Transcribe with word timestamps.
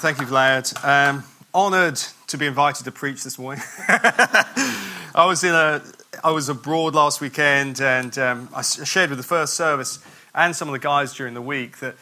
Thank 0.00 0.18
you, 0.18 0.26
Vlad. 0.26 0.82
Um, 0.82 1.24
honoured 1.54 2.00
to 2.28 2.38
be 2.38 2.46
invited 2.46 2.84
to 2.84 2.90
preach 2.90 3.22
this 3.22 3.38
morning. 3.38 3.62
I 3.86 5.26
was 5.26 5.44
in 5.44 5.54
a, 5.54 5.82
I 6.24 6.30
was 6.30 6.48
abroad 6.48 6.94
last 6.94 7.20
weekend, 7.20 7.82
and 7.82 8.16
um, 8.16 8.48
I 8.56 8.62
shared 8.62 9.10
with 9.10 9.18
the 9.18 9.22
first 9.22 9.52
service 9.52 9.98
and 10.34 10.56
some 10.56 10.68
of 10.68 10.72
the 10.72 10.78
guys 10.78 11.12
during 11.12 11.34
the 11.34 11.42
week 11.42 11.80
that 11.80 11.96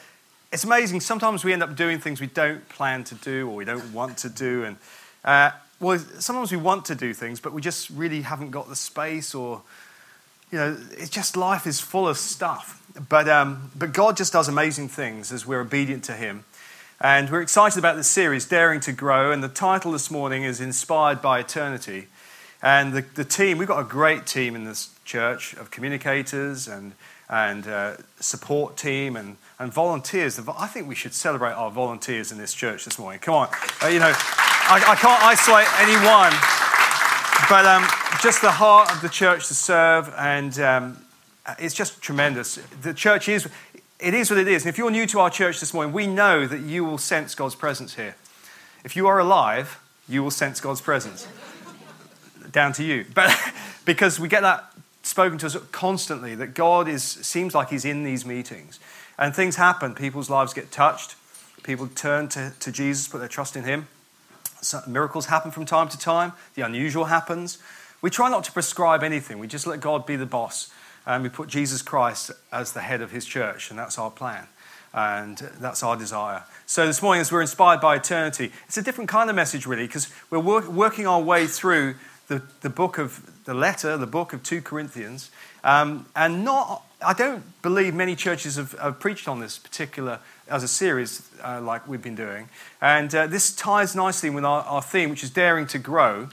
it's 0.53 0.63
amazing. 0.63 1.01
Sometimes 1.01 1.45
we 1.45 1.53
end 1.53 1.61
up 1.61 1.75
doing 1.75 1.99
things 1.99 2.21
we 2.21 2.29
don't 2.29 2.69
plan 2.69 3.03
to 3.03 3.17
do 3.17 3.49
or 3.49 3.57
we 3.57 3.65
don't 3.65 3.93
want 3.93 4.17
to 4.19 4.29
do, 4.29 4.63
and 4.63 4.77
uh, 5.25 5.51
well, 5.81 5.99
sometimes 5.99 6.53
we 6.53 6.57
want 6.57 6.85
to 6.85 6.95
do 6.95 7.13
things, 7.13 7.41
but 7.41 7.53
we 7.53 7.61
just 7.61 7.91
really 7.91 8.23
haven't 8.23 8.53
got 8.53 8.69
the 8.69 8.77
space, 8.77 9.35
or 9.35 9.63
you 10.53 10.59
know, 10.59 10.77
it's 10.93 11.11
just 11.11 11.37
life 11.37 11.67
is 11.67 11.81
full 11.81 12.07
of 12.07 12.17
stuff. 12.17 12.81
But 13.09 13.29
um, 13.29 13.73
but 13.75 13.93
God 13.93 14.17
just 14.17 14.33
does 14.33 14.47
amazing 14.47 14.89
things 14.89 15.33
as 15.33 15.45
we're 15.45 15.63
obedient 15.63 16.05
to 16.05 16.13
Him. 16.13 16.45
And 17.01 17.31
we're 17.31 17.43
excited 17.43 17.79
about 17.79 17.95
this 17.95 18.09
series, 18.09 18.45
Daring 18.45 18.81
to 18.81 18.91
Grow. 18.91 19.31
And 19.31 19.41
the 19.41 19.49
title 19.49 19.93
this 19.93 20.11
morning 20.11 20.43
is 20.43 20.61
Inspired 20.61 21.23
by 21.23 21.39
Eternity. 21.39 22.09
And 22.61 22.93
the, 22.93 23.03
the 23.03 23.25
team, 23.25 23.57
we've 23.57 23.69
got 23.69 23.79
a 23.79 23.85
great 23.85 24.27
team 24.27 24.57
in 24.57 24.65
this 24.65 24.91
church 25.05 25.55
of 25.55 25.71
communicators 25.71 26.67
and, 26.67 26.95
and 27.29 27.69
uh, 27.69 27.99
support 28.19 28.77
team 28.77 29.15
and, 29.15 29.37
and 29.61 29.73
volunteers. 29.73 30.41
I 30.41 30.67
think 30.67 30.89
we 30.89 30.97
should 30.97 31.15
celebrate 31.15 31.53
our 31.53 31.71
volunteers 31.71 32.33
in 32.33 32.39
this 32.39 32.53
church 32.53 32.85
this 32.85 32.99
morning. 32.99 33.21
Come 33.21 33.35
on. 33.35 33.49
Uh, 33.81 33.87
you 33.87 34.01
know, 34.01 34.13
I, 34.13 34.83
I, 34.85 34.97
can't 34.97 35.23
isolate 35.23 35.69
anyone, 35.79 36.33
but 37.49 37.65
um, 37.65 37.89
just 38.21 38.43
the 38.43 38.51
heart 38.51 38.93
of 38.93 39.03
the 39.03 39.09
church 39.09 39.47
to 39.47 39.55
serve. 39.55 40.13
And 40.19 40.59
um, 40.59 41.05
it's 41.61 41.75
just 41.75 42.03
tremendous. 42.03 42.57
The 42.83 42.93
church 42.93 43.29
is, 43.29 43.49
it 44.01 44.15
is 44.15 44.31
what 44.31 44.39
it 44.39 44.49
is. 44.49 44.65
And 44.65 44.69
if 44.69 44.79
you're 44.79 44.91
new 44.91 45.07
to 45.07 45.21
our 45.21 45.31
church 45.31 45.61
this 45.61 45.75
morning, 45.75 45.93
we 45.93 46.07
know 46.07 46.47
that 46.47 46.61
you 46.61 46.85
will 46.85 46.99
sense 46.99 47.35
God's 47.35 47.55
presence 47.55 47.97
here. 47.97 48.15
If 48.85 48.95
you 48.95 49.07
are 49.09 49.19
alive, 49.19 49.81
you 50.09 50.23
will 50.23 50.31
sense 50.31 50.61
God's 50.61 50.81
presence. 50.81 51.27
Down 52.53 52.73
to 52.75 52.85
you. 52.85 53.05
But 53.13 53.37
because 53.85 54.21
we 54.21 54.29
get 54.29 54.43
that 54.43 54.73
spoken 55.03 55.39
to 55.39 55.47
us 55.47 55.57
constantly, 55.73 56.35
that 56.37 56.55
God 56.55 56.89
is, 56.89 57.03
seems 57.03 57.55
like 57.55 57.71
He's 57.71 57.85
in 57.85 58.05
these 58.05 58.25
meetings. 58.25 58.79
And 59.19 59.35
things 59.35 59.57
happen. 59.57 59.95
People's 59.95 60.31
lives 60.31 60.55
get 60.55 60.71
touched. 60.71 61.17
People 61.65 61.89
turn 61.89 62.29
to, 62.29 62.53
to 62.61 62.71
Jesus, 62.71 63.09
put 63.09 63.19
their 63.19 63.29
trust 63.29 63.57
in 63.57 63.65
Him. 63.65 63.89
So 64.63 64.81
miracles 64.87 65.27
happen 65.27 65.51
from 65.51 65.67
time 65.67 65.89
to 65.89 65.99
time. 65.99 66.33
The 66.55 66.63
unusual 66.63 67.07
happens. 67.07 67.59
We 68.01 68.11
try 68.11 68.31
not 68.31 68.45
to 68.45 68.53
prescribe 68.53 69.03
anything. 69.03 69.41
We 69.41 69.49
just 69.49 69.67
let 69.67 69.81
God 69.81 70.07
be 70.07 70.15
the 70.15 70.27
boss 70.27 70.71
and 71.09 71.23
we 71.23 71.31
put 71.31 71.49
Jesus 71.49 71.81
Christ 71.81 72.31
as 72.53 72.73
the 72.73 72.83
head 72.83 73.01
of 73.01 73.11
his 73.11 73.25
church, 73.25 73.71
and 73.71 73.79
that's 73.79 73.99
our 73.99 74.11
plan. 74.11 74.47
And 74.93 75.39
that's 75.59 75.83
our 75.83 75.97
desire. 75.97 76.45
So, 76.67 76.87
this 76.87 77.03
morning, 77.03 77.21
as 77.21 77.33
we're 77.33 77.41
inspired 77.41 77.81
by 77.81 77.97
eternity, 77.97 78.53
it's 78.67 78.77
a 78.77 78.83
different 78.83 79.09
kind 79.09 79.29
of 79.29 79.37
message, 79.37 79.67
really, 79.67 79.87
because 79.87 80.13
we're 80.31 80.39
work, 80.39 80.69
working 80.69 81.07
our 81.07 81.21
way 81.21 81.47
through 81.47 81.95
the, 82.29 82.43
the 82.61 82.71
book 82.71 82.99
of 82.99 83.45
the 83.45 83.55
letter, 83.55 83.97
the 83.97 84.07
book 84.07 84.33
of 84.33 84.43
2 84.43 84.63
Corinthians. 84.63 85.31
Um, 85.65 86.07
and 86.15 86.45
not, 86.45 86.85
I 87.05 87.15
don't 87.15 87.43
believe 87.63 87.95
many 87.95 88.15
churches 88.15 88.57
have, 88.57 88.73
have, 88.73 89.01
preached 89.01 89.29
on 89.29 89.41
this 89.41 89.59
particular 89.59 90.21
as 90.49 90.63
a 90.63 90.69
series 90.69 91.29
uh, 91.43 91.61
like 91.61 91.89
we've 91.89 92.03
been 92.03 92.15
doing. 92.15 92.49
And 92.81 93.15
uh, 93.15 93.27
this 93.27 93.55
ties 93.55 93.95
nicely 93.97 94.31
with 94.31 94.45
our, 94.45 94.63
our 94.63 94.83
theme, 94.83 95.11
which 95.11 95.25
is 95.25 95.31
daring 95.31 95.67
to 95.69 95.79
grow. 95.79 96.29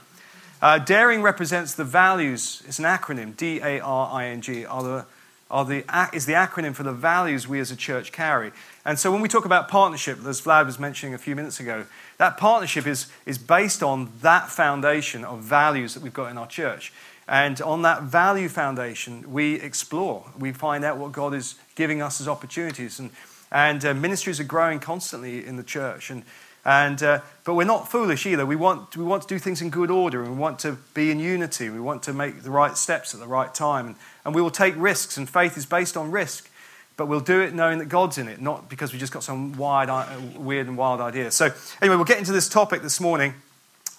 Uh, 0.66 0.78
daring 0.78 1.22
represents 1.22 1.74
the 1.74 1.84
values, 1.84 2.60
it's 2.66 2.80
an 2.80 2.84
acronym, 2.84 3.36
D 3.36 3.60
A 3.62 3.78
R 3.78 4.10
I 4.12 4.26
N 4.26 4.40
G, 4.40 4.66
are 4.66 4.82
the, 4.82 5.06
are 5.48 5.64
the, 5.64 5.84
is 6.12 6.26
the 6.26 6.32
acronym 6.32 6.74
for 6.74 6.82
the 6.82 6.92
values 6.92 7.46
we 7.46 7.60
as 7.60 7.70
a 7.70 7.76
church 7.76 8.10
carry. 8.10 8.50
And 8.84 8.98
so 8.98 9.12
when 9.12 9.20
we 9.20 9.28
talk 9.28 9.44
about 9.44 9.68
partnership, 9.68 10.18
as 10.26 10.40
Vlad 10.40 10.66
was 10.66 10.80
mentioning 10.80 11.14
a 11.14 11.18
few 11.18 11.36
minutes 11.36 11.60
ago, 11.60 11.86
that 12.18 12.36
partnership 12.36 12.84
is, 12.84 13.06
is 13.26 13.38
based 13.38 13.84
on 13.84 14.10
that 14.22 14.50
foundation 14.50 15.24
of 15.24 15.38
values 15.38 15.94
that 15.94 16.02
we've 16.02 16.12
got 16.12 16.32
in 16.32 16.36
our 16.36 16.48
church. 16.48 16.92
And 17.28 17.62
on 17.62 17.82
that 17.82 18.02
value 18.02 18.48
foundation, 18.48 19.32
we 19.32 19.60
explore, 19.60 20.32
we 20.36 20.50
find 20.50 20.84
out 20.84 20.98
what 20.98 21.12
God 21.12 21.32
is 21.32 21.54
giving 21.76 22.02
us 22.02 22.20
as 22.20 22.26
opportunities. 22.26 22.98
And, 22.98 23.10
and 23.52 23.84
uh, 23.84 23.94
ministries 23.94 24.40
are 24.40 24.44
growing 24.44 24.80
constantly 24.80 25.46
in 25.46 25.54
the 25.54 25.62
church. 25.62 26.10
And, 26.10 26.24
and, 26.66 27.00
uh, 27.00 27.20
but 27.44 27.54
we're 27.54 27.62
not 27.62 27.88
foolish 27.88 28.26
either. 28.26 28.44
We 28.44 28.56
want, 28.56 28.96
we 28.96 29.04
want 29.04 29.22
to 29.22 29.28
do 29.28 29.38
things 29.38 29.62
in 29.62 29.70
good 29.70 29.88
order 29.88 30.24
and 30.24 30.32
we 30.32 30.36
want 30.36 30.58
to 30.60 30.76
be 30.94 31.12
in 31.12 31.20
unity. 31.20 31.70
We 31.70 31.78
want 31.78 32.02
to 32.02 32.12
make 32.12 32.42
the 32.42 32.50
right 32.50 32.76
steps 32.76 33.14
at 33.14 33.20
the 33.20 33.26
right 33.26 33.54
time. 33.54 33.86
And, 33.86 33.96
and 34.24 34.34
we 34.34 34.42
will 34.42 34.50
take 34.50 34.74
risks, 34.76 35.16
and 35.16 35.30
faith 35.30 35.56
is 35.56 35.64
based 35.64 35.96
on 35.96 36.10
risk. 36.10 36.50
But 36.96 37.06
we'll 37.06 37.20
do 37.20 37.40
it 37.40 37.54
knowing 37.54 37.78
that 37.78 37.88
God's 37.88 38.18
in 38.18 38.26
it, 38.26 38.40
not 38.40 38.68
because 38.68 38.92
we 38.92 38.98
just 38.98 39.12
got 39.12 39.22
some 39.22 39.52
wide, 39.56 39.88
uh, 39.88 40.06
weird 40.34 40.66
and 40.66 40.76
wild 40.76 41.00
idea. 41.00 41.30
So, 41.30 41.52
anyway, 41.80 41.94
we'll 41.94 42.04
get 42.04 42.18
into 42.18 42.32
this 42.32 42.48
topic 42.48 42.82
this 42.82 43.00
morning. 43.00 43.34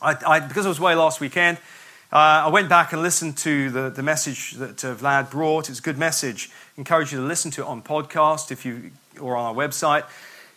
I, 0.01 0.17
I, 0.27 0.39
because 0.41 0.65
I 0.65 0.69
was 0.69 0.79
away 0.79 0.95
last 0.95 1.21
weekend, 1.21 1.59
uh, 2.11 2.17
I 2.17 2.49
went 2.49 2.67
back 2.67 2.91
and 2.91 3.01
listened 3.01 3.37
to 3.37 3.69
the, 3.69 3.89
the 3.89 4.03
message 4.03 4.51
that 4.53 4.83
uh, 4.83 4.93
Vlad 4.93 5.31
brought. 5.31 5.69
It's 5.69 5.79
a 5.79 5.81
good 5.81 5.97
message. 5.97 6.49
Encourage 6.75 7.13
you 7.13 7.19
to 7.19 7.25
listen 7.25 7.49
to 7.51 7.61
it 7.61 7.65
on 7.65 7.81
podcast 7.81 8.51
if 8.51 8.65
you, 8.65 8.91
or 9.21 9.37
on 9.37 9.45
our 9.45 9.53
website. 9.53 10.03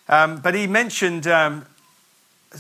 Um, 0.09 0.41
but 0.41 0.57
he 0.57 0.67
mentioned 0.67 1.29
um, 1.29 1.67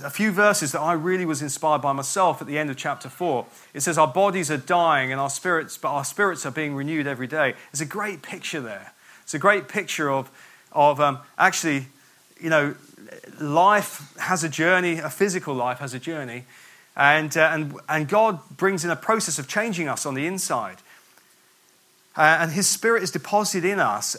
a 0.04 0.10
few 0.10 0.30
verses 0.30 0.72
that 0.72 0.80
I 0.80 0.92
really 0.92 1.26
was 1.26 1.42
inspired 1.42 1.82
by 1.82 1.92
myself 1.92 2.40
at 2.40 2.46
the 2.46 2.58
end 2.58 2.70
of 2.70 2.76
chapter 2.76 3.08
4. 3.08 3.44
It 3.74 3.80
says, 3.80 3.98
Our 3.98 4.06
bodies 4.06 4.50
are 4.50 4.56
dying 4.56 5.10
and 5.10 5.20
our 5.20 5.30
spirits, 5.30 5.76
but 5.76 5.88
our 5.88 6.04
spirits 6.04 6.46
are 6.46 6.52
being 6.52 6.74
renewed 6.74 7.06
every 7.06 7.26
day. 7.26 7.54
It's 7.72 7.80
a 7.80 7.86
great 7.86 8.22
picture 8.22 8.60
there. 8.60 8.92
It's 9.22 9.34
a 9.34 9.38
great 9.38 9.68
picture 9.68 10.10
of, 10.10 10.30
of 10.72 11.00
um, 11.00 11.18
actually, 11.38 11.86
you 12.40 12.50
know, 12.50 12.74
life 13.40 14.16
has 14.18 14.44
a 14.44 14.48
journey, 14.48 14.98
a 14.98 15.10
physical 15.10 15.54
life 15.54 15.78
has 15.78 15.92
a 15.92 15.98
journey, 15.98 16.44
and, 16.96 17.36
uh, 17.36 17.50
and, 17.52 17.74
and 17.88 18.08
God 18.08 18.38
brings 18.56 18.84
in 18.84 18.90
a 18.90 18.96
process 18.96 19.38
of 19.38 19.48
changing 19.48 19.88
us 19.88 20.06
on 20.06 20.14
the 20.14 20.26
inside. 20.26 20.76
Uh, 22.16 22.38
and 22.40 22.52
His 22.52 22.68
Spirit 22.68 23.02
is 23.02 23.10
deposited 23.10 23.68
in 23.68 23.80
us, 23.80 24.16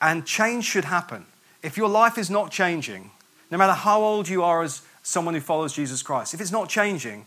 and 0.00 0.26
change 0.26 0.64
should 0.64 0.84
happen. 0.84 1.26
If 1.62 1.76
your 1.76 1.88
life 1.88 2.18
is 2.18 2.30
not 2.30 2.50
changing, 2.50 3.10
no 3.50 3.58
matter 3.58 3.72
how 3.72 4.02
old 4.02 4.28
you 4.28 4.42
are 4.42 4.62
as 4.62 4.82
someone 5.06 5.34
who 5.34 5.40
follows 5.40 5.72
Jesus 5.72 6.02
Christ. 6.02 6.34
If 6.34 6.40
it's 6.40 6.50
not 6.50 6.68
changing, 6.68 7.26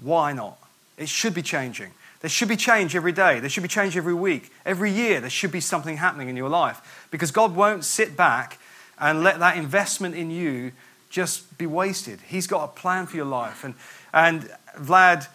why 0.00 0.32
not? 0.32 0.58
It 0.96 1.08
should 1.08 1.34
be 1.34 1.42
changing. 1.42 1.90
There 2.20 2.28
should 2.28 2.48
be 2.48 2.56
change 2.56 2.94
every 2.94 3.10
day. 3.10 3.40
There 3.40 3.50
should 3.50 3.64
be 3.64 3.68
change 3.68 3.96
every 3.96 4.14
week. 4.14 4.52
Every 4.64 4.92
year, 4.92 5.20
there 5.20 5.30
should 5.30 5.50
be 5.50 5.60
something 5.60 5.96
happening 5.96 6.28
in 6.28 6.36
your 6.36 6.48
life. 6.48 7.08
Because 7.10 7.32
God 7.32 7.56
won't 7.56 7.84
sit 7.84 8.16
back 8.16 8.58
and 8.98 9.24
let 9.24 9.40
that 9.40 9.56
investment 9.56 10.14
in 10.14 10.30
you 10.30 10.70
just 11.08 11.58
be 11.58 11.66
wasted. 11.66 12.20
He's 12.28 12.46
got 12.46 12.62
a 12.62 12.68
plan 12.68 13.06
for 13.06 13.16
your 13.16 13.26
life. 13.26 13.64
And, 13.64 13.74
and 14.12 14.48
Vlad 14.78 15.26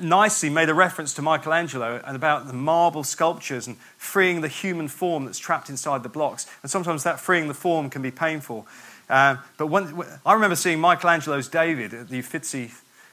nicely 0.00 0.50
made 0.50 0.68
a 0.68 0.74
reference 0.74 1.14
to 1.14 1.22
Michelangelo 1.22 2.02
and 2.04 2.16
about 2.16 2.48
the 2.48 2.52
marble 2.52 3.04
sculptures 3.04 3.68
and 3.68 3.76
freeing 3.96 4.40
the 4.40 4.48
human 4.48 4.88
form 4.88 5.24
that's 5.24 5.38
trapped 5.38 5.70
inside 5.70 6.02
the 6.02 6.08
blocks. 6.08 6.48
And 6.62 6.70
sometimes 6.70 7.04
that 7.04 7.20
freeing 7.20 7.46
the 7.46 7.54
form 7.54 7.90
can 7.90 8.02
be 8.02 8.10
painful. 8.10 8.66
Um, 9.10 9.40
but 9.58 9.66
I 10.24 10.34
remember 10.34 10.54
seeing 10.54 10.80
Michelangelo's 10.80 11.48
David 11.48 11.92
at 11.92 12.08
the 12.08 12.20
Uffizi 12.20 12.70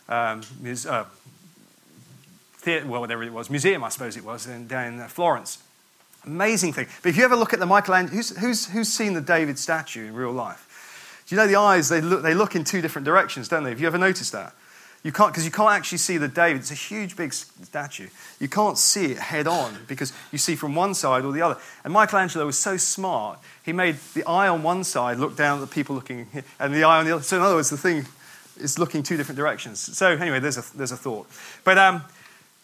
um, 0.08 0.42
uh, 0.88 1.06
theater, 2.58 2.86
well, 2.86 3.02
whatever 3.02 3.24
it 3.24 3.34
was, 3.34 3.50
museum, 3.50 3.84
I 3.84 3.90
suppose 3.90 4.16
it 4.16 4.24
was, 4.24 4.46
in, 4.46 4.68
down 4.68 5.00
in 5.00 5.08
Florence. 5.08 5.58
Amazing 6.24 6.74
thing. 6.74 6.86
But 7.02 7.10
if 7.10 7.18
you 7.18 7.24
ever 7.24 7.36
look 7.36 7.52
at 7.52 7.60
the 7.60 7.66
Michelangelo, 7.66 8.16
who's, 8.16 8.38
who's, 8.38 8.68
who's 8.68 8.94
seen 8.94 9.14
the 9.14 9.22
David 9.22 9.58
statue 9.58 10.08
in 10.08 10.14
real 10.14 10.32
life? 10.32 11.24
Do 11.28 11.34
you 11.34 11.42
know 11.42 11.48
the 11.48 11.56
eyes, 11.56 11.90
they 11.90 12.00
look, 12.00 12.22
they 12.22 12.36
look 12.36 12.56
in 12.56 12.64
two 12.64 12.80
different 12.80 13.06
directions, 13.06 13.48
don't 13.48 13.64
they? 13.64 13.72
Have 13.72 13.82
you 13.82 13.88
ever 13.88 13.98
noticed 13.98 14.34
that? 14.34 14.54
You 15.08 15.14
can't, 15.14 15.32
because 15.32 15.46
you 15.46 15.52
can't 15.52 15.72
actually 15.72 16.00
see 16.00 16.18
the 16.18 16.28
David. 16.28 16.60
It's 16.60 16.72
a 16.72 16.74
huge, 16.74 17.16
big 17.16 17.32
statue. 17.32 18.10
You 18.42 18.50
can't 18.50 18.78
see 18.78 19.06
it 19.06 19.18
head 19.18 19.48
on 19.48 19.74
because 19.88 20.12
you 20.34 20.38
see 20.38 20.58
from 20.58 20.76
one 20.76 20.94
side 20.94 21.24
or 21.24 21.32
the 21.32 21.42
other. 21.42 21.58
And 21.86 21.94
Michelangelo 21.94 22.46
was 22.46 22.60
so 22.60 22.76
smart, 22.76 23.40
he 23.64 23.72
made 23.72 23.96
the 24.14 24.26
eye 24.26 24.50
on 24.50 24.64
one 24.64 24.84
side 24.84 25.18
look 25.18 25.38
down 25.38 25.60
at 25.60 25.62
the 25.62 25.74
people 25.74 25.96
looking, 25.96 26.28
and 26.60 26.74
the 26.74 26.84
eye 26.84 27.00
on 27.00 27.06
the 27.06 27.14
other. 27.14 27.24
So, 27.24 27.38
in 27.38 27.42
other 27.42 27.56
words, 27.56 27.70
the 27.70 27.78
thing 27.78 28.06
is 28.58 28.78
looking 28.78 29.02
two 29.02 29.16
different 29.16 29.38
directions. 29.38 29.80
So, 29.80 30.10
anyway, 30.10 30.42
there's 30.42 30.58
a, 30.58 30.78
there's 30.78 30.92
a 30.92 30.98
thought. 30.98 31.30
But, 31.64 31.78
um, 31.78 32.04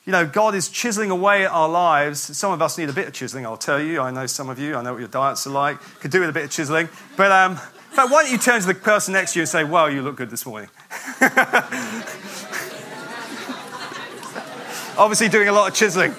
you 0.03 0.11
know, 0.11 0.25
God 0.25 0.53
is 0.53 0.67
chiseling 0.67 1.11
away 1.11 1.45
at 1.45 1.51
our 1.51 1.69
lives. 1.69 2.19
Some 2.37 2.51
of 2.51 2.61
us 2.61 2.77
need 2.77 2.89
a 2.89 2.93
bit 2.93 3.07
of 3.07 3.13
chiseling, 3.13 3.45
I'll 3.45 3.55
tell 3.55 3.81
you. 3.81 4.01
I 4.01 4.11
know 4.11 4.25
some 4.25 4.49
of 4.49 4.59
you, 4.59 4.75
I 4.75 4.81
know 4.81 4.91
what 4.91 4.99
your 4.99 5.07
diets 5.07 5.47
are 5.47 5.51
like, 5.51 5.79
could 6.01 6.11
do 6.11 6.19
with 6.19 6.27
a 6.27 6.33
bit 6.33 6.43
of 6.43 6.51
chiseling. 6.51 6.89
But, 7.15 7.31
um, 7.31 7.51
In 7.53 7.95
fact, 7.95 8.11
why 8.11 8.23
don't 8.23 8.31
you 8.33 8.39
turn 8.39 8.59
to 8.59 8.67
the 8.67 8.73
person 8.73 9.13
next 9.13 9.31
to 9.31 9.39
you 9.39 9.43
and 9.43 9.49
say, 9.49 9.63
Wow, 9.63 9.85
you 9.85 10.01
look 10.01 10.17
good 10.17 10.31
this 10.31 10.45
morning? 10.45 10.67
Obviously, 14.95 15.27
doing 15.27 15.47
a 15.47 15.51
lot 15.51 15.67
of 15.67 15.75
chiseling. 15.75 16.13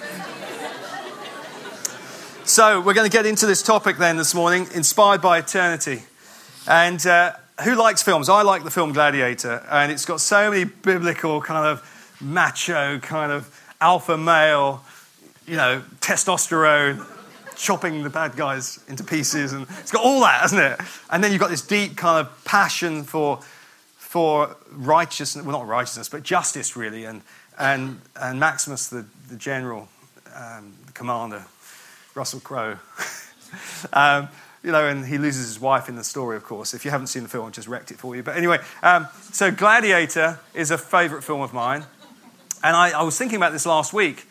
So, 2.44 2.80
we're 2.80 2.94
going 2.94 3.08
to 3.08 3.16
get 3.16 3.24
into 3.24 3.46
this 3.46 3.62
topic 3.62 3.98
then 3.98 4.16
this 4.16 4.34
morning, 4.34 4.66
inspired 4.74 5.22
by 5.22 5.38
eternity. 5.38 6.02
And 6.66 7.04
uh, 7.06 7.34
who 7.62 7.76
likes 7.76 8.02
films? 8.02 8.28
I 8.28 8.42
like 8.42 8.64
the 8.64 8.72
film 8.72 8.92
Gladiator, 8.92 9.64
and 9.70 9.92
it's 9.92 10.04
got 10.04 10.20
so 10.20 10.50
many 10.50 10.64
biblical, 10.64 11.40
kind 11.40 11.68
of 11.68 12.16
macho, 12.20 12.98
kind 12.98 13.30
of 13.30 13.48
alpha 13.80 14.18
male, 14.18 14.82
you 15.46 15.56
know, 15.56 15.82
testosterone, 16.00 17.06
chopping 17.54 18.02
the 18.02 18.10
bad 18.10 18.34
guys 18.34 18.80
into 18.88 19.04
pieces, 19.04 19.52
and 19.52 19.68
it's 19.78 19.92
got 19.92 20.02
all 20.02 20.20
that, 20.22 20.40
hasn't 20.40 20.60
it? 20.60 20.80
And 21.10 21.22
then 21.22 21.30
you've 21.30 21.40
got 21.40 21.50
this 21.50 21.62
deep 21.62 21.96
kind 21.96 22.26
of 22.26 22.44
passion 22.44 23.04
for, 23.04 23.38
for 23.98 24.56
righteousness, 24.72 25.44
well, 25.44 25.60
not 25.60 25.68
righteousness, 25.68 26.08
but 26.08 26.24
justice, 26.24 26.76
really, 26.76 27.04
and, 27.04 27.22
and, 27.58 28.00
and 28.20 28.40
Maximus, 28.40 28.88
the, 28.88 29.06
the 29.28 29.36
general, 29.36 29.88
um, 30.34 30.74
the 30.86 30.92
commander, 30.92 31.44
Russell 32.14 32.40
Crowe. 32.40 32.78
um, 33.92 34.28
you 34.62 34.72
know, 34.72 34.88
and 34.88 35.04
he 35.04 35.18
loses 35.18 35.46
his 35.46 35.60
wife 35.60 35.88
in 35.88 35.96
the 35.96 36.04
story, 36.04 36.36
of 36.36 36.44
course. 36.44 36.72
If 36.72 36.84
you 36.84 36.90
haven't 36.90 37.08
seen 37.08 37.22
the 37.22 37.28
film, 37.28 37.46
I 37.46 37.50
just 37.50 37.68
wrecked 37.68 37.90
it 37.90 37.98
for 37.98 38.16
you. 38.16 38.22
But 38.22 38.36
anyway, 38.36 38.58
um, 38.82 39.06
so 39.30 39.50
Gladiator 39.50 40.40
is 40.54 40.70
a 40.70 40.78
favourite 40.78 41.22
film 41.22 41.42
of 41.42 41.52
mine. 41.52 41.84
And 42.62 42.74
I, 42.74 42.98
I 42.98 43.02
was 43.02 43.18
thinking 43.18 43.36
about 43.36 43.52
this 43.52 43.66
last 43.66 43.92
week, 43.92 44.26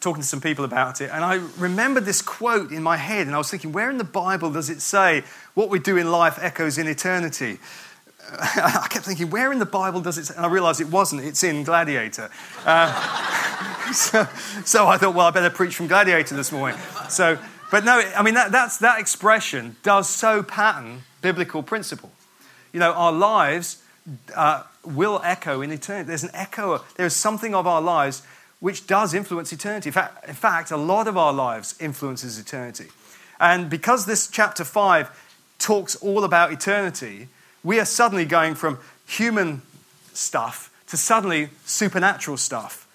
talking 0.00 0.22
to 0.22 0.28
some 0.28 0.40
people 0.40 0.64
about 0.64 1.02
it, 1.02 1.10
and 1.12 1.22
I 1.22 1.34
remembered 1.58 2.06
this 2.06 2.22
quote 2.22 2.72
in 2.72 2.82
my 2.82 2.96
head, 2.96 3.26
and 3.26 3.34
I 3.34 3.38
was 3.38 3.50
thinking, 3.50 3.72
where 3.72 3.90
in 3.90 3.98
the 3.98 4.04
Bible 4.04 4.50
does 4.50 4.70
it 4.70 4.80
say, 4.80 5.22
what 5.52 5.68
we 5.68 5.78
do 5.78 5.98
in 5.98 6.10
life 6.10 6.38
echoes 6.40 6.78
in 6.78 6.86
eternity? 6.88 7.58
I 8.40 8.86
kept 8.90 9.04
thinking, 9.04 9.30
where 9.30 9.52
in 9.52 9.58
the 9.58 9.66
Bible 9.66 10.00
does 10.00 10.18
it 10.18 10.26
say? 10.26 10.34
And 10.36 10.44
I 10.44 10.48
realized 10.48 10.80
it 10.80 10.88
wasn't, 10.88 11.22
it's 11.24 11.44
in 11.44 11.62
Gladiator. 11.64 12.30
Uh, 12.64 13.92
so, 13.92 14.26
so 14.64 14.86
I 14.86 14.98
thought, 14.98 15.14
well, 15.14 15.26
I 15.26 15.30
better 15.30 15.50
preach 15.50 15.76
from 15.76 15.86
Gladiator 15.86 16.34
this 16.34 16.50
morning. 16.50 16.78
So 17.08 17.38
but 17.74 17.84
no, 17.84 18.00
I 18.16 18.22
mean, 18.22 18.34
that, 18.34 18.52
that's, 18.52 18.78
that 18.78 19.00
expression 19.00 19.74
does 19.82 20.08
so 20.08 20.44
pattern 20.44 21.02
biblical 21.22 21.60
principle. 21.60 22.12
You 22.72 22.78
know, 22.78 22.92
our 22.92 23.10
lives 23.10 23.82
uh, 24.36 24.62
will 24.84 25.20
echo 25.24 25.60
in 25.60 25.72
eternity. 25.72 26.06
There's 26.06 26.22
an 26.22 26.30
echo, 26.34 26.84
there's 26.94 27.16
something 27.16 27.52
of 27.52 27.66
our 27.66 27.82
lives 27.82 28.22
which 28.60 28.86
does 28.86 29.12
influence 29.12 29.52
eternity. 29.52 29.88
In 29.88 29.92
fact, 29.92 30.28
in 30.28 30.34
fact, 30.34 30.70
a 30.70 30.76
lot 30.76 31.08
of 31.08 31.18
our 31.18 31.32
lives 31.32 31.74
influences 31.80 32.38
eternity. 32.38 32.86
And 33.40 33.68
because 33.68 34.06
this 34.06 34.28
chapter 34.28 34.62
5 34.62 35.10
talks 35.58 35.96
all 35.96 36.22
about 36.22 36.52
eternity, 36.52 37.26
we 37.64 37.80
are 37.80 37.84
suddenly 37.84 38.24
going 38.24 38.54
from 38.54 38.78
human 39.06 39.62
stuff 40.12 40.70
to 40.88 40.96
suddenly 40.96 41.48
supernatural 41.64 42.36
stuff. 42.36 42.86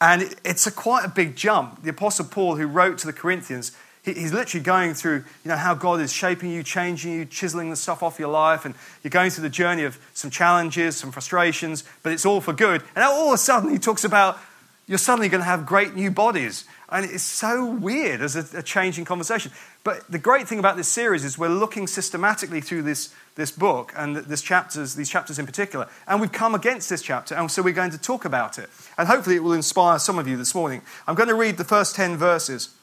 And 0.00 0.34
it's 0.44 0.66
a 0.66 0.72
quite 0.72 1.04
a 1.04 1.08
big 1.08 1.36
jump. 1.36 1.82
The 1.82 1.90
Apostle 1.90 2.24
Paul, 2.24 2.56
who 2.56 2.66
wrote 2.66 2.98
to 2.98 3.06
the 3.06 3.12
Corinthians, 3.12 3.72
He's 4.14 4.32
literally 4.32 4.64
going 4.64 4.94
through, 4.94 5.24
you 5.44 5.48
know, 5.48 5.56
how 5.56 5.74
God 5.74 6.00
is 6.00 6.12
shaping 6.12 6.50
you, 6.50 6.62
changing 6.62 7.12
you, 7.12 7.24
chiseling 7.26 7.68
the 7.70 7.76
stuff 7.76 8.02
off 8.02 8.18
your 8.18 8.28
life, 8.28 8.64
and 8.64 8.74
you're 9.02 9.10
going 9.10 9.30
through 9.30 9.42
the 9.42 9.50
journey 9.50 9.84
of 9.84 9.98
some 10.14 10.30
challenges, 10.30 10.96
some 10.96 11.12
frustrations, 11.12 11.84
but 12.02 12.12
it's 12.12 12.24
all 12.24 12.40
for 12.40 12.52
good. 12.52 12.82
And 12.94 13.04
all 13.04 13.28
of 13.28 13.34
a 13.34 13.38
sudden, 13.38 13.70
he 13.70 13.78
talks 13.78 14.04
about 14.04 14.38
you're 14.86 14.98
suddenly 14.98 15.28
going 15.28 15.42
to 15.42 15.46
have 15.46 15.66
great 15.66 15.94
new 15.94 16.10
bodies. 16.10 16.64
And 16.90 17.04
it's 17.04 17.22
so 17.22 17.66
weird 17.66 18.22
as 18.22 18.34
a, 18.34 18.58
a 18.58 18.62
changing 18.62 19.04
conversation. 19.04 19.52
But 19.84 20.10
the 20.10 20.18
great 20.18 20.48
thing 20.48 20.58
about 20.58 20.76
this 20.76 20.88
series 20.88 21.22
is 21.22 21.38
we're 21.38 21.48
looking 21.48 21.86
systematically 21.86 22.62
through 22.62 22.82
this, 22.82 23.14
this 23.34 23.50
book 23.50 23.92
and 23.94 24.16
this 24.16 24.40
chapters, 24.40 24.94
these 24.94 25.10
chapters 25.10 25.38
in 25.38 25.44
particular. 25.44 25.88
And 26.06 26.20
we've 26.20 26.32
come 26.32 26.54
against 26.54 26.88
this 26.88 27.02
chapter, 27.02 27.34
and 27.34 27.50
so 27.50 27.62
we're 27.62 27.74
going 27.74 27.90
to 27.90 27.98
talk 27.98 28.24
about 28.24 28.58
it. 28.58 28.70
And 28.96 29.06
hopefully, 29.06 29.36
it 29.36 29.42
will 29.42 29.52
inspire 29.52 29.98
some 29.98 30.18
of 30.18 30.26
you 30.26 30.38
this 30.38 30.54
morning. 30.54 30.80
I'm 31.06 31.14
going 31.14 31.28
to 31.28 31.34
read 31.34 31.58
the 31.58 31.64
first 31.64 31.94
10 31.94 32.16
verses. 32.16 32.74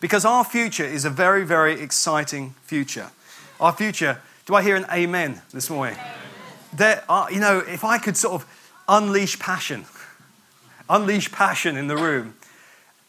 Because 0.00 0.24
our 0.24 0.42
future 0.42 0.84
is 0.84 1.04
a 1.04 1.10
very, 1.10 1.44
very 1.44 1.80
exciting 1.80 2.54
future. 2.64 3.10
Our 3.60 3.72
future, 3.72 4.20
do 4.46 4.54
I 4.54 4.62
hear 4.62 4.74
an 4.74 4.86
amen 4.90 5.42
this 5.52 5.70
morning? 5.70 5.96
There 6.72 7.04
are, 7.08 7.30
you 7.30 7.38
know, 7.38 7.58
if 7.58 7.84
I 7.84 7.98
could 7.98 8.16
sort 8.16 8.34
of 8.34 8.48
unleash 8.88 9.38
passion, 9.38 9.84
unleash 10.90 11.30
passion 11.30 11.76
in 11.76 11.86
the 11.86 11.96
room, 11.96 12.34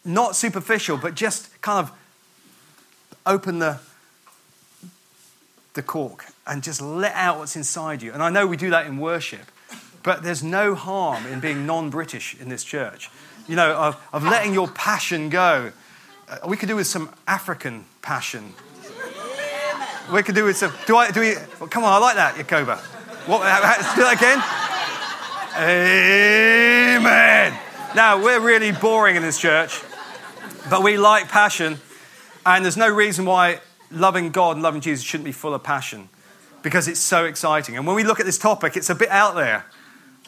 not 0.05 0.35
superficial, 0.35 0.97
but 0.97 1.15
just 1.15 1.61
kind 1.61 1.79
of 1.79 1.97
open 3.25 3.59
the, 3.59 3.79
the 5.73 5.81
cork 5.81 6.25
and 6.45 6.61
just 6.61 6.81
let 6.81 7.13
out 7.15 7.39
what's 7.39 7.55
inside 7.55 8.01
you. 8.01 8.11
And 8.11 8.21
I 8.21 8.29
know 8.29 8.45
we 8.45 8.57
do 8.57 8.69
that 8.71 8.85
in 8.85 8.97
worship, 8.97 9.51
but 10.03 10.23
there's 10.23 10.43
no 10.43 10.75
harm 10.75 11.25
in 11.27 11.39
being 11.39 11.65
non 11.65 11.89
British 11.89 12.35
in 12.39 12.49
this 12.49 12.63
church. 12.63 13.09
You 13.47 13.55
know, 13.55 13.73
of, 13.73 14.09
of 14.13 14.23
letting 14.23 14.53
your 14.53 14.67
passion 14.67 15.29
go 15.29 15.71
uh, 16.29 16.37
we 16.47 16.57
could 16.57 16.69
do 16.69 16.75
with 16.75 16.87
some 16.87 17.09
African 17.27 17.85
passion. 18.01 18.53
We 20.11 20.23
could 20.23 20.35
do 20.35 20.45
with 20.45 20.57
some. 20.57 20.73
Do 20.85 20.97
I? 20.97 21.11
Do 21.11 21.19
we? 21.19 21.35
Well, 21.59 21.69
come 21.69 21.83
on, 21.83 21.93
I 21.93 21.97
like 21.97 22.15
that, 22.15 22.35
Yakoba. 22.35 22.77
What? 23.27 23.39
Do 23.95 24.03
that 24.03 24.17
again. 24.17 24.41
Amen. 26.97 27.53
Now 27.95 28.23
we're 28.23 28.39
really 28.39 28.71
boring 28.71 29.15
in 29.15 29.21
this 29.21 29.37
church, 29.37 29.81
but 30.69 30.83
we 30.83 30.97
like 30.97 31.27
passion, 31.27 31.79
and 32.45 32.63
there's 32.63 32.77
no 32.77 32.89
reason 32.89 33.25
why 33.25 33.59
loving 33.91 34.31
God 34.31 34.55
and 34.55 34.63
loving 34.63 34.81
Jesus 34.81 35.03
shouldn't 35.03 35.25
be 35.25 35.31
full 35.31 35.53
of 35.53 35.63
passion, 35.63 36.09
because 36.61 36.87
it's 36.87 36.99
so 36.99 37.25
exciting. 37.25 37.77
And 37.77 37.85
when 37.85 37.95
we 37.95 38.03
look 38.03 38.19
at 38.19 38.25
this 38.25 38.37
topic, 38.37 38.77
it's 38.77 38.89
a 38.89 38.95
bit 38.95 39.09
out 39.09 39.35
there. 39.35 39.65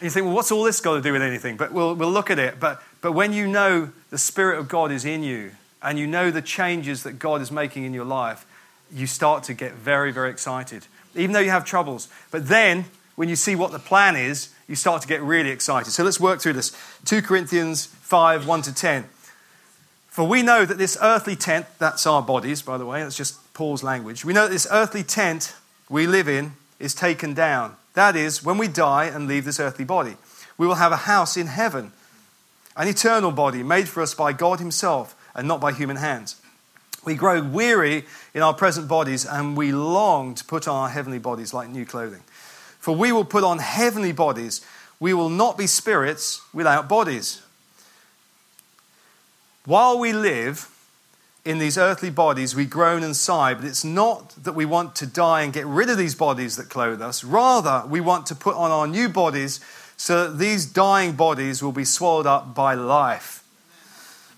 You 0.01 0.09
think, 0.09 0.25
well, 0.25 0.35
what's 0.35 0.51
all 0.51 0.63
this 0.63 0.81
got 0.81 0.95
to 0.95 1.01
do 1.01 1.13
with 1.13 1.21
anything? 1.21 1.55
But 1.55 1.71
we'll, 1.71 1.95
we'll 1.95 2.11
look 2.11 2.29
at 2.29 2.37
it. 2.37 2.59
But, 2.59 2.83
but 3.01 3.13
when 3.13 3.31
you 3.31 3.47
know 3.47 3.91
the 4.09 4.17
Spirit 4.17 4.59
of 4.59 4.67
God 4.67 4.91
is 4.91 5.05
in 5.05 5.23
you, 5.23 5.51
and 5.81 5.97
you 5.97 6.07
know 6.07 6.31
the 6.31 6.41
changes 6.41 7.03
that 7.03 7.13
God 7.13 7.41
is 7.41 7.51
making 7.51 7.85
in 7.85 7.93
your 7.93 8.05
life, 8.05 8.45
you 8.91 9.07
start 9.07 9.43
to 9.43 9.53
get 9.53 9.73
very, 9.73 10.11
very 10.11 10.29
excited, 10.29 10.88
even 11.15 11.31
though 11.31 11.39
you 11.39 11.51
have 11.51 11.63
troubles. 11.63 12.09
But 12.31 12.47
then, 12.47 12.85
when 13.15 13.29
you 13.29 13.35
see 13.35 13.55
what 13.55 13.71
the 13.71 13.79
plan 13.79 14.15
is, 14.15 14.49
you 14.67 14.75
start 14.75 15.01
to 15.03 15.07
get 15.07 15.21
really 15.21 15.51
excited. 15.51 15.91
So 15.91 16.03
let's 16.03 16.19
work 16.19 16.41
through 16.41 16.53
this. 16.53 16.75
2 17.05 17.21
Corinthians 17.21 17.85
5 17.85 18.47
1 18.47 18.61
to 18.63 18.73
10. 18.73 19.05
For 20.15 20.25
we 20.25 20.44
know 20.44 20.63
that 20.63 20.77
this 20.77 20.97
earthly 21.01 21.35
tent, 21.35 21.65
that's 21.77 22.07
our 22.07 22.21
bodies, 22.21 22.62
by 22.62 22.77
the 22.77 22.85
way, 22.85 23.03
that's 23.03 23.17
just 23.17 23.53
Paul's 23.53 23.83
language. 23.83 24.23
We 24.23 24.31
know 24.31 24.44
that 24.44 24.53
this 24.53 24.65
earthly 24.71 25.03
tent 25.03 25.53
we 25.89 26.07
live 26.07 26.29
in 26.29 26.53
is 26.79 26.95
taken 26.95 27.33
down. 27.33 27.75
That 27.95 28.15
is, 28.15 28.41
when 28.41 28.57
we 28.57 28.69
die 28.69 29.07
and 29.07 29.27
leave 29.27 29.43
this 29.43 29.60
earthly 29.60 29.84
body, 29.84 30.15
we 30.57 30.67
will 30.67 30.75
have 30.75 30.93
a 30.93 31.03
house 31.03 31.36
in 31.36 31.48
heaven, 31.48 31.91
an 32.77 32.88
eternal 32.88 33.31
body 33.31 33.62
made 33.62 33.89
for 33.89 34.01
us 34.01 34.13
by 34.13 34.31
God 34.31 34.60
Himself 34.60 35.22
and 35.36 35.50
not 35.50 35.60
by 35.60 35.74
human 35.74 35.98
hands. 35.98 36.41
We 37.03 37.15
grow 37.15 37.43
weary 37.43 38.05
in 38.34 38.41
our 38.41 38.53
present 38.53 38.88
bodies 38.88 39.25
and 39.25 39.57
we 39.57 39.74
long 39.74 40.34
to 40.36 40.45
put 40.45 40.65
on 40.65 40.75
our 40.84 40.89
heavenly 40.89 41.19
bodies 41.19 41.53
like 41.53 41.67
new 41.67 41.86
clothing. 41.86 42.24
For 42.79 42.95
we 42.95 43.12
will 43.12 43.25
put 43.25 43.43
on 43.43 43.60
heavenly 43.60 44.13
bodies. 44.13 44.65
We 44.98 45.13
will 45.13 45.29
not 45.29 45.57
be 45.57 45.67
spirits 45.67 46.41
without 46.53 46.88
bodies. 46.88 47.41
While 49.65 49.98
we 49.98 50.13
live 50.13 50.69
in 51.43 51.57
these 51.57 51.77
earthly 51.77 52.12
bodies, 52.12 52.55
we 52.55 52.65
groan 52.65 53.03
and 53.03 53.15
sigh, 53.15 53.53
but 53.53 53.65
it's 53.65 53.84
not 53.84 54.31
that 54.43 54.53
we 54.53 54.65
want 54.65 54.95
to 54.98 55.07
die 55.07 55.41
and 55.41 55.51
get 55.51 55.65
rid 55.65 55.89
of 55.89 55.98
these 55.98 56.15
bodies 56.15 56.55
that 56.55 56.69
clothe 56.69 57.01
us. 57.01 57.24
Rather, 57.24 57.84
we 57.88 58.00
want 58.00 58.27
to 58.27 58.36
put 58.36 58.55
on 58.55 58.72
our 58.72 58.88
new 58.88 59.10
bodies 59.10 59.60
so 59.98 60.27
that 60.27 60.38
these 60.38 60.65
dying 60.65 61.13
bodies 61.13 61.63
will 61.63 61.72
be 61.72 61.86
swallowed 61.86 62.27
up 62.27 62.53
by 62.53 62.74
life. 62.74 63.43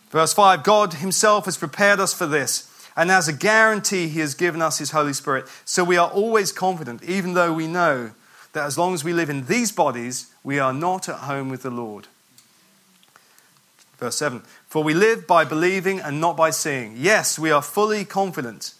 Verse 0.10 0.34
5 0.34 0.63
God 0.63 0.96
Himself 0.96 1.46
has 1.46 1.57
prepared 1.57 2.00
us 2.00 2.13
for 2.13 2.25
this, 2.25 2.72
and 2.96 3.12
as 3.12 3.27
a 3.27 3.34
guarantee, 3.34 4.07
He 4.07 4.22
has 4.22 4.34
given 4.34 4.62
us 4.62 4.77
His 4.77 4.91
Holy 4.91 5.13
Spirit. 5.13 5.46
So 5.65 5.84
we 5.84 5.98
are 5.98 6.10
always 6.10 6.51
confident, 6.53 7.03
even 7.03 7.34
though 7.34 7.53
we 7.53 7.67
know 7.67 8.12
that 8.53 8.65
as 8.65 8.77
long 8.77 8.93
as 8.93 9.03
we 9.03 9.13
live 9.13 9.29
in 9.29 9.46
these 9.46 9.72
bodies, 9.72 10.31
we 10.43 10.57
are 10.60 10.74
not 10.74 11.10
at 11.10 11.19
home 11.19 11.50
with 11.50 11.63
the 11.63 11.69
Lord. 11.69 12.07
Verse 13.98 14.15
7 14.15 14.43
For 14.67 14.83
we 14.83 14.93
live 14.93 15.25
by 15.25 15.45
believing 15.45 16.00
and 16.00 16.19
not 16.19 16.36
by 16.36 16.50
seeing. 16.50 16.95
Yes, 16.97 17.39
we 17.39 17.51
are 17.51 17.62
fully 17.62 18.03
confident. 18.05 18.74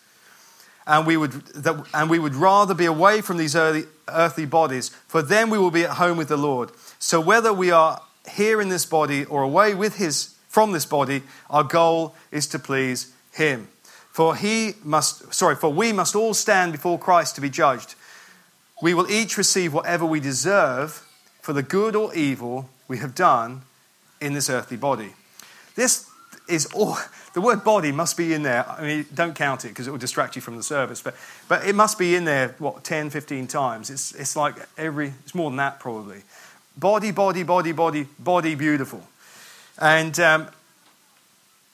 And 0.86 1.06
we, 1.06 1.18
would, 1.18 1.32
that, 1.32 1.86
and 1.94 2.10
we 2.10 2.20
would 2.20 2.36
rather 2.36 2.74
be 2.74 2.86
away 2.86 3.22
from 3.22 3.38
these 3.38 3.56
early, 3.56 3.86
earthly 4.08 4.46
bodies, 4.46 4.90
for 5.08 5.22
then 5.22 5.50
we 5.50 5.58
will 5.58 5.72
be 5.72 5.84
at 5.84 5.92
home 5.92 6.18
with 6.18 6.30
the 6.30 6.38
Lord. 6.38 6.72
So 7.00 7.20
whether 7.20 7.54
we 7.54 7.72
are 7.72 8.02
here 8.30 8.62
in 8.62 8.70
this 8.70 8.86
body 8.86 9.26
or 9.26 9.44
away 9.44 9.74
with 9.74 9.98
his 9.98 10.36
from 10.48 10.72
this 10.72 10.86
body, 10.86 11.24
our 11.50 11.64
goal 11.64 12.16
is 12.32 12.48
to 12.48 12.60
please 12.60 13.14
him. 13.32 13.68
For 14.12 14.36
he 14.36 14.74
must, 14.84 15.34
sorry, 15.34 15.56
for 15.56 15.70
we 15.70 15.94
must 15.94 16.16
all 16.16 16.34
stand 16.34 16.72
before 16.72 16.98
Christ 16.98 17.36
to 17.36 17.42
be 17.42 17.50
judged. 17.50 17.96
We 18.82 18.94
will 18.94 19.10
each 19.10 19.38
receive 19.38 19.74
whatever 19.74 20.06
we 20.06 20.20
deserve 20.20 21.06
for 21.42 21.54
the 21.54 21.64
good 21.64 21.96
or 21.96 22.14
evil 22.16 22.70
we 22.88 22.98
have 22.98 23.14
done 23.14 23.62
in 24.20 24.34
this 24.34 24.50
earthly 24.50 24.78
body. 24.78 25.14
This, 25.78 26.10
is 26.48 26.66
all, 26.68 26.98
the 27.34 27.42
word 27.42 27.64
body 27.64 27.92
must 27.92 28.18
be 28.18 28.34
in 28.34 28.44
there. 28.44 28.68
I 28.70 28.82
mean, 28.82 29.06
don't 29.14 29.36
count 29.36 29.66
it 29.66 29.70
because 29.70 29.88
it 29.88 29.92
will 29.92 29.98
distract 29.98 30.36
you 30.36 30.42
from 30.42 30.58
the 30.58 30.64
service, 30.64 31.02
but, 31.02 31.16
but 31.48 31.66
it 31.66 31.76
must 31.76 32.00
be 32.00 32.16
in 32.16 32.26
there, 32.26 32.56
what, 32.60 32.84
10, 32.84 33.10
15 33.10 33.48
times. 33.48 33.90
It's, 33.90 34.14
it's 34.14 34.36
like 34.36 34.56
every, 34.78 35.14
it's 35.24 35.36
more 35.36 35.50
than 35.50 35.58
that 35.58 35.80
probably. 35.80 36.22
Body, 36.78 37.12
body, 37.12 37.44
body, 37.44 37.72
body, 37.72 38.08
body, 38.20 38.56
beautiful. 38.56 39.02
And 39.80 40.20
um, 40.20 40.48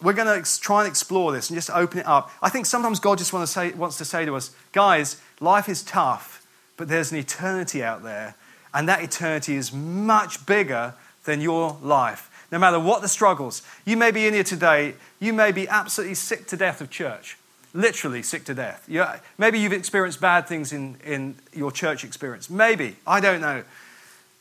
we're 0.01 0.13
going 0.13 0.43
to 0.43 0.62
try 0.62 0.81
and 0.81 0.89
explore 0.89 1.31
this 1.31 1.50
and 1.50 1.57
just 1.57 1.69
open 1.69 2.00
it 2.00 2.07
up. 2.07 2.31
I 2.41 2.50
think 2.50 2.65
sometimes 2.65 3.00
God 3.00 3.17
just 3.17 3.33
want 3.33 3.45
to 3.45 3.51
say, 3.51 3.72
wants 3.72 3.98
to 3.98 4.05
say 4.05 4.25
to 4.25 4.36
us, 4.36 4.51
guys, 4.72 5.22
life 5.39 5.69
is 5.69 5.83
tough, 5.83 6.45
but 6.77 6.88
there's 6.88 7.12
an 7.12 7.17
eternity 7.17 7.83
out 7.83 8.03
there, 8.03 8.36
and 8.74 8.89
that 8.89 9.03
eternity 9.03 9.55
is 9.55 9.72
much 9.72 10.45
bigger 10.45 10.95
than 11.25 11.41
your 11.41 11.77
life. 11.81 12.29
No 12.53 12.60
matter 12.60 12.79
what 12.79 13.01
the 13.01 13.07
struggles, 13.07 13.63
you 13.83 13.98
may 13.98 14.12
be 14.12 14.27
in 14.27 14.36
here 14.36 14.43
today, 14.43 14.93
you 15.19 15.33
may 15.33 15.51
be 15.51 15.67
absolutely 15.67 16.13
sick 16.13 16.45
to 16.50 16.55
death 16.55 16.81
of 16.81 16.91
church, 16.91 17.36
literally 17.74 18.22
sick 18.22 18.45
to 18.45 18.53
death. 18.53 18.86
you 18.88 19.03
maybe 19.39 19.57
you've 19.57 19.74
experienced 19.74 20.22
bad 20.22 20.48
things 20.48 20.72
in, 20.72 20.98
in 21.03 21.33
your 21.51 21.72
church 21.72 22.03
experience. 22.03 22.51
Maybe, 22.51 22.98
I 23.07 23.22
don't 23.22 23.41
know. 23.41 23.63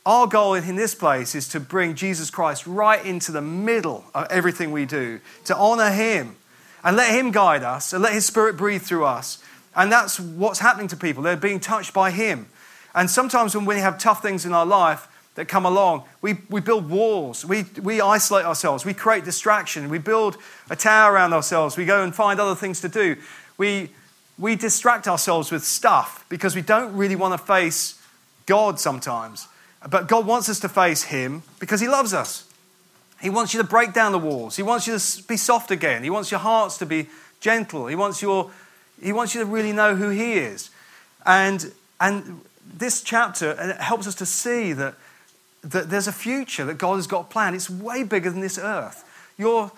Our 0.04 0.26
goal 0.26 0.52
in 0.52 0.76
this 0.76 0.94
place 0.94 1.34
is 1.34 1.48
to 1.48 1.58
bring 1.58 1.94
Jesus 1.94 2.28
Christ 2.28 2.66
right 2.66 3.02
into 3.02 3.32
the 3.32 3.40
middle 3.40 4.04
of 4.14 4.26
everything 4.30 4.72
we 4.72 4.84
do, 4.84 5.18
to 5.46 5.56
honor 5.56 5.88
Him 5.88 6.36
and 6.84 6.98
let 6.98 7.14
Him 7.18 7.30
guide 7.30 7.62
us 7.62 7.94
and 7.94 8.02
let 8.02 8.12
His 8.12 8.26
Spirit 8.26 8.58
breathe 8.58 8.82
through 8.82 9.06
us. 9.06 9.42
And 9.74 9.90
that's 9.90 10.20
what's 10.20 10.58
happening 10.58 10.88
to 10.88 10.98
people. 10.98 11.22
They're 11.22 11.34
being 11.34 11.60
touched 11.60 11.94
by 11.94 12.10
Him. 12.10 12.48
And 12.94 13.08
sometimes 13.08 13.56
when 13.56 13.64
we 13.64 13.76
have 13.76 13.96
tough 13.96 14.20
things 14.20 14.44
in 14.44 14.52
our 14.52 14.66
life 14.66 15.08
that 15.34 15.48
come 15.48 15.64
along, 15.64 16.04
we, 16.20 16.34
we 16.50 16.60
build 16.60 16.90
walls, 16.90 17.44
we, 17.44 17.64
we 17.82 18.00
isolate 18.00 18.44
ourselves, 18.44 18.84
we 18.84 18.92
create 18.92 19.24
distraction, 19.24 19.88
we 19.88 19.98
build 19.98 20.36
a 20.68 20.76
tower 20.76 21.14
around 21.14 21.32
ourselves, 21.32 21.76
we 21.76 21.86
go 21.86 22.02
and 22.02 22.14
find 22.14 22.38
other 22.38 22.54
things 22.54 22.80
to 22.82 22.88
do. 22.88 23.16
We, 23.56 23.90
we 24.38 24.56
distract 24.56 25.08
ourselves 25.08 25.50
with 25.50 25.64
stuff 25.64 26.26
because 26.28 26.54
we 26.54 26.62
don't 26.62 26.94
really 26.96 27.16
want 27.16 27.38
to 27.38 27.44
face 27.44 28.00
God 28.46 28.78
sometimes. 28.78 29.48
But 29.88 30.08
God 30.08 30.26
wants 30.26 30.48
us 30.48 30.60
to 30.60 30.68
face 30.68 31.04
Him 31.04 31.42
because 31.58 31.80
He 31.80 31.88
loves 31.88 32.14
us. 32.14 32.48
He 33.20 33.30
wants 33.30 33.54
you 33.54 33.62
to 33.62 33.66
break 33.66 33.92
down 33.92 34.12
the 34.12 34.18
walls. 34.18 34.56
He 34.56 34.62
wants 34.62 34.86
you 34.86 34.98
to 34.98 35.22
be 35.28 35.36
soft 35.36 35.70
again. 35.70 36.02
He 36.02 36.10
wants 36.10 36.30
your 36.30 36.40
hearts 36.40 36.76
to 36.78 36.86
be 36.86 37.08
gentle. 37.40 37.86
He 37.86 37.94
wants, 37.94 38.20
your, 38.20 38.50
he 39.00 39.12
wants 39.12 39.34
you 39.34 39.40
to 39.40 39.46
really 39.46 39.72
know 39.72 39.94
who 39.94 40.08
He 40.08 40.34
is. 40.34 40.70
And, 41.24 41.72
and 42.00 42.40
this 42.64 43.00
chapter 43.02 43.52
uh, 43.52 43.80
helps 43.80 44.06
us 44.06 44.16
to 44.16 44.26
see 44.26 44.72
that, 44.72 44.94
that 45.62 45.90
there's 45.90 46.08
a 46.08 46.12
future 46.12 46.64
that 46.64 46.78
God 46.78 46.96
has 46.96 47.06
got 47.06 47.30
planned. 47.30 47.56
It's 47.56 47.70
way 47.70 48.02
bigger 48.02 48.30
than 48.30 48.40
this 48.40 48.58
earth. 48.58 49.04
Your 49.38 49.72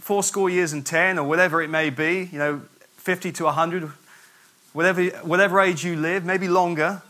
four 0.00 0.22
score 0.22 0.50
years 0.50 0.72
and 0.72 0.84
ten, 0.84 1.18
or 1.18 1.26
whatever 1.26 1.62
it 1.62 1.70
may 1.70 1.90
be, 1.90 2.28
you 2.30 2.38
know, 2.38 2.62
50 2.96 3.32
to 3.32 3.44
100, 3.44 3.90
whatever, 4.72 5.04
whatever 5.22 5.60
age 5.60 5.84
you 5.84 5.96
live, 5.96 6.24
maybe 6.24 6.48
longer, 6.48 7.02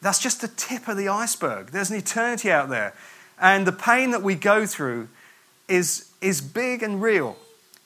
that's 0.00 0.18
just 0.18 0.40
the 0.40 0.48
tip 0.48 0.86
of 0.86 0.96
the 0.96 1.08
iceberg. 1.08 1.68
There's 1.68 1.90
an 1.90 1.96
eternity 1.96 2.50
out 2.50 2.68
there. 2.68 2.94
And 3.40 3.66
the 3.66 3.72
pain 3.72 4.10
that 4.10 4.22
we 4.22 4.34
go 4.34 4.66
through 4.66 5.08
is, 5.68 6.10
is 6.20 6.40
big 6.40 6.82
and 6.82 7.00
real. 7.00 7.36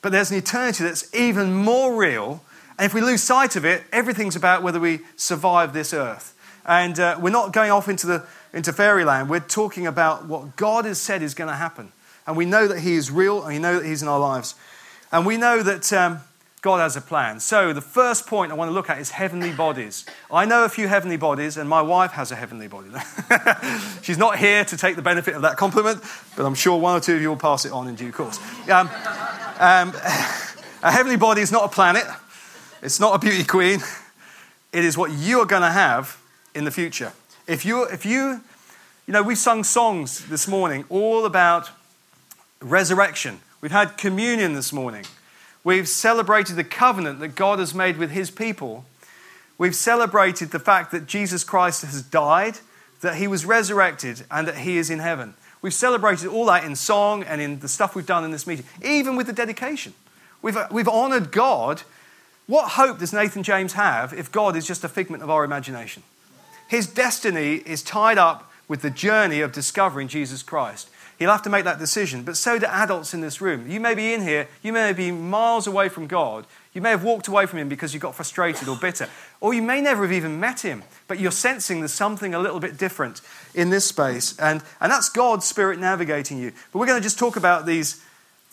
But 0.02 0.12
there's 0.12 0.30
an 0.30 0.36
eternity 0.36 0.84
that's 0.84 1.12
even 1.14 1.54
more 1.54 1.94
real. 1.96 2.42
And 2.78 2.86
if 2.86 2.94
we 2.94 3.00
lose 3.00 3.22
sight 3.22 3.56
of 3.56 3.64
it, 3.64 3.84
everything's 3.92 4.36
about 4.36 4.62
whether 4.62 4.80
we 4.80 5.00
survive 5.16 5.72
this 5.72 5.94
earth. 5.94 6.34
And 6.68 7.00
uh, 7.00 7.18
we're 7.18 7.30
not 7.30 7.54
going 7.54 7.70
off 7.70 7.88
into, 7.88 8.06
the, 8.06 8.26
into 8.52 8.75
fairyland. 8.75 9.30
We're 9.30 9.40
talking 9.40 9.87
about 9.87 10.26
what 10.26 10.54
God 10.56 10.84
has 10.84 11.00
said 11.00 11.22
is 11.22 11.32
going 11.32 11.48
to 11.48 11.56
happen. 11.56 11.92
And 12.26 12.37
we 12.37 12.44
know 12.44 12.68
that 12.68 12.80
He 12.80 12.94
is 12.94 13.10
real 13.10 13.42
and 13.42 13.54
we 13.54 13.58
know 13.58 13.80
that 13.80 13.87
He's 13.87 14.02
in 14.02 14.08
our 14.08 14.20
lives. 14.20 14.54
And 15.10 15.25
we 15.25 15.38
know 15.38 15.62
that 15.62 15.90
um, 15.94 16.20
God 16.60 16.80
has 16.80 16.94
a 16.94 17.00
plan. 17.00 17.40
So, 17.40 17.72
the 17.72 17.80
first 17.80 18.26
point 18.26 18.52
I 18.52 18.54
want 18.54 18.68
to 18.68 18.75
look 18.75 18.90
at 18.90 18.98
is 18.98 19.12
heavenly 19.12 19.50
bodies. 19.50 20.04
I 20.30 20.44
know 20.44 20.64
a 20.64 20.68
few 20.68 20.88
heavenly 20.88 21.16
bodies, 21.16 21.56
and 21.56 21.70
my 21.70 21.80
wife 21.80 22.12
has 22.12 22.30
a 22.32 22.37
heavenly 22.37 22.68
body. 22.68 22.90
She's 24.02 24.18
not 24.18 24.38
here 24.38 24.66
to 24.66 24.76
take 24.76 24.94
the 24.94 25.02
benefit 25.02 25.34
of 25.34 25.42
that 25.42 25.56
compliment, 25.56 26.02
but 26.37 26.44
I'm 26.44 26.54
sure 26.54 26.78
one 26.78 26.98
or 26.98 27.00
two 27.00 27.16
of 27.16 27.22
you 27.22 27.30
will 27.30 27.37
pass 27.37 27.64
it 27.64 27.72
on 27.72 27.88
in 27.88 27.94
due 27.94 28.12
course. 28.12 28.38
Um, 28.68 28.90
um, 29.58 29.94
a 30.82 30.92
heavenly 30.92 31.16
body 31.16 31.40
is 31.40 31.50
not 31.50 31.64
a 31.64 31.68
planet, 31.68 32.04
it's 32.82 33.00
not 33.00 33.14
a 33.14 33.18
beauty 33.18 33.44
queen. 33.44 33.80
It 34.70 34.84
is 34.84 34.98
what 34.98 35.12
you 35.12 35.40
are 35.40 35.46
going 35.46 35.62
to 35.62 35.70
have 35.70 36.18
in 36.58 36.64
the 36.64 36.70
future. 36.72 37.12
If 37.46 37.64
you, 37.64 37.84
if 37.84 38.04
you, 38.04 38.40
you 39.06 39.12
know, 39.12 39.22
we've 39.22 39.38
sung 39.38 39.62
songs 39.62 40.26
this 40.26 40.48
morning 40.48 40.84
all 40.90 41.24
about 41.24 41.70
resurrection. 42.60 43.38
We've 43.60 43.70
had 43.70 43.96
communion 43.96 44.54
this 44.54 44.72
morning. 44.72 45.04
We've 45.62 45.88
celebrated 45.88 46.56
the 46.56 46.64
covenant 46.64 47.20
that 47.20 47.36
God 47.36 47.60
has 47.60 47.74
made 47.74 47.96
with 47.96 48.10
his 48.10 48.30
people. 48.30 48.84
We've 49.56 49.74
celebrated 49.74 50.50
the 50.50 50.58
fact 50.58 50.90
that 50.90 51.06
Jesus 51.06 51.44
Christ 51.44 51.82
has 51.82 52.02
died, 52.02 52.58
that 53.02 53.14
he 53.14 53.28
was 53.28 53.46
resurrected, 53.46 54.24
and 54.32 54.48
that 54.48 54.58
he 54.58 54.76
is 54.76 54.90
in 54.90 54.98
heaven. 54.98 55.34
We've 55.62 55.72
celebrated 55.72 56.26
all 56.26 56.46
that 56.46 56.64
in 56.64 56.74
song 56.74 57.22
and 57.22 57.40
in 57.40 57.60
the 57.60 57.68
stuff 57.68 57.94
we've 57.94 58.04
done 58.04 58.24
in 58.24 58.32
this 58.32 58.48
meeting, 58.48 58.66
even 58.84 59.14
with 59.14 59.28
the 59.28 59.32
dedication. 59.32 59.94
We've, 60.42 60.58
we've 60.72 60.88
honored 60.88 61.30
God. 61.30 61.82
What 62.46 62.70
hope 62.70 62.98
does 62.98 63.12
Nathan 63.12 63.44
James 63.44 63.74
have 63.74 64.12
if 64.12 64.32
God 64.32 64.56
is 64.56 64.66
just 64.66 64.82
a 64.82 64.88
figment 64.88 65.22
of 65.22 65.30
our 65.30 65.44
imagination? 65.44 66.02
His 66.68 66.87
destiny 66.87 67.54
is 67.54 67.82
tied 67.82 68.18
up 68.18 68.50
with 68.68 68.82
the 68.82 68.90
journey 68.90 69.40
of 69.40 69.52
discovering 69.52 70.06
Jesus 70.06 70.42
Christ. 70.42 70.90
He'll 71.18 71.32
have 71.32 71.42
to 71.42 71.50
make 71.50 71.64
that 71.64 71.80
decision. 71.80 72.22
But 72.22 72.37
so 72.37 72.58
do 72.58 72.66
adults 72.66 73.12
in 73.12 73.20
this 73.20 73.40
room. 73.40 73.68
You 73.68 73.80
may 73.80 73.94
be 73.94 74.12
in 74.12 74.22
here, 74.22 74.46
you 74.62 74.72
may 74.72 74.92
be 74.92 75.10
miles 75.10 75.66
away 75.66 75.88
from 75.88 76.06
God. 76.06 76.46
You 76.72 76.80
may 76.80 76.90
have 76.90 77.02
walked 77.02 77.26
away 77.26 77.46
from 77.46 77.58
Him 77.58 77.68
because 77.68 77.92
you 77.92 77.98
got 77.98 78.14
frustrated 78.14 78.68
or 78.68 78.76
bitter. 78.76 79.08
Or 79.40 79.52
you 79.52 79.62
may 79.62 79.80
never 79.80 80.02
have 80.02 80.12
even 80.12 80.38
met 80.38 80.60
Him, 80.60 80.84
but 81.08 81.18
you're 81.18 81.32
sensing 81.32 81.80
there's 81.80 81.92
something 81.92 82.34
a 82.34 82.38
little 82.38 82.60
bit 82.60 82.78
different 82.78 83.20
in 83.52 83.70
this 83.70 83.87
space. 83.87 84.38
And, 84.38 84.62
and 84.80 84.92
that's 84.92 85.08
God's 85.08 85.44
Spirit 85.44 85.80
navigating 85.80 86.38
you. 86.38 86.52
But 86.72 86.78
we're 86.78 86.87
going 86.87 87.00
to 87.00 87.02
just 87.02 87.18
talk 87.18 87.37
about 87.37 87.66
these, 87.66 88.00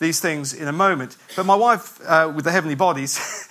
these 0.00 0.18
things 0.18 0.52
in 0.52 0.66
a 0.66 0.72
moment. 0.72 1.16
But 1.36 1.46
my 1.46 1.54
wife, 1.54 2.00
uh, 2.04 2.32
with 2.34 2.46
the 2.46 2.50
heavenly 2.50 2.74
bodies, 2.74 3.48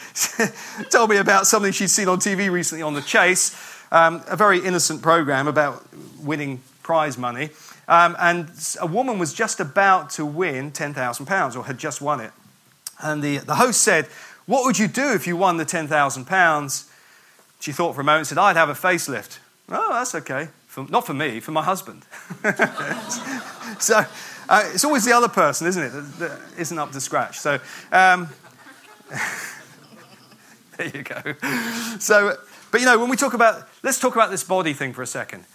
told 0.90 1.10
me 1.10 1.18
about 1.18 1.48
something 1.48 1.72
she'd 1.72 1.90
seen 1.90 2.10
on 2.10 2.20
TV 2.20 2.52
recently 2.52 2.82
on 2.82 2.96
The 2.96 3.02
Chase, 3.02 3.56
um, 3.96 4.22
a 4.28 4.36
very 4.36 4.60
innocent 4.60 5.02
program 5.02 5.48
about 5.48 5.88
winning 6.22 6.62
prize 6.84 7.18
money. 7.18 7.50
Um, 7.88 8.18
and 8.20 8.50
a 8.82 8.86
woman 8.86 9.20
was 9.20 9.34
just 9.34 9.62
about 9.62 10.10
to 10.12 10.26
win 10.26 10.72
£10,000 10.72 11.56
or 11.56 11.64
had 11.64 11.78
just 11.78 12.02
won 12.02 12.20
it. 12.20 12.32
And 13.02 13.24
the, 13.24 13.38
the 13.38 13.56
host 13.56 13.82
said, 13.82 14.08
What 14.48 14.66
would 14.66 14.78
you 14.78 14.88
do 14.90 15.14
if 15.14 15.26
you 15.28 15.38
won 15.38 15.58
the 15.58 15.66
£10,000? 15.66 16.90
She 17.62 17.72
thought 17.72 17.96
for 17.96 18.02
a 18.02 18.04
moment 18.04 18.20
and 18.20 18.28
said, 18.28 18.38
I'd 18.38 18.58
have 18.58 18.70
a 18.70 18.74
facelift. 18.74 19.40
Oh, 19.70 19.94
that's 19.94 20.14
okay. 20.14 20.50
For, 20.68 20.86
not 20.90 21.06
for 21.06 21.14
me, 21.14 21.40
for 21.40 21.52
my 21.52 21.64
husband. 21.64 22.04
so 23.80 24.04
uh, 24.50 24.70
it's 24.74 24.84
always 24.84 25.06
the 25.06 25.14
other 25.14 25.30
person, 25.30 25.68
isn't 25.68 25.82
it, 25.82 25.90
that, 25.90 26.20
that 26.20 26.40
isn't 26.60 26.78
up 26.78 26.92
to 26.92 27.00
scratch. 27.00 27.40
So 27.40 27.60
um, 27.94 28.28
there 30.78 30.88
you 30.94 31.04
go. 31.04 31.36
So, 32.00 32.38
but 32.76 32.82
you 32.82 32.88
know, 32.88 33.00
when 33.00 33.08
we 33.08 33.16
talk 33.16 33.34
about, 33.34 33.70
let's 33.84 34.02
talk 34.02 34.16
about 34.16 34.32
this 34.32 34.44
body 34.44 34.74
thing 34.74 34.92
for 34.92 35.02
a 35.02 35.08
second. 35.08 35.46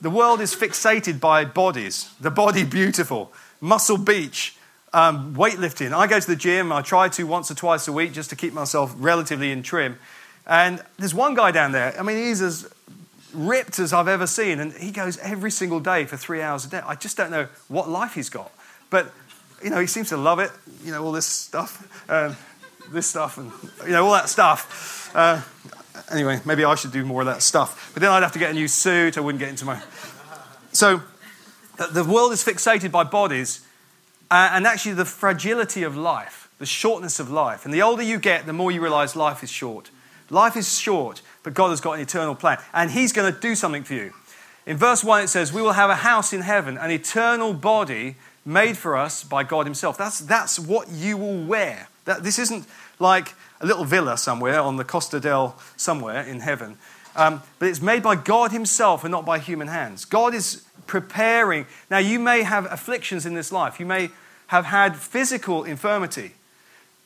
The 0.00 0.10
world 0.10 0.40
is 0.40 0.56
fixated 0.56 1.20
by 1.20 1.44
bodies. 1.44 2.10
The 2.20 2.32
body 2.32 2.64
beautiful, 2.80 3.32
Muscle 3.60 3.96
Beach, 3.96 4.56
um, 4.92 5.36
weightlifting. 5.36 5.96
I 5.96 6.08
go 6.08 6.18
to 6.18 6.26
the 6.26 6.34
gym. 6.34 6.72
I 6.72 6.82
try 6.82 7.10
to 7.10 7.22
once 7.28 7.48
or 7.48 7.54
twice 7.54 7.86
a 7.86 7.92
week 7.92 8.12
just 8.12 8.28
to 8.30 8.34
keep 8.34 8.52
myself 8.52 8.92
relatively 8.98 9.52
in 9.52 9.62
trim. 9.62 10.00
And 10.48 10.82
there's 10.98 11.14
one 11.14 11.36
guy 11.36 11.52
down 11.52 11.70
there. 11.70 11.94
I 11.96 12.02
mean, 12.02 12.16
he's 12.16 12.42
as 12.42 12.68
ripped 13.32 13.78
as 13.78 13.92
I've 13.92 14.08
ever 14.08 14.26
seen, 14.26 14.58
and 14.58 14.72
he 14.72 14.90
goes 14.90 15.16
every 15.18 15.52
single 15.52 15.78
day 15.78 16.06
for 16.06 16.16
three 16.16 16.42
hours 16.42 16.64
a 16.64 16.70
day. 16.70 16.80
I 16.84 16.96
just 16.96 17.16
don't 17.16 17.30
know 17.30 17.46
what 17.68 17.88
life 17.88 18.14
he's 18.14 18.30
got, 18.30 18.50
but 18.90 19.12
you 19.62 19.70
know, 19.70 19.78
he 19.78 19.86
seems 19.86 20.08
to 20.08 20.16
love 20.16 20.40
it. 20.40 20.50
You 20.82 20.90
know, 20.90 21.04
all 21.04 21.12
this 21.12 21.26
stuff, 21.26 22.10
um, 22.10 22.36
this 22.90 23.06
stuff, 23.06 23.38
and 23.38 23.52
you 23.86 23.92
know, 23.92 24.06
all 24.06 24.12
that 24.14 24.28
stuff. 24.28 25.14
Uh, 25.14 25.40
anyway, 26.10 26.40
maybe 26.44 26.64
I 26.64 26.74
should 26.74 26.92
do 26.92 27.04
more 27.04 27.22
of 27.22 27.26
that 27.26 27.42
stuff. 27.42 27.90
But 27.94 28.00
then 28.00 28.10
I'd 28.10 28.22
have 28.22 28.32
to 28.32 28.38
get 28.38 28.50
a 28.50 28.54
new 28.54 28.68
suit. 28.68 29.16
I 29.16 29.20
wouldn't 29.20 29.40
get 29.40 29.48
into 29.48 29.64
my. 29.64 29.80
So 30.72 31.02
the 31.92 32.04
world 32.04 32.32
is 32.32 32.44
fixated 32.44 32.90
by 32.90 33.04
bodies 33.04 33.60
uh, 34.30 34.50
and 34.52 34.66
actually 34.66 34.94
the 34.94 35.04
fragility 35.04 35.82
of 35.82 35.96
life, 35.96 36.50
the 36.58 36.66
shortness 36.66 37.18
of 37.18 37.30
life. 37.30 37.64
And 37.64 37.72
the 37.72 37.82
older 37.82 38.02
you 38.02 38.18
get, 38.18 38.46
the 38.46 38.52
more 38.52 38.70
you 38.70 38.80
realize 38.80 39.16
life 39.16 39.42
is 39.42 39.50
short. 39.50 39.90
Life 40.30 40.56
is 40.56 40.78
short, 40.78 41.22
but 41.42 41.54
God 41.54 41.70
has 41.70 41.80
got 41.80 41.92
an 41.92 42.00
eternal 42.00 42.34
plan. 42.34 42.58
And 42.74 42.90
He's 42.90 43.12
going 43.12 43.32
to 43.32 43.40
do 43.40 43.54
something 43.54 43.84
for 43.84 43.94
you. 43.94 44.12
In 44.66 44.76
verse 44.76 45.02
1, 45.02 45.22
it 45.22 45.28
says, 45.28 45.52
We 45.52 45.62
will 45.62 45.72
have 45.72 45.88
a 45.88 45.96
house 45.96 46.32
in 46.32 46.42
heaven, 46.42 46.76
an 46.76 46.90
eternal 46.90 47.54
body 47.54 48.16
made 48.44 48.76
for 48.76 48.96
us 48.96 49.24
by 49.24 49.44
God 49.44 49.64
Himself. 49.64 49.96
That's, 49.96 50.18
that's 50.18 50.58
what 50.58 50.90
you 50.90 51.16
will 51.16 51.42
wear. 51.42 51.88
That, 52.08 52.22
this 52.22 52.38
isn't 52.38 52.66
like 52.98 53.34
a 53.60 53.66
little 53.66 53.84
villa 53.84 54.16
somewhere 54.16 54.60
on 54.60 54.76
the 54.76 54.84
Costa 54.84 55.20
del 55.20 55.58
somewhere 55.76 56.22
in 56.22 56.40
heaven. 56.40 56.78
Um, 57.14 57.42
but 57.58 57.68
it's 57.68 57.82
made 57.82 58.02
by 58.02 58.16
God 58.16 58.50
Himself 58.50 59.04
and 59.04 59.12
not 59.12 59.26
by 59.26 59.38
human 59.38 59.68
hands. 59.68 60.06
God 60.06 60.32
is 60.32 60.64
preparing. 60.86 61.66
Now, 61.90 61.98
you 61.98 62.18
may 62.18 62.44
have 62.44 62.64
afflictions 62.72 63.26
in 63.26 63.34
this 63.34 63.52
life. 63.52 63.78
You 63.78 63.84
may 63.84 64.08
have 64.46 64.64
had 64.64 64.96
physical 64.96 65.64
infirmity. 65.64 66.32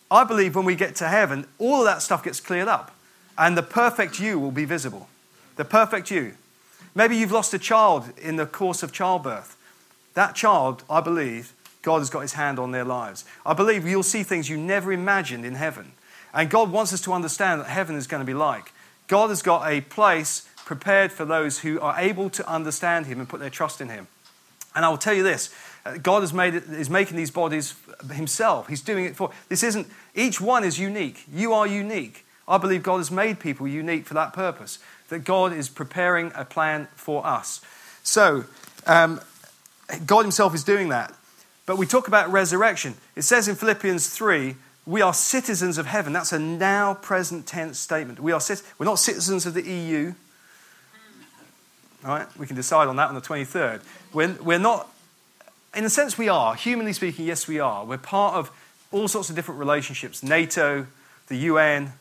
I 0.08 0.22
believe 0.22 0.54
when 0.54 0.66
we 0.66 0.76
get 0.76 0.94
to 0.96 1.08
heaven, 1.08 1.46
all 1.58 1.80
of 1.80 1.86
that 1.86 2.00
stuff 2.00 2.22
gets 2.22 2.38
cleared 2.38 2.68
up 2.68 2.94
and 3.36 3.58
the 3.58 3.62
perfect 3.64 4.20
you 4.20 4.38
will 4.38 4.52
be 4.52 4.64
visible. 4.64 5.08
The 5.56 5.64
perfect 5.64 6.12
you. 6.12 6.34
Maybe 6.94 7.16
you've 7.16 7.32
lost 7.32 7.52
a 7.54 7.58
child 7.58 8.12
in 8.22 8.36
the 8.36 8.46
course 8.46 8.84
of 8.84 8.92
childbirth. 8.92 9.56
That 10.14 10.36
child, 10.36 10.84
I 10.88 11.00
believe, 11.00 11.54
God 11.82 11.98
has 11.98 12.10
got 12.10 12.20
his 12.20 12.34
hand 12.34 12.58
on 12.58 12.70
their 12.70 12.84
lives. 12.84 13.24
I 13.44 13.54
believe 13.54 13.86
you'll 13.86 14.02
see 14.02 14.22
things 14.22 14.48
you 14.48 14.56
never 14.56 14.92
imagined 14.92 15.44
in 15.44 15.54
heaven. 15.54 15.92
And 16.32 16.48
God 16.48 16.70
wants 16.70 16.92
us 16.92 17.00
to 17.02 17.12
understand 17.12 17.60
that 17.60 17.68
heaven 17.68 17.96
is 17.96 18.06
going 18.06 18.20
to 18.20 18.26
be 18.26 18.34
like. 18.34 18.72
God 19.08 19.28
has 19.28 19.42
got 19.42 19.70
a 19.70 19.80
place 19.82 20.48
prepared 20.64 21.12
for 21.12 21.24
those 21.24 21.58
who 21.58 21.80
are 21.80 21.98
able 21.98 22.30
to 22.30 22.48
understand 22.48 23.06
Him 23.06 23.18
and 23.18 23.28
put 23.28 23.40
their 23.40 23.50
trust 23.50 23.80
in 23.80 23.88
Him. 23.88 24.06
And 24.74 24.84
I 24.84 24.88
will 24.88 24.96
tell 24.96 25.12
you 25.12 25.22
this 25.22 25.54
uh, 25.84 25.98
God 25.98 26.22
has 26.22 26.32
made 26.32 26.54
it, 26.54 26.64
is 26.64 26.88
making 26.88 27.16
these 27.16 27.30
bodies 27.30 27.74
Himself. 28.12 28.68
He's 28.68 28.80
doing 28.80 29.04
it 29.04 29.16
for. 29.16 29.30
This 29.48 29.62
isn't, 29.62 29.88
each 30.14 30.40
one 30.40 30.64
is 30.64 30.78
unique. 30.78 31.24
You 31.30 31.52
are 31.52 31.66
unique. 31.66 32.24
I 32.48 32.58
believe 32.58 32.82
God 32.82 32.98
has 32.98 33.10
made 33.10 33.38
people 33.38 33.68
unique 33.68 34.06
for 34.06 34.14
that 34.14 34.32
purpose, 34.32 34.78
that 35.08 35.20
God 35.20 35.52
is 35.52 35.68
preparing 35.68 36.32
a 36.34 36.44
plan 36.44 36.88
for 36.96 37.26
us. 37.26 37.60
So, 38.02 38.44
um, 38.86 39.20
God 40.06 40.22
Himself 40.22 40.54
is 40.54 40.64
doing 40.64 40.88
that. 40.88 41.14
But 41.66 41.78
we 41.78 41.86
talk 41.86 42.08
about 42.08 42.30
resurrection. 42.32 42.94
It 43.14 43.22
says 43.22 43.48
in 43.48 43.54
Philippians 43.54 44.08
3 44.08 44.56
we 44.84 45.00
are 45.00 45.14
citizens 45.14 45.78
of 45.78 45.86
heaven. 45.86 46.12
That's 46.12 46.32
a 46.32 46.38
now 46.38 46.94
present 46.94 47.46
tense 47.46 47.78
statement. 47.78 48.18
We 48.18 48.32
are 48.32 48.40
we're 48.78 48.86
not 48.86 48.98
citizens 48.98 49.46
of 49.46 49.54
the 49.54 49.62
EU. 49.62 50.14
All 52.04 52.10
right? 52.10 52.26
We 52.36 52.46
can 52.46 52.56
decide 52.56 52.88
on 52.88 52.96
that 52.96 53.08
on 53.08 53.14
the 53.14 53.20
23rd. 53.20 53.80
We're, 54.12 54.36
we're 54.42 54.58
not, 54.58 54.88
in 55.74 55.84
a 55.84 55.90
sense, 55.90 56.18
we 56.18 56.28
are. 56.28 56.56
Humanly 56.56 56.92
speaking, 56.92 57.26
yes, 57.26 57.46
we 57.46 57.60
are. 57.60 57.84
We're 57.84 57.98
part 57.98 58.34
of 58.34 58.50
all 58.90 59.06
sorts 59.06 59.30
of 59.30 59.36
different 59.36 59.60
relationships 59.60 60.22
NATO, 60.22 60.86
the 61.28 61.36
UN, 61.36 61.92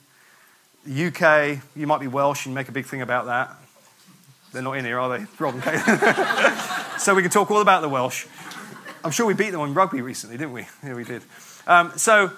the 0.85 1.05
UK. 1.07 1.61
You 1.75 1.85
might 1.85 1.99
be 1.99 2.07
Welsh 2.07 2.47
and 2.47 2.55
make 2.55 2.67
a 2.67 2.71
big 2.71 2.85
thing 2.85 3.03
about 3.03 3.27
that. 3.27 3.55
They're 4.51 4.63
not 4.63 4.73
in 4.73 4.85
here, 4.85 4.99
are 4.99 5.19
they? 5.19 5.25
Rob 5.39 5.61
so 6.97 7.15
we 7.15 7.21
can 7.21 7.31
talk 7.31 7.51
all 7.51 7.61
about 7.61 7.81
the 7.81 7.89
Welsh. 7.89 8.25
I'm 9.03 9.11
sure 9.11 9.25
we 9.25 9.33
beat 9.33 9.51
them 9.51 9.61
on 9.61 9.73
rugby 9.73 10.01
recently, 10.01 10.37
didn't 10.37 10.53
we? 10.53 10.67
Yeah, 10.83 10.93
we 10.93 11.03
did. 11.03 11.23
Um, 11.67 11.93
so 11.97 12.31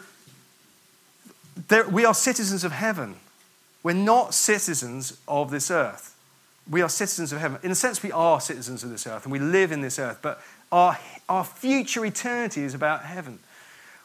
there, 1.68 1.88
we 1.88 2.06
are 2.06 2.14
citizens 2.14 2.64
of 2.64 2.72
heaven. 2.72 3.16
We're 3.84 3.94
not 3.94 4.34
citizens 4.34 5.18
of 5.28 5.52
this 5.52 5.70
earth. 5.70 6.16
We 6.70 6.82
are 6.82 6.90
citizens 6.90 7.34
of 7.34 7.40
heaven. 7.40 7.60
In 7.64 7.72
a 7.72 7.76
sense, 7.76 8.02
we 8.02 8.12
are 8.12 8.40
citizens 8.40 8.84
of 8.84 8.90
this 8.90 9.06
earth 9.06 9.24
and 9.24 9.32
we 9.32 9.40
live 9.40 9.72
in 9.72 9.82
this 9.82 10.00
earth, 10.00 10.20
but 10.22 10.42
our, 10.72 10.98
our 11.28 11.44
future 11.44 12.06
eternity 12.06 12.62
is 12.64 12.74
about 12.74 13.04
heaven. 13.04 13.40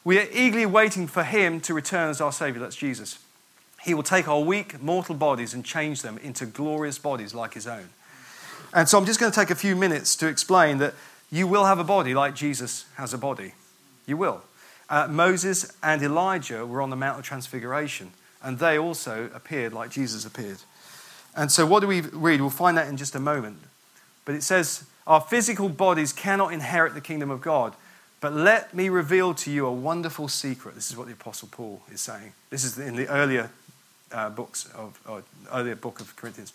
We 0.03 0.19
are 0.19 0.27
eagerly 0.31 0.65
waiting 0.65 1.07
for 1.07 1.23
Him 1.23 1.61
to 1.61 1.73
return 1.73 2.09
as 2.09 2.19
our 2.19 2.31
Savior. 2.31 2.59
That's 2.59 2.75
Jesus. 2.75 3.19
He 3.83 3.93
will 3.93 4.03
take 4.03 4.27
our 4.27 4.41
weak, 4.41 4.81
mortal 4.81 5.15
bodies 5.15 5.53
and 5.53 5.63
change 5.63 6.01
them 6.01 6.17
into 6.17 6.45
glorious 6.45 6.99
bodies 6.99 7.33
like 7.33 7.53
His 7.53 7.67
own. 7.67 7.89
And 8.73 8.87
so 8.87 8.97
I'm 8.97 9.05
just 9.05 9.19
going 9.19 9.31
to 9.31 9.35
take 9.35 9.49
a 9.49 9.55
few 9.55 9.75
minutes 9.75 10.15
to 10.17 10.27
explain 10.27 10.77
that 10.79 10.93
you 11.31 11.47
will 11.47 11.65
have 11.65 11.79
a 11.79 11.83
body 11.83 12.13
like 12.13 12.35
Jesus 12.35 12.85
has 12.95 13.13
a 13.13 13.17
body. 13.17 13.53
You 14.05 14.17
will. 14.17 14.43
Uh, 14.89 15.07
Moses 15.07 15.71
and 15.83 16.01
Elijah 16.01 16.65
were 16.65 16.81
on 16.81 16.89
the 16.89 16.95
Mount 16.95 17.19
of 17.19 17.25
Transfiguration, 17.25 18.11
and 18.41 18.57
they 18.57 18.77
also 18.77 19.29
appeared 19.35 19.73
like 19.73 19.91
Jesus 19.91 20.25
appeared. 20.25 20.59
And 21.35 21.51
so, 21.51 21.65
what 21.65 21.81
do 21.81 21.87
we 21.87 22.01
read? 22.01 22.41
We'll 22.41 22.49
find 22.49 22.75
that 22.77 22.87
in 22.87 22.97
just 22.97 23.13
a 23.13 23.19
moment. 23.19 23.59
But 24.25 24.35
it 24.35 24.43
says, 24.43 24.85
Our 25.05 25.21
physical 25.21 25.69
bodies 25.69 26.11
cannot 26.11 26.53
inherit 26.53 26.95
the 26.95 27.01
kingdom 27.01 27.29
of 27.29 27.41
God. 27.41 27.75
But 28.21 28.33
let 28.33 28.73
me 28.73 28.89
reveal 28.89 29.33
to 29.35 29.51
you 29.51 29.65
a 29.65 29.71
wonderful 29.71 30.27
secret. 30.27 30.75
This 30.75 30.89
is 30.89 30.97
what 30.97 31.07
the 31.07 31.13
Apostle 31.13 31.47
Paul 31.51 31.81
is 31.91 32.01
saying. 32.01 32.33
This 32.49 32.63
is 32.63 32.77
in 32.77 32.95
the 32.95 33.07
earlier 33.07 33.49
uh, 34.11 34.29
books 34.29 34.67
of, 34.75 34.99
earlier 35.51 35.75
book 35.75 35.99
of 35.99 36.15
Corinthians. 36.15 36.51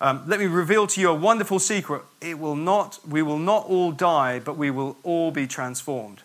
Um, 0.00 0.22
let 0.26 0.38
me 0.38 0.46
reveal 0.46 0.86
to 0.86 1.00
you 1.00 1.10
a 1.10 1.14
wonderful 1.14 1.58
secret. 1.58 2.02
It 2.20 2.38
will 2.38 2.54
not, 2.54 3.00
we 3.08 3.20
will 3.20 3.38
not 3.38 3.66
all 3.66 3.90
die, 3.90 4.38
but 4.38 4.56
we 4.56 4.70
will 4.70 4.96
all 5.02 5.30
be 5.30 5.46
transformed. 5.46 6.22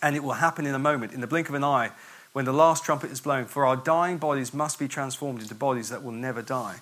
And 0.00 0.14
it 0.14 0.22
will 0.22 0.34
happen 0.34 0.66
in 0.66 0.74
a 0.74 0.78
moment, 0.78 1.12
in 1.12 1.20
the 1.20 1.26
blink 1.26 1.48
of 1.48 1.54
an 1.54 1.64
eye, 1.64 1.90
when 2.32 2.44
the 2.44 2.52
last 2.52 2.84
trumpet 2.84 3.10
is 3.10 3.20
blown. 3.20 3.46
For 3.46 3.66
our 3.66 3.76
dying 3.76 4.18
bodies 4.18 4.54
must 4.54 4.78
be 4.78 4.86
transformed 4.86 5.42
into 5.42 5.54
bodies 5.54 5.88
that 5.88 6.04
will 6.04 6.12
never 6.12 6.42
die. 6.42 6.80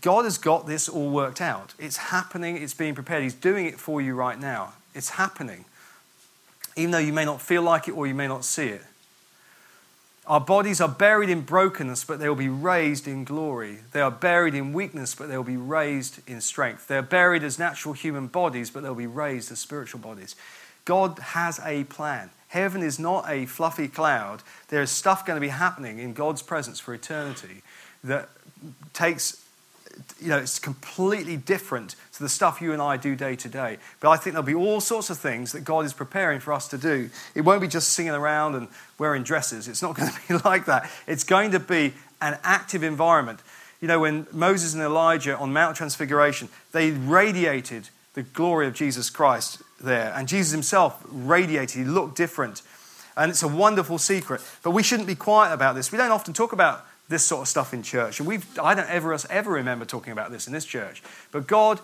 God 0.00 0.24
has 0.24 0.36
got 0.36 0.66
this 0.66 0.88
all 0.88 1.10
worked 1.10 1.40
out. 1.40 1.72
It's 1.78 1.96
happening, 1.96 2.56
it's 2.56 2.74
being 2.74 2.94
prepared. 2.94 3.22
He's 3.22 3.34
doing 3.34 3.66
it 3.66 3.78
for 3.78 4.00
you 4.00 4.14
right 4.14 4.38
now. 4.38 4.74
It's 4.94 5.10
happening. 5.10 5.64
Even 6.74 6.90
though 6.90 6.98
you 6.98 7.12
may 7.12 7.24
not 7.24 7.40
feel 7.40 7.62
like 7.62 7.88
it 7.88 7.92
or 7.92 8.06
you 8.06 8.14
may 8.14 8.26
not 8.26 8.44
see 8.44 8.68
it. 8.68 8.82
Our 10.26 10.40
bodies 10.40 10.80
are 10.80 10.88
buried 10.88 11.30
in 11.30 11.42
brokenness, 11.42 12.04
but 12.04 12.18
they 12.18 12.28
will 12.28 12.34
be 12.34 12.48
raised 12.48 13.06
in 13.06 13.22
glory. 13.22 13.78
They 13.92 14.00
are 14.00 14.10
buried 14.10 14.54
in 14.54 14.72
weakness, 14.72 15.14
but 15.14 15.28
they 15.28 15.36
will 15.36 15.44
be 15.44 15.56
raised 15.56 16.18
in 16.28 16.40
strength. 16.40 16.88
They 16.88 16.96
are 16.96 17.02
buried 17.02 17.44
as 17.44 17.60
natural 17.60 17.94
human 17.94 18.26
bodies, 18.26 18.70
but 18.70 18.82
they'll 18.82 18.96
be 18.96 19.06
raised 19.06 19.52
as 19.52 19.60
spiritual 19.60 20.00
bodies. 20.00 20.34
God 20.84 21.20
has 21.20 21.60
a 21.64 21.84
plan. 21.84 22.30
Heaven 22.48 22.82
is 22.82 22.98
not 22.98 23.24
a 23.28 23.46
fluffy 23.46 23.86
cloud. 23.86 24.42
There 24.68 24.82
is 24.82 24.90
stuff 24.90 25.24
going 25.24 25.36
to 25.36 25.40
be 25.40 25.48
happening 25.48 26.00
in 26.00 26.12
God's 26.12 26.42
presence 26.42 26.80
for 26.80 26.92
eternity 26.92 27.62
that 28.02 28.28
takes 28.92 29.45
you 30.20 30.28
know, 30.28 30.38
it's 30.38 30.58
completely 30.58 31.36
different 31.36 31.96
to 32.14 32.22
the 32.22 32.28
stuff 32.28 32.60
you 32.60 32.72
and 32.72 32.80
I 32.80 32.96
do 32.96 33.16
day 33.16 33.36
to 33.36 33.48
day. 33.48 33.78
But 34.00 34.10
I 34.10 34.16
think 34.16 34.34
there'll 34.34 34.46
be 34.46 34.54
all 34.54 34.80
sorts 34.80 35.10
of 35.10 35.18
things 35.18 35.52
that 35.52 35.64
God 35.64 35.84
is 35.84 35.92
preparing 35.92 36.40
for 36.40 36.52
us 36.52 36.68
to 36.68 36.78
do. 36.78 37.10
It 37.34 37.42
won't 37.42 37.60
be 37.60 37.68
just 37.68 37.92
singing 37.92 38.12
around 38.12 38.54
and 38.54 38.68
wearing 38.98 39.22
dresses. 39.22 39.68
It's 39.68 39.82
not 39.82 39.94
going 39.96 40.10
to 40.10 40.20
be 40.28 40.34
like 40.44 40.66
that. 40.66 40.90
It's 41.06 41.24
going 41.24 41.50
to 41.52 41.60
be 41.60 41.94
an 42.20 42.38
active 42.42 42.82
environment. 42.82 43.40
You 43.80 43.88
know, 43.88 44.00
when 44.00 44.26
Moses 44.32 44.74
and 44.74 44.82
Elijah 44.82 45.36
on 45.36 45.52
Mount 45.52 45.76
Transfiguration, 45.76 46.48
they 46.72 46.90
radiated 46.90 47.90
the 48.14 48.22
glory 48.22 48.66
of 48.66 48.74
Jesus 48.74 49.10
Christ 49.10 49.62
there. 49.80 50.12
And 50.16 50.26
Jesus 50.26 50.52
himself 50.52 51.04
radiated, 51.10 51.76
he 51.76 51.84
looked 51.84 52.16
different. 52.16 52.62
And 53.16 53.30
it's 53.30 53.42
a 53.42 53.48
wonderful 53.48 53.98
secret. 53.98 54.40
But 54.62 54.70
we 54.70 54.82
shouldn't 54.82 55.08
be 55.08 55.14
quiet 55.14 55.52
about 55.52 55.74
this. 55.74 55.92
We 55.92 55.98
don't 55.98 56.10
often 56.10 56.32
talk 56.32 56.52
about 56.52 56.86
this 57.08 57.24
sort 57.24 57.42
of 57.42 57.48
stuff 57.48 57.72
in 57.72 57.82
church. 57.82 58.18
And 58.18 58.28
we've, 58.28 58.46
I 58.58 58.74
don't 58.74 58.88
ever, 58.88 59.16
ever 59.30 59.50
remember 59.50 59.84
talking 59.84 60.12
about 60.12 60.30
this 60.30 60.46
in 60.46 60.52
this 60.52 60.64
church. 60.64 61.02
But 61.30 61.46
God 61.46 61.80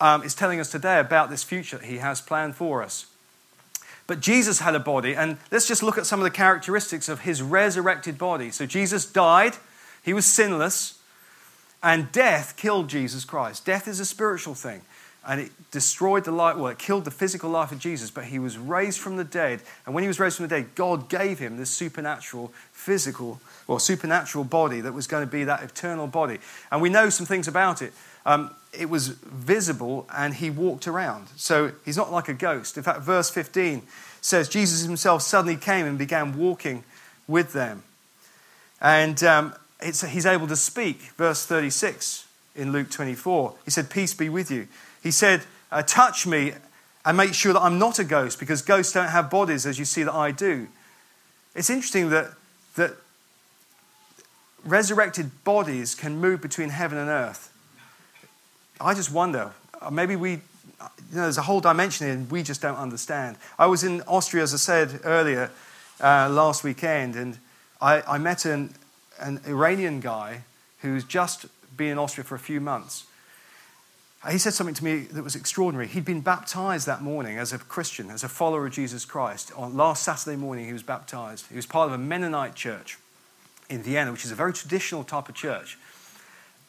um, 0.00 0.22
is 0.22 0.34
telling 0.34 0.60
us 0.60 0.70
today 0.70 1.00
about 1.00 1.30
this 1.30 1.42
future 1.42 1.78
that 1.78 1.86
He 1.86 1.98
has 1.98 2.20
planned 2.20 2.56
for 2.56 2.82
us. 2.82 3.06
But 4.06 4.20
Jesus 4.20 4.60
had 4.60 4.74
a 4.74 4.80
body, 4.80 5.16
and 5.16 5.38
let's 5.50 5.66
just 5.66 5.82
look 5.82 5.98
at 5.98 6.06
some 6.06 6.20
of 6.20 6.24
the 6.24 6.30
characteristics 6.30 7.08
of 7.08 7.20
His 7.20 7.42
resurrected 7.42 8.18
body. 8.18 8.50
So 8.50 8.66
Jesus 8.66 9.04
died, 9.10 9.54
He 10.04 10.12
was 10.12 10.26
sinless, 10.26 10.98
and 11.82 12.12
death 12.12 12.56
killed 12.56 12.88
Jesus 12.88 13.24
Christ. 13.24 13.64
Death 13.64 13.88
is 13.88 13.98
a 13.98 14.04
spiritual 14.04 14.54
thing 14.54 14.82
and 15.26 15.40
it 15.40 15.70
destroyed 15.72 16.24
the 16.24 16.30
life, 16.30 16.56
well, 16.56 16.68
it 16.68 16.78
killed 16.78 17.04
the 17.04 17.10
physical 17.10 17.50
life 17.50 17.72
of 17.72 17.80
Jesus, 17.80 18.10
but 18.10 18.24
he 18.24 18.38
was 18.38 18.56
raised 18.56 19.00
from 19.00 19.16
the 19.16 19.24
dead. 19.24 19.60
And 19.84 19.94
when 19.94 20.02
he 20.02 20.08
was 20.08 20.20
raised 20.20 20.36
from 20.36 20.44
the 20.44 20.54
dead, 20.54 20.74
God 20.76 21.08
gave 21.08 21.40
him 21.40 21.56
this 21.56 21.70
supernatural, 21.70 22.52
physical, 22.72 23.40
or 23.68 23.80
supernatural 23.80 24.44
body 24.44 24.80
that 24.80 24.92
was 24.92 25.06
going 25.06 25.26
to 25.26 25.30
be 25.30 25.44
that 25.44 25.62
eternal 25.62 26.06
body. 26.06 26.38
And 26.70 26.80
we 26.80 26.88
know 26.88 27.10
some 27.10 27.26
things 27.26 27.48
about 27.48 27.82
it. 27.82 27.92
Um, 28.24 28.50
it 28.72 28.88
was 28.88 29.08
visible 29.08 30.06
and 30.14 30.34
he 30.34 30.50
walked 30.50 30.86
around. 30.86 31.28
So 31.36 31.72
he's 31.84 31.96
not 31.96 32.12
like 32.12 32.28
a 32.28 32.34
ghost. 32.34 32.76
In 32.76 32.82
fact, 32.82 33.00
verse 33.00 33.30
15 33.30 33.82
says 34.20 34.48
Jesus 34.48 34.84
himself 34.84 35.22
suddenly 35.22 35.56
came 35.56 35.86
and 35.86 35.98
began 35.98 36.36
walking 36.36 36.84
with 37.28 37.52
them. 37.52 37.82
And 38.80 39.22
um, 39.24 39.54
he's 39.82 40.26
able 40.26 40.46
to 40.48 40.56
speak. 40.56 41.12
Verse 41.16 41.46
36 41.46 42.26
in 42.54 42.72
Luke 42.72 42.90
24. 42.90 43.54
He 43.64 43.70
said, 43.70 43.90
Peace 43.90 44.14
be 44.14 44.28
with 44.28 44.50
you. 44.50 44.68
He 45.02 45.10
said, 45.10 45.42
uh, 45.70 45.82
Touch 45.82 46.26
me 46.26 46.52
and 47.04 47.16
make 47.16 47.34
sure 47.34 47.52
that 47.52 47.62
I'm 47.62 47.78
not 47.78 47.98
a 47.98 48.04
ghost 48.04 48.38
because 48.40 48.62
ghosts 48.62 48.92
don't 48.92 49.08
have 49.08 49.30
bodies 49.30 49.66
as 49.66 49.78
you 49.78 49.84
see 49.84 50.02
that 50.02 50.14
I 50.14 50.32
do. 50.32 50.66
It's 51.54 51.70
interesting 51.70 52.10
that, 52.10 52.32
that 52.74 52.96
resurrected 54.66 55.44
bodies 55.44 55.94
can 55.94 56.18
move 56.18 56.40
between 56.40 56.70
heaven 56.70 56.98
and 56.98 57.08
earth. 57.08 57.52
I 58.80 58.94
just 58.94 59.10
wonder, 59.10 59.52
uh, 59.80 59.90
maybe 59.90 60.16
we, 60.16 60.32
you 60.32 60.38
know, 61.12 61.22
there's 61.22 61.38
a 61.38 61.42
whole 61.42 61.60
dimension 61.60 62.06
here 62.06 62.26
we 62.30 62.42
just 62.42 62.60
don't 62.60 62.76
understand. 62.76 63.36
I 63.58 63.66
was 63.66 63.84
in 63.84 64.02
Austria, 64.02 64.42
as 64.42 64.52
I 64.52 64.58
said 64.58 65.00
earlier, 65.04 65.50
uh, 66.00 66.28
last 66.30 66.62
weekend, 66.62 67.16
and 67.16 67.38
I, 67.80 68.02
I 68.02 68.18
met 68.18 68.44
an, 68.44 68.74
an 69.18 69.40
Iranian 69.46 70.00
guy 70.00 70.42
who's 70.80 71.04
just 71.04 71.46
been 71.76 71.92
in 71.92 71.98
Austria 71.98 72.24
for 72.24 72.34
a 72.34 72.38
few 72.38 72.60
months. 72.60 73.04
He 74.30 74.38
said 74.38 74.54
something 74.54 74.74
to 74.74 74.84
me 74.84 75.00
that 75.00 75.22
was 75.22 75.36
extraordinary. 75.36 75.86
He'd 75.86 76.04
been 76.04 76.20
baptized 76.20 76.86
that 76.86 77.00
morning 77.00 77.38
as 77.38 77.52
a 77.52 77.58
Christian, 77.58 78.10
as 78.10 78.24
a 78.24 78.28
follower 78.28 78.66
of 78.66 78.72
Jesus 78.72 79.04
Christ. 79.04 79.52
On 79.56 79.76
last 79.76 80.02
Saturday 80.02 80.36
morning, 80.36 80.66
he 80.66 80.72
was 80.72 80.82
baptized. 80.82 81.46
He 81.48 81.54
was 81.54 81.66
part 81.66 81.86
of 81.86 81.94
a 81.94 81.98
Mennonite 81.98 82.56
church 82.56 82.98
in 83.68 83.82
Vienna, 83.82 84.12
which 84.12 84.24
is 84.24 84.30
a 84.30 84.34
very 84.34 84.52
traditional 84.52 85.04
type 85.04 85.28
of 85.28 85.34
church. 85.34 85.78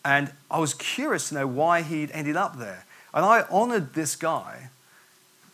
And 0.03 0.31
I 0.49 0.59
was 0.59 0.73
curious 0.73 1.29
to 1.29 1.35
know 1.35 1.47
why 1.47 1.81
he'd 1.81 2.11
ended 2.11 2.35
up 2.35 2.57
there. 2.57 2.85
And 3.13 3.25
I 3.25 3.43
honored 3.49 3.93
this 3.93 4.15
guy 4.15 4.69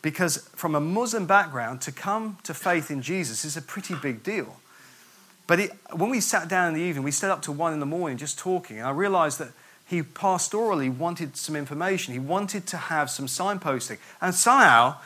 because 0.02 0.36
from 0.54 0.74
a 0.74 0.80
Muslim 0.80 1.26
background, 1.26 1.80
to 1.80 1.92
come 1.92 2.36
to 2.42 2.52
faith 2.52 2.90
in 2.90 3.00
Jesus 3.00 3.44
is 3.44 3.56
a 3.56 3.62
pretty 3.62 3.94
big 3.94 4.22
deal. 4.22 4.56
But 5.46 5.60
it, 5.60 5.70
when 5.92 6.10
we 6.10 6.20
sat 6.20 6.46
down 6.46 6.68
in 6.68 6.74
the 6.74 6.80
evening, 6.80 7.04
we 7.04 7.10
stayed 7.10 7.30
up 7.30 7.42
to 7.42 7.52
one 7.52 7.72
in 7.72 7.80
the 7.80 7.86
morning 7.86 8.18
just 8.18 8.38
talking, 8.38 8.78
and 8.78 8.86
I 8.86 8.90
realized 8.90 9.38
that 9.38 9.52
he 9.86 10.02
pastorally 10.02 10.94
wanted 10.94 11.36
some 11.36 11.56
information. 11.56 12.12
He 12.12 12.18
wanted 12.18 12.66
to 12.68 12.76
have 12.76 13.10
some 13.10 13.26
signposting. 13.26 13.98
And 14.20 14.34
somehow, 14.34 14.96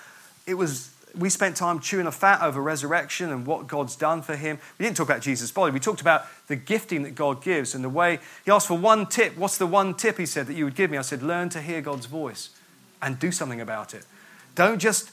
it 0.47 0.55
was 0.55 0.91
we 1.17 1.31
spent 1.31 1.57
time 1.57 1.81
chewing 1.81 2.07
a 2.07 2.13
fat 2.13 2.43
over 2.43 2.61
resurrection 2.63 3.31
and 3.31 3.47
what 3.47 3.67
God's 3.67 3.97
done 3.97 4.23
for 4.23 4.37
him. 4.37 4.59
We 4.79 4.85
didn't 4.85 4.97
talk 4.97 5.09
about 5.09 5.23
Jesus' 5.23 5.51
body. 5.51 5.73
We 5.73 5.81
talked 5.81 6.01
about 6.01 6.27
the 6.47 6.57
gifting 6.57 7.03
that 7.05 7.15
God 7.15 7.43
gives 7.43 7.75
and 7.75 7.85
the 7.85 7.89
way 7.89 8.19
he 8.45 8.51
asked 8.51 8.69
for 8.69 8.79
one 8.79 9.07
tip. 9.07 9.37
What's 9.37 9.59
the 9.59 9.67
one 9.67 9.95
tip 9.95 10.19
he 10.19 10.27
said 10.27 10.47
that 10.47 10.55
you 10.55 10.65
would 10.65 10.75
give 10.75 10.91
me? 10.91 10.99
I 10.99 11.03
said, 11.03 11.23
learn 11.23 11.49
to 11.51 11.61
hear 11.61 11.81
God's 11.81 12.07
voice 12.07 12.51
and 13.01 13.19
do 13.19 13.31
something 13.33 13.61
about 13.61 13.95
it. 13.95 14.05
Don't 14.55 14.79
just. 14.79 15.11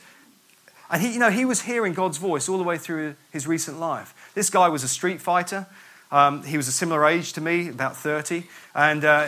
And 0.90 1.02
he, 1.02 1.14
you 1.14 1.20
know, 1.20 1.32
he 1.32 1.46
was 1.46 1.64
hearing 1.64 1.94
God's 1.94 2.18
voice 2.18 2.48
all 2.48 2.58
the 2.58 2.64
way 2.64 2.78
through 2.78 3.16
his 3.32 3.48
recent 3.48 3.80
life. 3.80 4.32
This 4.36 4.50
guy 4.50 4.70
was 4.70 4.84
a 4.84 4.88
street 4.88 5.20
fighter. 5.22 5.68
Um, 6.12 6.44
he 6.44 6.58
was 6.58 6.68
a 6.68 6.72
similar 6.72 7.06
age 7.08 7.34
to 7.34 7.42
me, 7.42 7.70
about 7.70 7.98
30. 7.98 8.44
And 8.76 9.04
uh, 9.04 9.28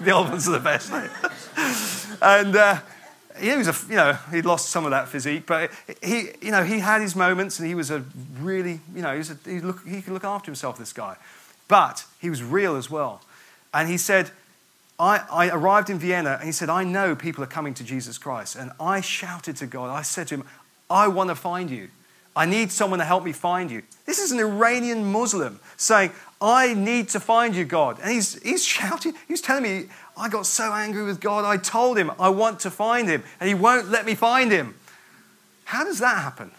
the 0.00 0.10
old 0.10 0.30
ones 0.30 0.48
are 0.48 0.52
the 0.52 0.60
best. 0.60 0.90
and 2.22 2.56
uh, 2.56 2.80
he 3.38 3.56
was 3.56 3.68
a, 3.68 3.74
you 3.88 3.96
know, 3.96 4.12
he'd 4.30 4.44
lost 4.44 4.68
some 4.68 4.84
of 4.84 4.92
that 4.92 5.08
physique, 5.08 5.44
but 5.46 5.70
he, 6.02 6.28
you 6.40 6.50
know, 6.50 6.62
he 6.62 6.78
had 6.78 7.00
his 7.00 7.16
moments 7.16 7.58
and 7.58 7.66
he 7.66 7.74
was 7.74 7.90
a 7.90 8.04
really, 8.38 8.80
you 8.94 9.02
know, 9.02 9.12
he, 9.12 9.18
was 9.18 9.30
a, 9.30 9.38
he, 9.44 9.60
look, 9.60 9.86
he 9.86 10.02
could 10.02 10.12
look 10.12 10.24
after 10.24 10.46
himself, 10.46 10.78
this 10.78 10.92
guy. 10.92 11.16
But 11.66 12.04
he 12.20 12.30
was 12.30 12.42
real 12.42 12.76
as 12.76 12.90
well. 12.90 13.22
And 13.72 13.88
he 13.88 13.96
said, 13.96 14.30
I, 14.98 15.24
I 15.30 15.48
arrived 15.48 15.90
in 15.90 15.98
Vienna 15.98 16.36
and 16.38 16.44
he 16.44 16.52
said, 16.52 16.70
I 16.70 16.84
know 16.84 17.16
people 17.16 17.42
are 17.42 17.48
coming 17.48 17.74
to 17.74 17.84
Jesus 17.84 18.18
Christ. 18.18 18.54
And 18.54 18.70
I 18.78 19.00
shouted 19.00 19.56
to 19.56 19.66
God, 19.66 19.90
I 19.90 20.02
said 20.02 20.28
to 20.28 20.36
him, 20.36 20.44
I 20.88 21.08
want 21.08 21.30
to 21.30 21.34
find 21.34 21.70
you. 21.70 21.88
I 22.36 22.46
need 22.46 22.72
someone 22.72 22.98
to 22.98 23.04
help 23.04 23.24
me 23.24 23.32
find 23.32 23.70
you. 23.70 23.82
This 24.06 24.18
is 24.18 24.32
an 24.32 24.40
Iranian 24.40 25.10
Muslim 25.10 25.60
saying, 25.76 26.10
I 26.40 26.74
need 26.74 27.08
to 27.10 27.20
find 27.20 27.54
you, 27.54 27.64
God. 27.64 27.98
And 28.00 28.10
he's, 28.10 28.40
he's 28.42 28.64
shouting, 28.64 29.14
he's 29.28 29.40
telling 29.40 29.62
me, 29.62 29.86
I 30.16 30.28
got 30.28 30.46
so 30.46 30.72
angry 30.72 31.02
with 31.02 31.20
God, 31.20 31.44
I 31.44 31.56
told 31.56 31.98
him 31.98 32.10
I 32.18 32.28
want 32.28 32.60
to 32.60 32.70
find 32.70 33.08
him, 33.08 33.24
and 33.40 33.48
he 33.48 33.54
won't 33.54 33.90
let 33.90 34.06
me 34.06 34.14
find 34.14 34.52
him. 34.52 34.74
How 35.64 35.84
does 35.84 35.98
that 35.98 36.22
happen? 36.22 36.52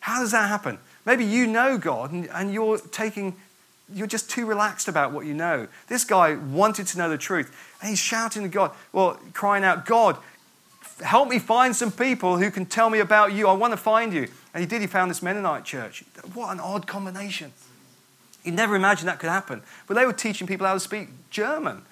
How 0.00 0.20
does 0.20 0.32
that 0.32 0.48
happen? 0.48 0.78
Maybe 1.04 1.24
you 1.24 1.46
know 1.46 1.78
God 1.78 2.12
and, 2.12 2.28
and 2.28 2.52
you're 2.52 2.78
taking, 2.78 3.34
you're 3.92 4.06
just 4.06 4.30
too 4.30 4.46
relaxed 4.46 4.86
about 4.86 5.12
what 5.12 5.26
you 5.26 5.34
know. 5.34 5.66
This 5.88 6.04
guy 6.04 6.34
wanted 6.34 6.86
to 6.88 6.98
know 6.98 7.08
the 7.08 7.18
truth, 7.18 7.54
and 7.80 7.90
he's 7.90 7.98
shouting 7.98 8.42
to 8.42 8.48
God, 8.48 8.70
well, 8.92 9.18
crying 9.32 9.64
out, 9.64 9.86
God, 9.86 10.16
help 11.02 11.28
me 11.28 11.38
find 11.38 11.74
some 11.74 11.90
people 11.90 12.38
who 12.38 12.50
can 12.50 12.66
tell 12.66 12.90
me 12.90 13.00
about 13.00 13.32
you. 13.32 13.48
I 13.48 13.52
want 13.52 13.72
to 13.72 13.76
find 13.76 14.12
you. 14.12 14.28
And 14.54 14.60
he 14.60 14.66
did, 14.66 14.80
he 14.80 14.86
found 14.86 15.10
this 15.10 15.22
Mennonite 15.22 15.64
church. 15.64 16.04
What 16.34 16.52
an 16.52 16.60
odd 16.60 16.86
combination. 16.86 17.52
He 18.42 18.50
never 18.50 18.76
imagined 18.76 19.08
that 19.08 19.18
could 19.18 19.30
happen. 19.30 19.62
But 19.86 19.94
they 19.94 20.06
were 20.06 20.12
teaching 20.12 20.46
people 20.46 20.66
how 20.66 20.74
to 20.74 20.80
speak 20.80 21.08
German 21.30 21.82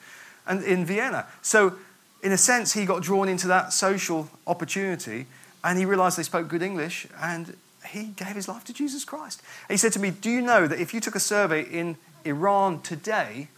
and 0.47 0.63
in 0.63 0.85
Vienna. 0.85 1.27
So, 1.43 1.75
in 2.23 2.33
a 2.33 2.39
sense, 2.39 2.73
he 2.73 2.87
got 2.87 3.03
drawn 3.03 3.29
into 3.29 3.47
that 3.49 3.73
social 3.73 4.29
opportunity 4.47 5.27
and 5.63 5.79
he 5.79 5.85
realized 5.85 6.19
they 6.19 6.23
spoke 6.23 6.49
good 6.49 6.63
English 6.63 7.07
and 7.21 7.57
he 7.87 8.05
gave 8.17 8.35
his 8.35 8.49
life 8.49 8.65
to 8.65 8.73
Jesus 8.73 9.05
Christ. 9.05 9.43
And 9.69 9.75
he 9.75 9.77
said 9.77 9.93
to 9.93 10.01
me, 10.01 10.11
Do 10.11 10.31
you 10.31 10.41
know 10.41 10.67
that 10.67 10.81
if 10.81 10.93
you 10.93 11.01
took 11.01 11.15
a 11.15 11.21
survey 11.21 11.63
in 11.63 11.97
Iran 12.25 12.81
today 12.81 13.49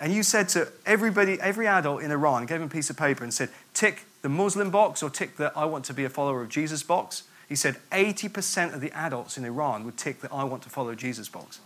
and 0.00 0.12
you 0.12 0.22
said 0.22 0.48
to 0.50 0.68
everybody, 0.84 1.40
every 1.40 1.66
adult 1.66 2.02
in 2.02 2.10
Iran, 2.10 2.46
gave 2.46 2.60
him 2.60 2.66
a 2.66 2.70
piece 2.70 2.90
of 2.90 2.96
paper 2.96 3.22
and 3.22 3.32
said, 3.32 3.50
tick 3.72 4.04
the 4.22 4.28
Muslim 4.28 4.70
box 4.70 5.02
or 5.02 5.10
tick 5.10 5.36
the 5.36 5.52
I 5.54 5.64
want 5.64 5.84
to 5.86 5.94
be 5.94 6.04
a 6.04 6.10
follower 6.10 6.42
of 6.42 6.48
Jesus 6.48 6.82
box, 6.82 7.24
he 7.48 7.54
said 7.54 7.76
80% 7.90 8.74
of 8.74 8.80
the 8.80 8.90
adults 8.92 9.38
in 9.38 9.44
Iran 9.44 9.84
would 9.84 9.96
tick 9.96 10.20
the 10.20 10.32
I 10.32 10.44
want 10.44 10.62
to 10.64 10.70
follow 10.70 10.94
Jesus 10.94 11.28
box. 11.28 11.60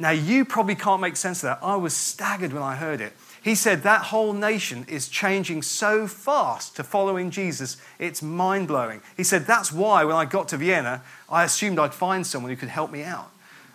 Now, 0.00 0.12
you 0.12 0.46
probably 0.46 0.76
can't 0.76 1.02
make 1.02 1.14
sense 1.14 1.44
of 1.44 1.48
that. 1.48 1.58
I 1.62 1.76
was 1.76 1.94
staggered 1.94 2.54
when 2.54 2.62
I 2.62 2.74
heard 2.74 3.02
it. 3.02 3.12
He 3.42 3.54
said 3.54 3.82
that 3.82 4.04
whole 4.04 4.32
nation 4.32 4.86
is 4.88 5.08
changing 5.08 5.60
so 5.60 6.06
fast 6.06 6.74
to 6.76 6.84
following 6.84 7.30
Jesus, 7.30 7.76
it's 7.98 8.22
mind 8.22 8.66
blowing. 8.66 9.02
He 9.14 9.24
said 9.24 9.46
that's 9.46 9.70
why 9.70 10.04
when 10.04 10.16
I 10.16 10.24
got 10.24 10.48
to 10.48 10.56
Vienna, 10.56 11.02
I 11.28 11.44
assumed 11.44 11.78
I'd 11.78 11.92
find 11.92 12.26
someone 12.26 12.50
who 12.50 12.56
could 12.56 12.70
help 12.70 12.90
me 12.90 13.02
out. 13.02 13.30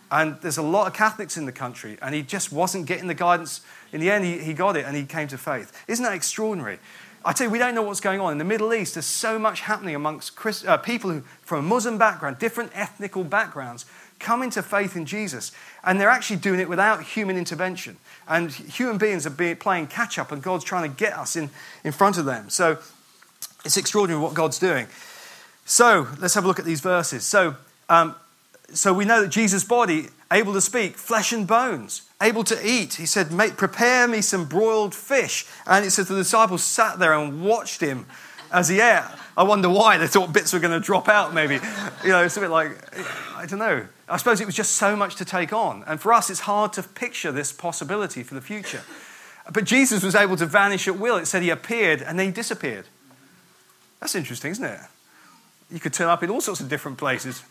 And 0.10 0.42
there's 0.42 0.58
a 0.58 0.64
lot 0.64 0.88
of 0.88 0.94
Catholics 0.94 1.38
in 1.38 1.46
the 1.46 1.52
country, 1.52 1.98
and 2.02 2.16
he 2.16 2.24
just 2.24 2.52
wasn't 2.52 2.88
getting 2.88 3.08
the 3.08 3.14
guidance. 3.14 3.62
In 3.94 4.02
the 4.02 4.10
end, 4.10 4.26
he, 4.26 4.40
he 4.40 4.54
got 4.54 4.76
it 4.76 4.86
and 4.86 4.96
he 4.96 5.06
came 5.06 5.28
to 5.28 5.38
faith. 5.38 5.72
Isn't 5.88 6.04
that 6.04 6.14
extraordinary? 6.14 6.80
I 7.24 7.34
tell 7.34 7.48
you, 7.48 7.52
we 7.52 7.58
don't 7.58 7.74
know 7.74 7.82
what's 7.82 8.02
going 8.02 8.20
on. 8.20 8.32
In 8.32 8.38
the 8.38 8.44
Middle 8.44 8.72
East, 8.72 8.94
there's 8.94 9.08
so 9.08 9.40
much 9.40 9.62
happening 9.62 9.96
amongst 9.96 10.66
uh, 10.68 10.78
people 10.78 11.10
who, 11.10 11.22
from 11.42 11.66
a 11.66 11.68
Muslim 11.68 11.98
background, 11.98 12.38
different 12.38 12.72
ethnical 12.76 13.24
backgrounds, 13.24 13.86
come 14.20 14.42
into 14.42 14.62
faith 14.64 14.96
in 14.96 15.06
Jesus. 15.06 15.52
And 15.84 16.00
they're 16.00 16.10
actually 16.10 16.38
doing 16.38 16.60
it 16.60 16.70
without 16.70 17.04
human 17.04 17.38
intervention. 17.38 17.98
And 18.28 18.52
human 18.52 18.98
beings 18.98 19.26
are 19.28 19.56
playing 19.56 19.88
catch 19.88 20.18
up, 20.18 20.32
and 20.32 20.42
God's 20.42 20.64
trying 20.64 20.90
to 20.90 20.98
get 20.98 21.14
us 21.14 21.36
in, 21.36 21.50
in 21.84 21.92
front 21.92 22.18
of 22.18 22.26
them. 22.26 22.50
So 22.50 22.80
it's 23.64 23.78
extraordinary 23.78 24.22
what 24.22 24.34
God's 24.34 24.60
doing. 24.60 24.88
So 25.66 26.08
let's 26.20 26.34
have 26.36 26.46
a 26.46 26.48
look 26.48 26.60
at 26.60 26.66
these 26.66 26.82
verses. 26.82 27.24
So, 27.24 27.56
um, 27.90 28.16
so 28.74 28.94
we 28.94 29.06
know 29.06 29.22
that 29.22 29.30
Jesus' 29.30 29.64
body, 29.64 30.08
able 30.32 30.54
to 30.54 30.62
speak, 30.62 30.98
flesh 30.98 31.32
and 31.32 31.48
bones, 31.48 32.04
able 32.22 32.44
to 32.46 32.68
eat. 32.68 32.96
He 32.96 33.06
said, 33.06 33.30
Prepare 33.58 34.08
me 34.08 34.22
some 34.22 34.46
broiled 34.46 34.96
fish. 34.96 35.46
And 35.66 35.86
it 35.86 35.92
says 35.92 36.08
the 36.08 36.16
disciples 36.16 36.64
sat 36.64 37.00
there 37.00 37.14
and 37.14 37.44
watched 37.44 37.82
him 37.82 38.06
as 38.52 38.70
he 38.70 38.80
ate. 38.80 39.04
I 39.38 39.44
wonder 39.44 39.70
why. 39.70 39.98
They 39.98 40.08
thought 40.08 40.32
bits 40.32 40.54
were 40.54 40.60
going 40.60 40.80
to 40.80 40.86
drop 40.86 41.10
out, 41.10 41.34
maybe. 41.34 41.56
You 42.04 42.10
know, 42.10 42.24
it's 42.24 42.38
a 42.38 42.42
bit 42.42 42.50
like, 42.50 42.72
I 43.36 43.46
don't 43.46 43.60
know. 43.60 43.88
I 44.08 44.18
suppose 44.18 44.40
it 44.40 44.46
was 44.46 44.56
just 44.56 44.74
so 44.74 44.96
much 44.96 45.16
to 45.16 45.26
take 45.26 45.52
on. 45.52 45.84
And 45.88 46.00
for 46.00 46.14
us, 46.14 46.30
it's 46.30 46.42
hard 46.42 46.74
to 46.74 46.84
picture 46.84 47.32
this 47.32 47.52
possibility 47.52 48.24
for 48.24 48.36
the 48.36 48.42
future. 48.42 48.82
But 49.52 49.64
Jesus 49.64 50.04
was 50.04 50.16
able 50.16 50.38
to 50.38 50.46
vanish 50.46 50.88
at 50.88 51.00
will. 51.00 51.18
It 51.18 51.26
said 51.26 51.44
he 51.44 51.50
appeared 51.50 52.02
and 52.02 52.18
then 52.18 52.28
he 52.28 52.32
disappeared. 52.32 52.86
That's 54.00 54.16
interesting, 54.16 54.52
isn't 54.52 54.66
it? 54.66 54.80
You 55.72 55.80
could 55.80 55.94
turn 55.94 56.08
up 56.08 56.22
in 56.22 56.30
all 56.30 56.42
sorts 56.42 56.62
of 56.62 56.70
different 56.70 56.98
places. 56.98 57.44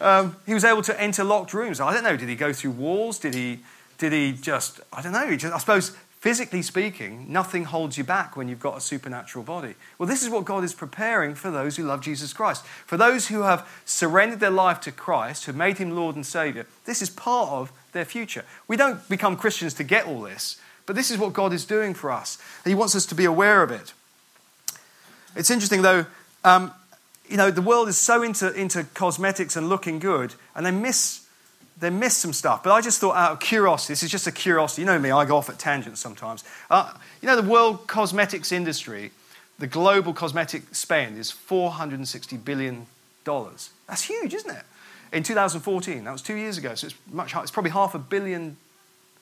Um, 0.00 0.36
he 0.44 0.52
was 0.52 0.64
able 0.64 0.82
to 0.82 1.00
enter 1.00 1.24
locked 1.24 1.54
rooms. 1.54 1.80
I 1.80 1.94
don't 1.94 2.04
know, 2.04 2.16
did 2.16 2.28
he 2.28 2.36
go 2.36 2.52
through 2.52 2.72
walls? 2.72 3.18
Did 3.18 3.34
he, 3.34 3.60
did 3.96 4.12
he 4.12 4.32
just, 4.32 4.80
I 4.92 5.00
don't 5.00 5.12
know, 5.12 5.34
just, 5.36 5.54
I 5.54 5.58
suppose 5.58 5.96
physically 6.24 6.62
speaking, 6.62 7.26
nothing 7.30 7.64
holds 7.64 7.98
you 7.98 8.02
back 8.02 8.34
when 8.34 8.48
you've 8.48 8.58
got 8.58 8.78
a 8.78 8.80
supernatural 8.80 9.44
body. 9.44 9.74
Well, 9.98 10.08
this 10.08 10.22
is 10.22 10.30
what 10.30 10.46
God 10.46 10.64
is 10.64 10.72
preparing 10.72 11.34
for 11.34 11.50
those 11.50 11.76
who 11.76 11.82
love 11.82 12.00
Jesus 12.00 12.32
Christ. 12.32 12.64
For 12.86 12.96
those 12.96 13.28
who 13.28 13.42
have 13.42 13.68
surrendered 13.84 14.40
their 14.40 14.48
life 14.48 14.80
to 14.80 14.90
Christ, 14.90 15.44
who 15.44 15.52
made 15.52 15.76
him 15.76 15.90
Lord 15.90 16.16
and 16.16 16.24
Savior, 16.24 16.64
this 16.86 17.02
is 17.02 17.10
part 17.10 17.50
of 17.50 17.70
their 17.92 18.06
future. 18.06 18.46
We 18.66 18.78
don't 18.78 19.06
become 19.06 19.36
Christians 19.36 19.74
to 19.74 19.84
get 19.84 20.06
all 20.06 20.22
this, 20.22 20.58
but 20.86 20.96
this 20.96 21.10
is 21.10 21.18
what 21.18 21.34
God 21.34 21.52
is 21.52 21.66
doing 21.66 21.92
for 21.92 22.10
us. 22.10 22.38
And 22.64 22.70
he 22.70 22.74
wants 22.74 22.96
us 22.96 23.04
to 23.04 23.14
be 23.14 23.26
aware 23.26 23.62
of 23.62 23.70
it. 23.70 23.92
It's 25.36 25.50
interesting, 25.50 25.82
though, 25.82 26.06
um, 26.42 26.72
you 27.28 27.36
know, 27.36 27.50
the 27.50 27.60
world 27.60 27.86
is 27.88 27.98
so 27.98 28.22
into, 28.22 28.50
into 28.54 28.84
cosmetics 28.94 29.56
and 29.56 29.68
looking 29.68 29.98
good, 29.98 30.36
and 30.54 30.64
they 30.64 30.70
miss 30.70 31.23
they 31.78 31.90
missed 31.90 32.18
some 32.18 32.32
stuff. 32.32 32.62
But 32.62 32.72
I 32.72 32.80
just 32.80 33.00
thought, 33.00 33.16
out 33.16 33.32
of 33.32 33.40
curiosity, 33.40 33.92
this 33.92 34.02
is 34.02 34.10
just 34.10 34.26
a 34.26 34.32
curiosity. 34.32 34.82
You 34.82 34.86
know 34.86 34.98
me, 34.98 35.10
I 35.10 35.24
go 35.24 35.36
off 35.36 35.48
at 35.48 35.58
tangents 35.58 36.00
sometimes. 36.00 36.44
Uh, 36.70 36.92
you 37.20 37.26
know, 37.26 37.40
the 37.40 37.48
world 37.48 37.86
cosmetics 37.86 38.52
industry, 38.52 39.10
the 39.58 39.66
global 39.66 40.12
cosmetic 40.12 40.74
spend 40.74 41.18
is 41.18 41.32
$460 41.32 42.44
billion. 42.44 42.86
That's 43.24 44.02
huge, 44.02 44.34
isn't 44.34 44.50
it? 44.50 44.64
In 45.12 45.22
2014, 45.22 46.04
that 46.04 46.12
was 46.12 46.22
two 46.22 46.34
years 46.34 46.58
ago, 46.58 46.74
so 46.74 46.88
it's 46.88 46.96
much 47.10 47.32
higher. 47.32 47.42
It's 47.42 47.50
probably 47.50 47.70
half 47.70 47.94
a 47.94 47.98
billion, 47.98 48.56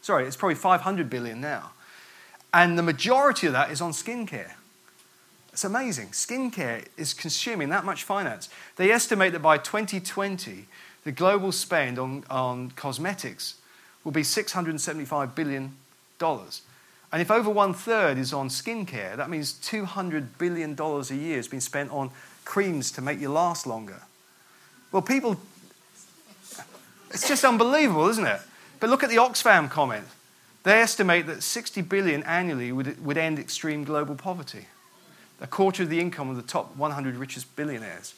sorry, 0.00 0.26
it's 0.26 0.36
probably 0.36 0.54
500 0.54 1.08
billion 1.08 1.40
now. 1.40 1.72
And 2.52 2.78
the 2.78 2.82
majority 2.82 3.46
of 3.46 3.52
that 3.52 3.70
is 3.70 3.80
on 3.80 3.92
skincare. 3.92 4.52
It's 5.52 5.64
amazing. 5.64 6.08
Skincare 6.08 6.86
is 6.96 7.12
consuming 7.12 7.68
that 7.68 7.84
much 7.84 8.04
finance. 8.04 8.48
They 8.76 8.90
estimate 8.90 9.32
that 9.32 9.42
by 9.42 9.58
2020, 9.58 10.66
the 11.04 11.12
global 11.12 11.52
spend 11.52 11.98
on, 11.98 12.24
on 12.30 12.70
cosmetics 12.72 13.56
will 14.04 14.12
be 14.12 14.22
$675 14.22 15.34
billion. 15.34 15.72
And 16.20 17.20
if 17.20 17.30
over 17.30 17.50
one 17.50 17.74
third 17.74 18.16
is 18.16 18.32
on 18.32 18.48
skincare, 18.48 19.16
that 19.16 19.28
means 19.28 19.52
$200 19.54 20.26
billion 20.38 20.78
a 20.80 21.14
year 21.14 21.36
has 21.36 21.48
been 21.48 21.60
spent 21.60 21.90
on 21.90 22.10
creams 22.44 22.90
to 22.92 23.02
make 23.02 23.20
you 23.20 23.28
last 23.28 23.66
longer. 23.66 24.02
Well, 24.92 25.02
people, 25.02 25.38
it's 27.10 27.26
just 27.26 27.44
unbelievable, 27.44 28.08
isn't 28.08 28.26
it? 28.26 28.40
But 28.80 28.90
look 28.90 29.02
at 29.02 29.10
the 29.10 29.16
Oxfam 29.16 29.70
comment. 29.70 30.06
They 30.62 30.80
estimate 30.80 31.26
that 31.26 31.42
60 31.42 31.82
billion 31.82 32.22
annually 32.22 32.72
would, 32.72 33.04
would 33.04 33.18
end 33.18 33.38
extreme 33.38 33.84
global 33.84 34.14
poverty, 34.14 34.66
a 35.40 35.46
quarter 35.46 35.82
of 35.82 35.88
the 35.88 35.98
income 35.98 36.30
of 36.30 36.36
the 36.36 36.42
top 36.42 36.76
100 36.76 37.16
richest 37.16 37.54
billionaires. 37.56 38.14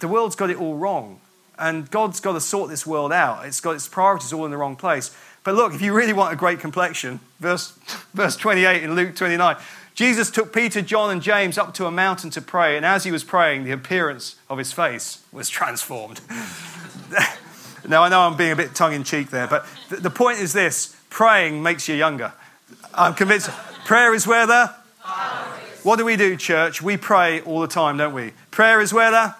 The 0.00 0.08
world's 0.08 0.36
got 0.36 0.50
it 0.50 0.60
all 0.60 0.76
wrong. 0.76 1.20
And 1.58 1.90
God's 1.90 2.20
got 2.20 2.32
to 2.32 2.40
sort 2.40 2.70
this 2.70 2.86
world 2.86 3.12
out. 3.12 3.46
It's 3.46 3.60
got 3.60 3.72
its 3.72 3.88
priorities 3.88 4.32
all 4.32 4.44
in 4.44 4.50
the 4.50 4.56
wrong 4.56 4.76
place. 4.76 5.16
But 5.42 5.54
look, 5.54 5.74
if 5.74 5.80
you 5.80 5.94
really 5.94 6.12
want 6.12 6.32
a 6.32 6.36
great 6.36 6.60
complexion, 6.60 7.20
verse, 7.40 7.70
verse 8.14 8.36
28 8.36 8.82
in 8.82 8.94
Luke 8.94 9.14
29, 9.14 9.56
Jesus 9.94 10.30
took 10.30 10.52
Peter, 10.52 10.82
John, 10.82 11.10
and 11.10 11.22
James 11.22 11.56
up 11.56 11.72
to 11.74 11.86
a 11.86 11.90
mountain 11.90 12.28
to 12.30 12.42
pray, 12.42 12.76
and 12.76 12.84
as 12.84 13.04
he 13.04 13.10
was 13.10 13.24
praying, 13.24 13.64
the 13.64 13.70
appearance 13.70 14.36
of 14.50 14.58
his 14.58 14.70
face 14.70 15.24
was 15.32 15.48
transformed. 15.48 16.20
now, 17.88 18.02
I 18.02 18.10
know 18.10 18.20
I'm 18.20 18.36
being 18.36 18.52
a 18.52 18.56
bit 18.56 18.74
tongue 18.74 18.92
in 18.92 19.04
cheek 19.04 19.30
there, 19.30 19.46
but 19.46 19.66
the 19.88 20.10
point 20.10 20.38
is 20.38 20.52
this 20.52 20.94
praying 21.08 21.62
makes 21.62 21.88
you 21.88 21.94
younger. 21.94 22.34
I'm 22.92 23.14
convinced 23.14 23.48
prayer 23.86 24.12
is 24.12 24.26
where 24.26 24.46
the. 24.46 24.74
What 25.82 25.96
do 25.96 26.04
we 26.04 26.16
do, 26.16 26.36
church? 26.36 26.82
We 26.82 26.96
pray 26.96 27.40
all 27.42 27.60
the 27.60 27.68
time, 27.68 27.96
don't 27.96 28.12
we? 28.12 28.32
Prayer 28.50 28.82
is 28.82 28.92
where 28.92 29.10
the. 29.10 29.34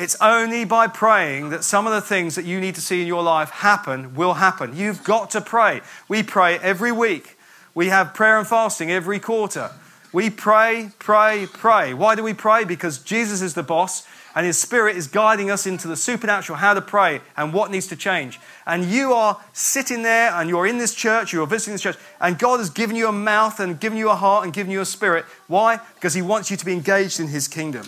It's 0.00 0.16
only 0.18 0.64
by 0.64 0.86
praying 0.86 1.50
that 1.50 1.62
some 1.62 1.86
of 1.86 1.92
the 1.92 2.00
things 2.00 2.34
that 2.36 2.46
you 2.46 2.58
need 2.58 2.74
to 2.76 2.80
see 2.80 3.02
in 3.02 3.06
your 3.06 3.22
life 3.22 3.50
happen 3.50 4.14
will 4.14 4.32
happen. 4.32 4.74
You've 4.74 5.04
got 5.04 5.28
to 5.32 5.42
pray. 5.42 5.82
We 6.08 6.22
pray 6.22 6.58
every 6.60 6.90
week. 6.90 7.36
We 7.74 7.88
have 7.88 8.14
prayer 8.14 8.38
and 8.38 8.48
fasting 8.48 8.90
every 8.90 9.20
quarter. 9.20 9.70
We 10.10 10.30
pray, 10.30 10.92
pray, 10.98 11.48
pray. 11.52 11.92
Why 11.92 12.14
do 12.14 12.22
we 12.22 12.32
pray? 12.32 12.64
Because 12.64 12.98
Jesus 12.98 13.42
is 13.42 13.52
the 13.52 13.62
boss 13.62 14.08
and 14.34 14.46
His 14.46 14.58
Spirit 14.58 14.96
is 14.96 15.06
guiding 15.06 15.50
us 15.50 15.66
into 15.66 15.86
the 15.86 15.96
supernatural, 15.96 16.56
how 16.56 16.72
to 16.72 16.80
pray 16.80 17.20
and 17.36 17.52
what 17.52 17.70
needs 17.70 17.86
to 17.88 17.96
change. 17.96 18.40
And 18.64 18.86
you 18.86 19.12
are 19.12 19.38
sitting 19.52 20.02
there 20.02 20.32
and 20.32 20.48
you're 20.48 20.66
in 20.66 20.78
this 20.78 20.94
church, 20.94 21.34
you're 21.34 21.46
visiting 21.46 21.74
this 21.74 21.82
church, 21.82 21.98
and 22.22 22.38
God 22.38 22.56
has 22.58 22.70
given 22.70 22.96
you 22.96 23.06
a 23.08 23.12
mouth 23.12 23.60
and 23.60 23.78
given 23.78 23.98
you 23.98 24.08
a 24.08 24.16
heart 24.16 24.44
and 24.44 24.54
given 24.54 24.72
you 24.72 24.80
a 24.80 24.86
spirit. 24.86 25.26
Why? 25.46 25.78
Because 25.96 26.14
He 26.14 26.22
wants 26.22 26.50
you 26.50 26.56
to 26.56 26.64
be 26.64 26.72
engaged 26.72 27.20
in 27.20 27.28
His 27.28 27.48
kingdom. 27.48 27.86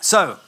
So, 0.00 0.38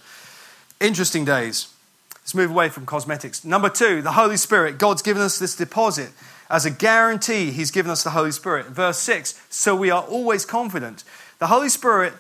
Interesting 0.81 1.25
days. 1.25 1.73
Let's 2.14 2.35
move 2.35 2.51
away 2.51 2.69
from 2.69 2.87
cosmetics. 2.87 3.45
Number 3.45 3.69
two, 3.69 4.03
the 4.03 4.12
Holy 4.12 4.37
Spirit. 4.37 4.79
God's 4.79 5.03
given 5.03 5.23
us 5.23 5.38
this 5.38 5.57
deposit. 5.57 6.11
As 6.51 6.64
a 6.64 6.71
guarantee, 6.71 7.51
He's 7.51 7.71
given 7.71 7.91
us 7.91 8.05
the 8.05 8.11
Holy 8.11 8.31
Spirit. 8.31 8.67
Verse 8.67 8.99
6 8.99 9.41
so 9.51 9.75
we 9.75 9.91
are 9.91 10.03
always 10.03 10.45
confident. 10.45 11.05
The 11.38 11.49
Holy 11.49 11.69
Spirit 11.69 12.12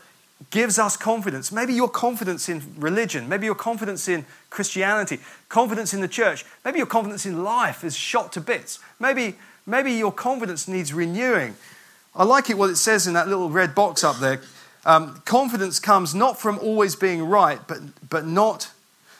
gives 0.50 0.78
us 0.78 0.96
confidence. 0.96 1.52
Maybe 1.52 1.72
your 1.72 1.88
confidence 1.88 2.48
in 2.48 2.62
religion, 2.76 3.28
maybe 3.28 3.46
your 3.46 3.54
confidence 3.54 4.08
in 4.08 4.24
Christianity, 4.50 5.18
confidence 5.48 5.92
in 5.92 6.00
the 6.00 6.08
church, 6.08 6.44
maybe 6.64 6.78
your 6.78 6.86
confidence 6.86 7.26
in 7.26 7.42
life 7.42 7.84
is 7.84 7.96
shot 7.96 8.32
to 8.32 8.40
bits. 8.40 8.78
Maybe, 9.00 9.34
maybe 9.66 9.92
your 9.92 10.12
confidence 10.12 10.68
needs 10.68 10.92
renewing. 10.92 11.56
I 12.14 12.24
like 12.24 12.50
it 12.50 12.58
what 12.58 12.70
it 12.70 12.76
says 12.76 13.06
in 13.06 13.14
that 13.14 13.28
little 13.28 13.50
red 13.50 13.74
box 13.74 14.02
up 14.02 14.16
there. 14.16 14.40
Um, 14.84 15.22
confidence 15.24 15.80
comes 15.80 16.14
not 16.14 16.38
from 16.38 16.58
always 16.58 16.96
being 16.96 17.22
right, 17.24 17.60
but, 17.66 17.78
but 18.08 18.26
not, 18.26 18.70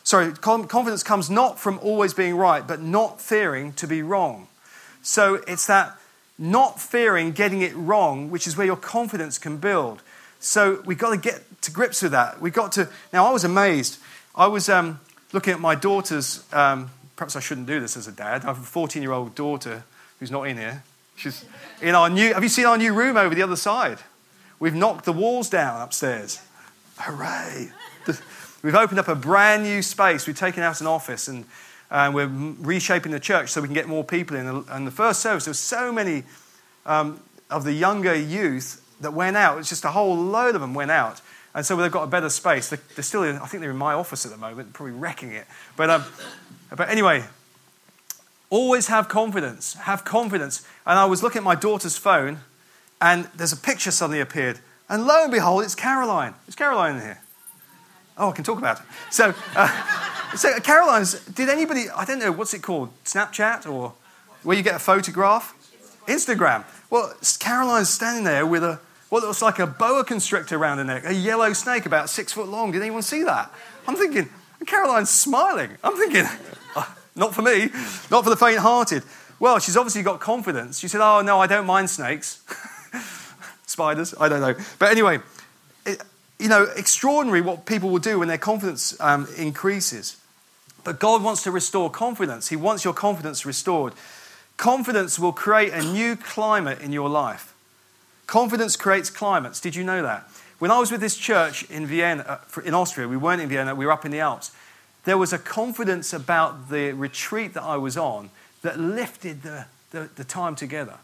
sorry, 0.05 0.33
confidence 0.33 1.03
comes 1.03 1.29
not 1.29 1.59
from 1.59 1.79
always 1.83 2.15
being 2.15 2.37
right, 2.37 2.67
but 2.67 2.81
not 2.81 3.21
fearing 3.21 3.73
to 3.75 3.87
be 3.87 4.03
wrong. 4.03 4.49
So 5.03 5.37
it's 5.47 5.67
that 5.67 5.97
not 6.39 6.81
fearing 6.81 7.33
getting 7.33 7.63
it 7.63 7.75
wrong, 7.75 8.31
which 8.31 8.47
is 8.47 8.57
where 8.57 8.67
your 8.67 8.77
confidence 8.77 9.39
can 9.39 9.57
build. 9.57 10.03
So 10.41 10.83
we've 10.85 10.99
got 10.99 11.11
to 11.11 11.17
get 11.17 11.43
to 11.63 11.71
grips 11.71 12.03
with 12.03 12.13
that. 12.13 12.41
We've 12.41 12.53
got 12.53 12.73
to, 12.73 12.89
now 13.13 13.27
I 13.27 13.33
was 13.33 13.45
amazed. 13.45 13.99
I 14.37 14.47
was 14.47 14.69
um, 14.69 15.01
looking 15.33 15.53
at 15.53 15.61
my 15.61 15.75
daughter's, 15.75 16.45
um, 16.53 16.91
perhaps 17.17 17.35
I 17.35 17.41
shouldn't 17.41 17.67
do 17.67 17.81
this 17.81 17.97
as 17.97 18.07
a 18.07 18.13
dad. 18.13 18.45
I 18.45 18.49
have 18.49 18.61
a 18.61 18.63
14 18.63 19.03
year 19.03 19.13
old 19.13 19.35
daughter 19.35 19.83
who's 20.21 20.31
not 20.31 20.43
in 20.45 20.57
here. 20.57 20.85
She's 21.17 21.45
in 21.83 21.97
our 21.97 22.09
new, 22.09 22.33
have 22.33 22.45
you 22.45 22.49
seen 22.49 22.67
our 22.67 22.79
new 22.79 22.95
room 22.95 23.17
over 23.17 23.35
the 23.35 23.43
other 23.43 23.57
side? 23.57 23.99
We've 24.61 24.75
knocked 24.75 25.05
the 25.05 25.13
walls 25.13 25.49
down 25.49 25.81
upstairs. 25.81 26.41
Hooray! 26.99 27.71
We've 28.63 28.75
opened 28.75 28.99
up 28.99 29.09
a 29.09 29.15
brand 29.15 29.63
new 29.63 29.83
space. 29.83 30.27
We've 30.27 30.37
taken 30.37 30.63
out 30.63 30.81
an 30.81 30.89
office 30.89 31.29
and, 31.29 31.45
and 31.91 32.13
we're 32.15 32.27
reshaping 32.27 33.13
the 33.13 33.21
church 33.21 33.51
so 33.51 33.61
we 33.61 33.69
can 33.69 33.75
get 33.75 33.87
more 33.87 34.03
people 34.03 34.37
in. 34.37 34.65
And 34.69 34.87
the 34.87 34.91
first 34.91 35.21
service, 35.21 35.45
there 35.45 35.53
were 35.53 35.55
so 35.55 35.93
many 35.93 36.25
um, 36.85 37.21
of 37.51 37.63
the 37.65 37.73
younger 37.73 38.15
youth 38.15 38.85
that 39.01 39.13
went 39.13 39.37
out. 39.37 39.59
It's 39.59 39.69
just 39.69 39.85
a 39.85 39.91
whole 39.91 40.17
load 40.17 40.57
of 40.57 40.61
them 40.61 40.75
went 40.75 40.91
out. 40.91 41.21
And 41.55 41.65
so 41.65 41.77
they've 41.77 41.91
got 41.91 42.03
a 42.03 42.09
better 42.09 42.29
space. 42.31 42.69
They're, 42.69 42.81
they're 42.97 43.05
still 43.05 43.23
in, 43.23 43.37
I 43.37 43.47
think 43.47 43.61
they're 43.61 43.71
in 43.71 43.77
my 43.77 43.95
office 43.95 44.27
at 44.27 44.33
the 44.33 44.39
moment, 44.39 44.73
probably 44.73 44.95
wrecking 44.95 45.33
it. 45.33 45.47
But, 45.77 45.91
um, 45.91 46.05
but 46.77 46.89
anyway, 46.89 47.25
always 48.51 48.89
have 48.89 49.09
confidence. 49.09 49.75
Have 49.75 50.05
confidence. 50.05 50.67
And 50.85 50.99
I 50.99 51.05
was 51.05 51.23
looking 51.23 51.39
at 51.39 51.45
my 51.45 51.55
daughter's 51.55 51.97
phone 51.97 52.41
and 53.01 53.29
there's 53.37 53.53
a 53.53 53.57
picture 53.57 53.91
suddenly 53.91 54.21
appeared. 54.21 54.61
And 54.89 55.07
lo 55.07 55.23
and 55.23 55.33
behold, 55.33 55.65
it's 55.65 55.75
Caroline. 55.75 56.35
Is 56.47 56.55
Caroline 56.55 56.97
in 56.97 57.03
here? 57.03 57.21
Oh, 58.17 58.31
I 58.31 58.33
can 58.33 58.45
talk 58.45 58.59
about 58.59 58.81
it. 58.81 58.87
So, 59.11 59.35
uh, 59.55 60.33
so 60.37 60.59
Caroline's, 60.61 61.25
did 61.27 61.49
anybody, 61.49 61.89
I 61.91 62.05
don't 62.05 62.19
know, 62.19 62.33
what's 62.33 62.55
it 62.55 62.63
called? 62.63 62.91
Snapchat 63.05 63.71
or 63.71 63.95
where 64.43 64.57
you 64.57 64.63
get 64.63 64.75
a 64.75 64.81
photograph? 64.81 65.55
Instagram. 66.07 66.65
Well, 66.91 67.15
Caroline's 67.39 67.91
standing 67.91 68.25
there 68.25 68.47
with 68.47 68.65
a, 68.65 68.81
what 69.11 69.23
looks 69.23 69.43
like 69.43 69.59
a 69.59 69.67
boa 69.67 70.05
constrictor 70.05 70.57
around 70.57 70.79
her 70.79 70.85
neck, 70.85 71.05
a 71.07 71.15
yellow 71.15 71.53
snake 71.53 71.87
about 71.87 72.09
six 72.09 72.33
foot 72.33 72.49
long. 72.49 72.73
Did 72.73 72.83
anyone 72.83 73.03
see 73.03 73.23
that? 73.23 73.53
I'm 73.87 73.95
thinking, 73.95 74.29
Caroline's 74.67 75.11
smiling. 75.11 75.71
I'm 75.85 75.97
thinking, 75.97 76.25
oh, 76.77 76.97
not 77.15 77.35
for 77.35 77.43
me, 77.43 77.71
not 78.11 78.25
for 78.25 78.31
the 78.31 78.37
faint 78.37 78.59
hearted. 78.59 79.03
Well, 79.39 79.59
she's 79.59 79.77
obviously 79.77 80.03
got 80.03 80.19
confidence. 80.21 80.79
She 80.79 80.89
said, 80.89 81.01
Oh, 81.01 81.21
no, 81.21 81.39
I 81.41 81.47
don't 81.47 81.67
mind 81.67 81.91
snakes. 81.91 82.43
spiders, 83.69 84.15
I 84.19 84.29
don't 84.29 84.41
know. 84.41 84.55
But 84.79 84.91
anyway, 84.91 85.21
it, 85.87 86.03
you 86.39 86.49
know, 86.49 86.65
extraordinary 86.77 87.41
what 87.41 87.67
people 87.67 87.91
will 87.91 87.99
do 87.99 88.19
when 88.19 88.29
their 88.29 88.39
confidence 88.39 88.99
um, 89.01 89.29
increases. 89.37 90.17
But 90.85 91.01
God 91.01 91.23
wants 91.23 91.43
to 91.43 91.51
restore 91.51 91.91
confidence. 91.91 92.49
He 92.49 92.57
wants 92.57 92.85
your 92.85 92.95
confidence 92.95 93.45
restored. 93.45 93.93
Confidence 94.57 95.19
will 95.19 95.33
create 95.33 95.73
a 95.73 95.83
new 95.83 96.17
climate 96.17 96.81
in 96.81 96.93
your 96.93 97.09
life. 97.09 97.55
Confidence 98.27 98.77
creates 98.77 99.11
climates. 99.11 99.61
Did 99.61 99.75
you 99.75 99.85
know 99.85 100.03
that? 100.03 100.29
When 100.59 100.71
I 100.71 100.79
was 100.79 100.91
with 100.91 101.01
this 101.01 101.17
church 101.17 101.69
in 101.71 101.87
Vienna, 101.87 102.41
uh, 102.57 102.61
in 102.63 102.75
Austria, 102.75 103.07
we 103.07 103.17
weren't 103.17 103.41
in 103.41 103.49
Vienna, 103.49 103.75
we 103.75 103.87
were 103.87 103.93
up 103.93 104.05
in 104.05 104.11
the 104.11 104.21
Alps. 104.21 104.51
There 105.05 105.17
was 105.17 105.33
a 105.33 105.39
confidence 105.39 106.13
about 106.13 106.69
the 106.69 106.93
retreat 106.93 107.55
that 107.55 107.63
I 107.63 107.77
was 107.77 107.97
on 107.97 108.31
that 108.63 108.79
lifted 108.79 109.43
the, 109.43 109.67
the, 109.93 110.09
the 110.17 110.25
time 110.25 110.57
together. 110.57 110.95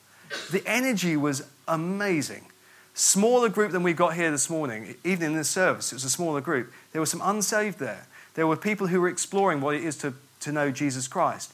The 0.50 0.62
energy 0.66 1.16
was 1.16 1.46
amazing. 1.68 2.46
Smaller 2.94 3.48
group 3.48 3.72
than 3.72 3.82
we 3.82 3.92
got 3.92 4.14
here 4.14 4.30
this 4.30 4.48
morning, 4.48 4.94
even 5.02 5.32
in 5.32 5.36
this 5.36 5.50
service, 5.50 5.92
it 5.92 5.96
was 5.96 6.04
a 6.04 6.10
smaller 6.10 6.40
group. 6.40 6.72
There 6.92 7.02
were 7.02 7.06
some 7.06 7.20
unsaved 7.24 7.80
there. 7.80 8.06
There 8.34 8.46
were 8.46 8.56
people 8.56 8.86
who 8.86 9.00
were 9.00 9.08
exploring 9.08 9.60
what 9.60 9.74
it 9.74 9.82
is 9.82 9.96
to, 9.98 10.14
to 10.40 10.52
know 10.52 10.70
Jesus 10.70 11.08
Christ. 11.08 11.52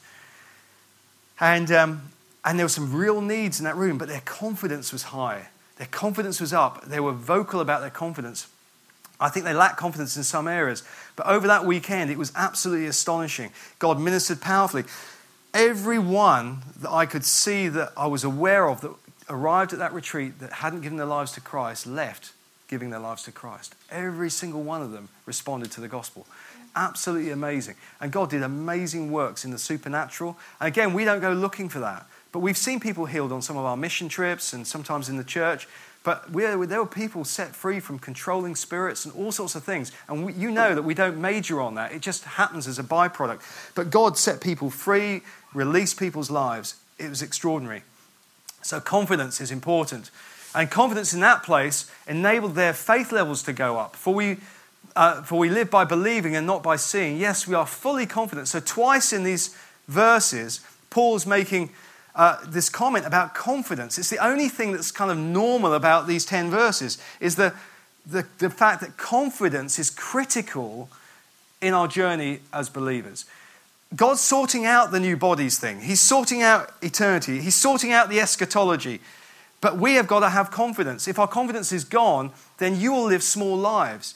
And, 1.39 1.71
um, 1.71 2.01
and 2.45 2.59
there 2.59 2.65
were 2.65 2.69
some 2.69 2.93
real 2.93 3.21
needs 3.21 3.59
in 3.59 3.65
that 3.65 3.75
room, 3.75 3.97
but 3.97 4.07
their 4.07 4.21
confidence 4.21 4.93
was 4.93 5.03
high. 5.03 5.47
Their 5.77 5.87
confidence 5.87 6.39
was 6.39 6.53
up. 6.53 6.85
They 6.85 6.99
were 6.99 7.11
vocal 7.11 7.59
about 7.59 7.81
their 7.81 7.89
confidence. 7.89 8.47
I 9.19 9.29
think 9.29 9.45
they 9.45 9.53
lack 9.53 9.77
confidence 9.77 10.15
in 10.15 10.23
some 10.23 10.47
areas. 10.47 10.83
But 11.15 11.25
over 11.25 11.47
that 11.47 11.65
weekend, 11.65 12.11
it 12.11 12.19
was 12.19 12.31
absolutely 12.35 12.85
astonishing. 12.85 13.51
God 13.79 13.99
ministered 13.99 14.41
powerfully. 14.41 14.83
Everyone 15.55 16.59
that 16.79 16.91
I 16.91 17.07
could 17.07 17.25
see 17.25 17.67
that 17.67 17.93
I 17.97 18.05
was 18.05 18.23
aware 18.23 18.69
of 18.69 18.81
that 18.81 18.93
arrived 19.29 19.73
at 19.73 19.79
that 19.79 19.93
retreat 19.93 20.39
that 20.39 20.53
hadn't 20.53 20.81
given 20.81 20.97
their 20.97 21.07
lives 21.07 21.31
to 21.33 21.41
Christ 21.41 21.87
left 21.87 22.33
giving 22.71 22.89
their 22.89 22.99
lives 22.99 23.23
to 23.23 23.31
Christ. 23.31 23.75
Every 23.91 24.31
single 24.31 24.63
one 24.63 24.81
of 24.81 24.91
them 24.91 25.09
responded 25.25 25.71
to 25.71 25.81
the 25.81 25.89
gospel. 25.89 26.25
Absolutely 26.73 27.29
amazing. 27.29 27.75
And 27.99 28.13
God 28.13 28.29
did 28.29 28.41
amazing 28.41 29.11
works 29.11 29.43
in 29.43 29.51
the 29.51 29.59
supernatural. 29.59 30.37
And 30.59 30.69
again, 30.69 30.93
we 30.93 31.03
don't 31.03 31.19
go 31.19 31.33
looking 31.33 31.67
for 31.67 31.79
that. 31.79 32.07
But 32.31 32.39
we've 32.39 32.57
seen 32.57 32.79
people 32.79 33.05
healed 33.05 33.33
on 33.33 33.41
some 33.41 33.57
of 33.57 33.65
our 33.65 33.75
mission 33.75 34.07
trips 34.07 34.53
and 34.53 34.65
sometimes 34.65 35.09
in 35.09 35.17
the 35.17 35.23
church. 35.25 35.67
But 36.03 36.31
there 36.31 36.57
were 36.57 36.85
people 36.85 37.25
set 37.25 37.53
free 37.53 37.81
from 37.81 37.99
controlling 37.99 38.55
spirits 38.55 39.03
and 39.03 39.13
all 39.15 39.33
sorts 39.33 39.53
of 39.53 39.65
things. 39.65 39.91
And 40.07 40.25
we, 40.25 40.33
you 40.33 40.49
know 40.49 40.73
that 40.73 40.83
we 40.83 40.93
don't 40.93 41.19
major 41.19 41.59
on 41.59 41.75
that, 41.75 41.91
it 41.91 42.01
just 42.01 42.23
happens 42.23 42.67
as 42.67 42.79
a 42.79 42.83
byproduct. 42.83 43.41
But 43.75 43.89
God 43.89 44.17
set 44.17 44.39
people 44.39 44.69
free, 44.69 45.21
released 45.53 45.99
people's 45.99 46.31
lives. 46.31 46.75
It 46.97 47.09
was 47.09 47.21
extraordinary. 47.21 47.83
So, 48.61 48.79
confidence 48.79 49.41
is 49.41 49.51
important. 49.51 50.11
And 50.53 50.69
confidence 50.69 51.13
in 51.13 51.21
that 51.21 51.43
place 51.43 51.89
enabled 52.07 52.55
their 52.55 52.73
faith 52.73 53.11
levels 53.11 53.43
to 53.43 53.53
go 53.53 53.77
up. 53.77 53.95
For 53.95 54.13
we, 54.13 54.37
uh, 54.95 55.21
for 55.23 55.39
we 55.39 55.49
live 55.49 55.69
by 55.69 55.85
believing 55.85 56.35
and 56.35 56.45
not 56.45 56.61
by 56.61 56.75
seeing. 56.75 57.17
Yes, 57.17 57.47
we 57.47 57.55
are 57.55 57.65
fully 57.65 58.05
confident. 58.05 58.47
So, 58.47 58.59
twice 58.59 59.13
in 59.13 59.23
these 59.23 59.55
verses, 59.87 60.61
Paul's 60.89 61.25
making 61.25 61.71
uh, 62.15 62.37
this 62.45 62.69
comment 62.69 63.05
about 63.05 63.33
confidence. 63.33 63.97
It's 63.97 64.09
the 64.09 64.23
only 64.23 64.49
thing 64.49 64.73
that's 64.73 64.91
kind 64.91 65.11
of 65.11 65.17
normal 65.17 65.73
about 65.73 66.07
these 66.07 66.25
10 66.25 66.49
verses, 66.49 66.97
is 67.19 67.35
the, 67.35 67.53
the, 68.05 68.25
the 68.39 68.49
fact 68.49 68.81
that 68.81 68.97
confidence 68.97 69.79
is 69.79 69.89
critical 69.89 70.89
in 71.61 71.73
our 71.73 71.87
journey 71.87 72.39
as 72.51 72.69
believers. 72.69 73.25
God's 73.95 74.21
sorting 74.21 74.65
out 74.65 74.91
the 74.91 74.99
new 74.99 75.17
bodies 75.17 75.59
thing. 75.59 75.81
He's 75.81 75.99
sorting 75.99 76.41
out 76.41 76.71
eternity. 76.81 77.41
He's 77.41 77.55
sorting 77.55 77.91
out 77.91 78.09
the 78.09 78.19
eschatology. 78.21 79.01
But 79.59 79.77
we 79.77 79.95
have 79.95 80.07
got 80.07 80.21
to 80.21 80.29
have 80.29 80.49
confidence. 80.49 81.07
If 81.07 81.19
our 81.19 81.27
confidence 81.27 81.71
is 81.71 81.83
gone, 81.83 82.31
then 82.57 82.79
you 82.79 82.93
will 82.93 83.03
live 83.03 83.21
small 83.21 83.57
lives. 83.57 84.15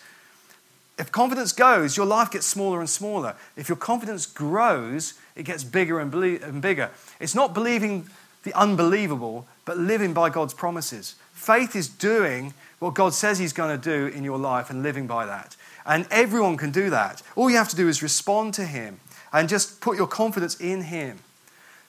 If 0.97 1.11
confidence 1.11 1.51
goes, 1.51 1.97
your 1.97 2.05
life 2.05 2.31
gets 2.31 2.45
smaller 2.45 2.79
and 2.79 2.89
smaller. 2.89 3.35
If 3.57 3.67
your 3.67 3.75
confidence 3.75 4.25
grows, 4.25 5.15
it 5.35 5.43
gets 5.43 5.63
bigger 5.63 5.99
and, 5.99 6.61
bigger. 6.61 6.89
It's 7.19 7.35
not 7.35 7.53
believing 7.53 8.07
the 8.43 8.53
unbelievable, 8.53 9.45
but 9.65 9.77
living 9.77 10.13
by 10.13 10.29
God's 10.29 10.53
promises. 10.53 11.15
Faith 11.33 11.75
is 11.75 11.89
doing 11.89 12.53
what 12.79 12.93
God 12.93 13.13
says 13.13 13.39
He's 13.39 13.53
going 13.53 13.77
to 13.77 13.83
do 13.83 14.15
in 14.15 14.23
your 14.23 14.37
life 14.37 14.69
and 14.69 14.83
living 14.83 15.05
by 15.05 15.25
that. 15.25 15.57
And 15.85 16.07
everyone 16.09 16.55
can 16.55 16.71
do 16.71 16.89
that. 16.89 17.21
All 17.35 17.49
you 17.49 17.57
have 17.57 17.69
to 17.69 17.75
do 17.75 17.89
is 17.89 18.01
respond 18.01 18.53
to 18.55 18.65
Him 18.65 18.99
and 19.35 19.49
just 19.49 19.81
put 19.81 19.97
your 19.97 20.07
confidence 20.07 20.59
in 20.61 20.83
Him. 20.83 21.19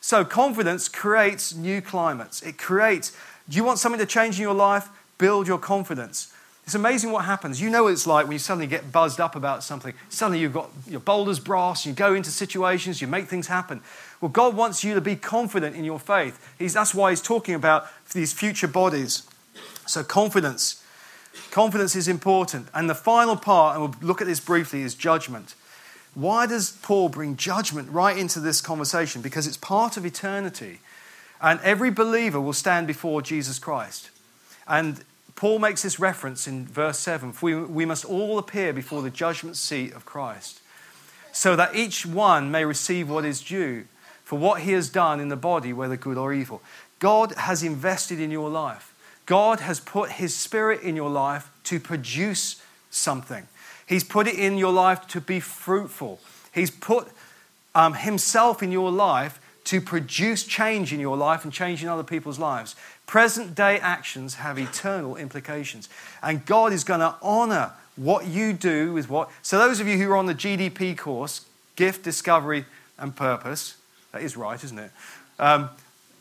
So, 0.01 0.25
confidence 0.25 0.89
creates 0.89 1.55
new 1.55 1.81
climates. 1.81 2.43
It 2.43 2.59
creates, 2.59 3.17
do 3.49 3.57
you 3.57 3.63
want 3.63 3.79
something 3.79 4.01
to 4.01 4.07
change 4.07 4.37
in 4.37 4.43
your 4.43 4.55
life? 4.55 4.89
Build 5.17 5.47
your 5.47 5.59
confidence. 5.59 6.33
It's 6.65 6.75
amazing 6.75 7.13
what 7.13 7.25
happens. 7.25 7.61
You 7.61 7.71
know 7.71 7.85
what 7.85 7.93
it's 7.93 8.09
like 8.09 8.27
when 8.27 8.33
you 8.33 8.41
suddenly 8.41 8.67
get 8.67 8.91
buzzed 8.91 9.21
up 9.21 9.37
about 9.37 9.63
something. 9.63 9.95
Suddenly 10.09 10.41
you've 10.41 10.53
got 10.53 10.71
your 10.89 10.99
boulders 10.99 11.39
brass, 11.39 11.87
you 11.87 11.93
go 11.93 12.15
into 12.15 12.31
situations, 12.31 13.01
you 13.01 13.07
make 13.07 13.29
things 13.29 13.47
happen. 13.47 13.81
Well, 14.21 14.31
God 14.31 14.57
wants 14.57 14.83
you 14.83 14.95
to 14.95 15.01
be 15.01 15.15
confident 15.15 15.77
in 15.77 15.85
your 15.85 16.01
faith. 16.01 16.55
He's, 16.59 16.75
that's 16.75 16.93
why 16.93 17.11
He's 17.11 17.23
talking 17.23 17.55
about 17.55 17.87
these 18.13 18.33
future 18.33 18.69
bodies. 18.69 19.23
So, 19.87 20.03
confidence. 20.03 20.85
Confidence 21.53 21.95
is 21.95 22.09
important. 22.09 22.67
And 22.75 22.91
the 22.91 22.95
final 22.97 23.37
part, 23.37 23.77
and 23.77 23.85
we'll 23.85 23.95
look 24.03 24.21
at 24.21 24.27
this 24.27 24.41
briefly, 24.41 24.83
is 24.83 24.97
judgment. 24.97 25.55
Why 26.17 26.47
does 26.47 26.71
Paul 26.71 27.11
bring 27.11 27.37
judgment 27.37 27.91
right 27.91 28.17
into 28.17 28.41
this 28.41 28.63
conversation? 28.63 29.21
Because 29.21 29.47
it's 29.47 29.59
part 29.59 29.99
of 29.99 30.07
eternity. 30.07 30.81
And 31.43 31.61
every 31.61 31.91
believer 31.91 32.41
will 32.41 32.55
stand 32.55 32.87
before 32.87 33.21
Jesus 33.21 33.59
Christ. 33.59 34.09
And 34.67 35.05
Paul 35.35 35.59
makes 35.59 35.83
this 35.83 36.01
reference 36.01 36.49
in 36.49 36.67
verse 36.67 36.99
7 36.99 37.35
we, 37.43 37.55
we 37.55 37.85
must 37.85 38.07
all 38.07 38.39
appear 38.39 38.73
before 38.73 39.03
the 39.03 39.11
judgment 39.11 39.59
seat 39.59 39.93
of 39.93 40.07
Christ, 40.07 40.63
so 41.33 41.55
that 41.55 41.77
each 41.77 42.07
one 42.07 42.51
may 42.51 42.65
receive 42.65 43.11
what 43.11 43.27
is 43.27 43.43
due 43.43 43.85
for 44.25 44.39
what 44.39 44.63
he 44.63 44.73
has 44.73 44.89
done 44.89 45.21
in 45.21 45.29
the 45.29 45.37
body, 45.37 45.75
whether 45.75 45.99
good 45.99 46.17
or 46.17 46.33
evil. 46.33 46.63
God 46.99 47.33
has 47.33 47.63
invested 47.63 48.19
in 48.19 48.31
your 48.31 48.49
life. 48.49 48.95
God 49.27 49.61
has 49.61 49.81
put 49.81 50.13
his 50.13 50.35
spirit 50.35 50.81
in 50.81 50.97
your 50.97 51.11
life 51.11 51.51
to 51.65 51.79
produce 51.79 52.63
something. 52.91 53.47
He's 53.87 54.05
put 54.05 54.27
it 54.27 54.35
in 54.35 54.59
your 54.59 54.73
life 54.73 55.07
to 55.09 55.21
be 55.21 55.41
fruitful. 55.41 56.19
He's 56.53 56.71
put 56.71 57.09
um, 57.75 57.95
himself 57.95 58.63
in 58.63 58.73
your 58.73 58.91
life 58.91 59.41
to 59.65 59.81
produce 59.81 60.45
change 60.45 60.93
in 60.93 61.01
your 61.01 61.17
life 61.17 61.45
and 61.45 61.53
change 61.53 61.83
in 61.83 61.89
other 61.89 62.05
people's 62.05 62.39
lives. 62.39 62.77
Present 63.07 63.55
day 63.55 63.79
actions 63.79 64.37
have 64.37 64.59
eternal 64.59 65.17
implications. 65.17 65.89
And 66.23 66.45
God 66.47 66.73
is 66.73 66.85
going 66.85 67.01
to 67.01 67.15
honor 67.21 67.73
what 67.97 68.27
you 68.27 68.53
do 68.53 68.93
with 68.93 69.09
what. 69.09 69.31
So, 69.43 69.59
those 69.59 69.81
of 69.81 69.89
you 69.89 69.99
who 69.99 70.11
are 70.11 70.17
on 70.17 70.27
the 70.27 70.35
GDP 70.35 70.97
course, 70.97 71.47
Gift, 71.77 72.03
Discovery, 72.03 72.65
and 72.99 73.15
Purpose, 73.15 73.77
that 74.13 74.23
is 74.23 74.37
right, 74.37 74.63
isn't 74.63 74.79
it? 74.79 74.91
Um, 75.39 75.71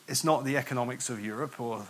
it's 0.08 0.24
not 0.24 0.44
the 0.44 0.58
economics 0.58 1.10
of 1.10 1.24
Europe 1.24 1.60
or 1.60 1.86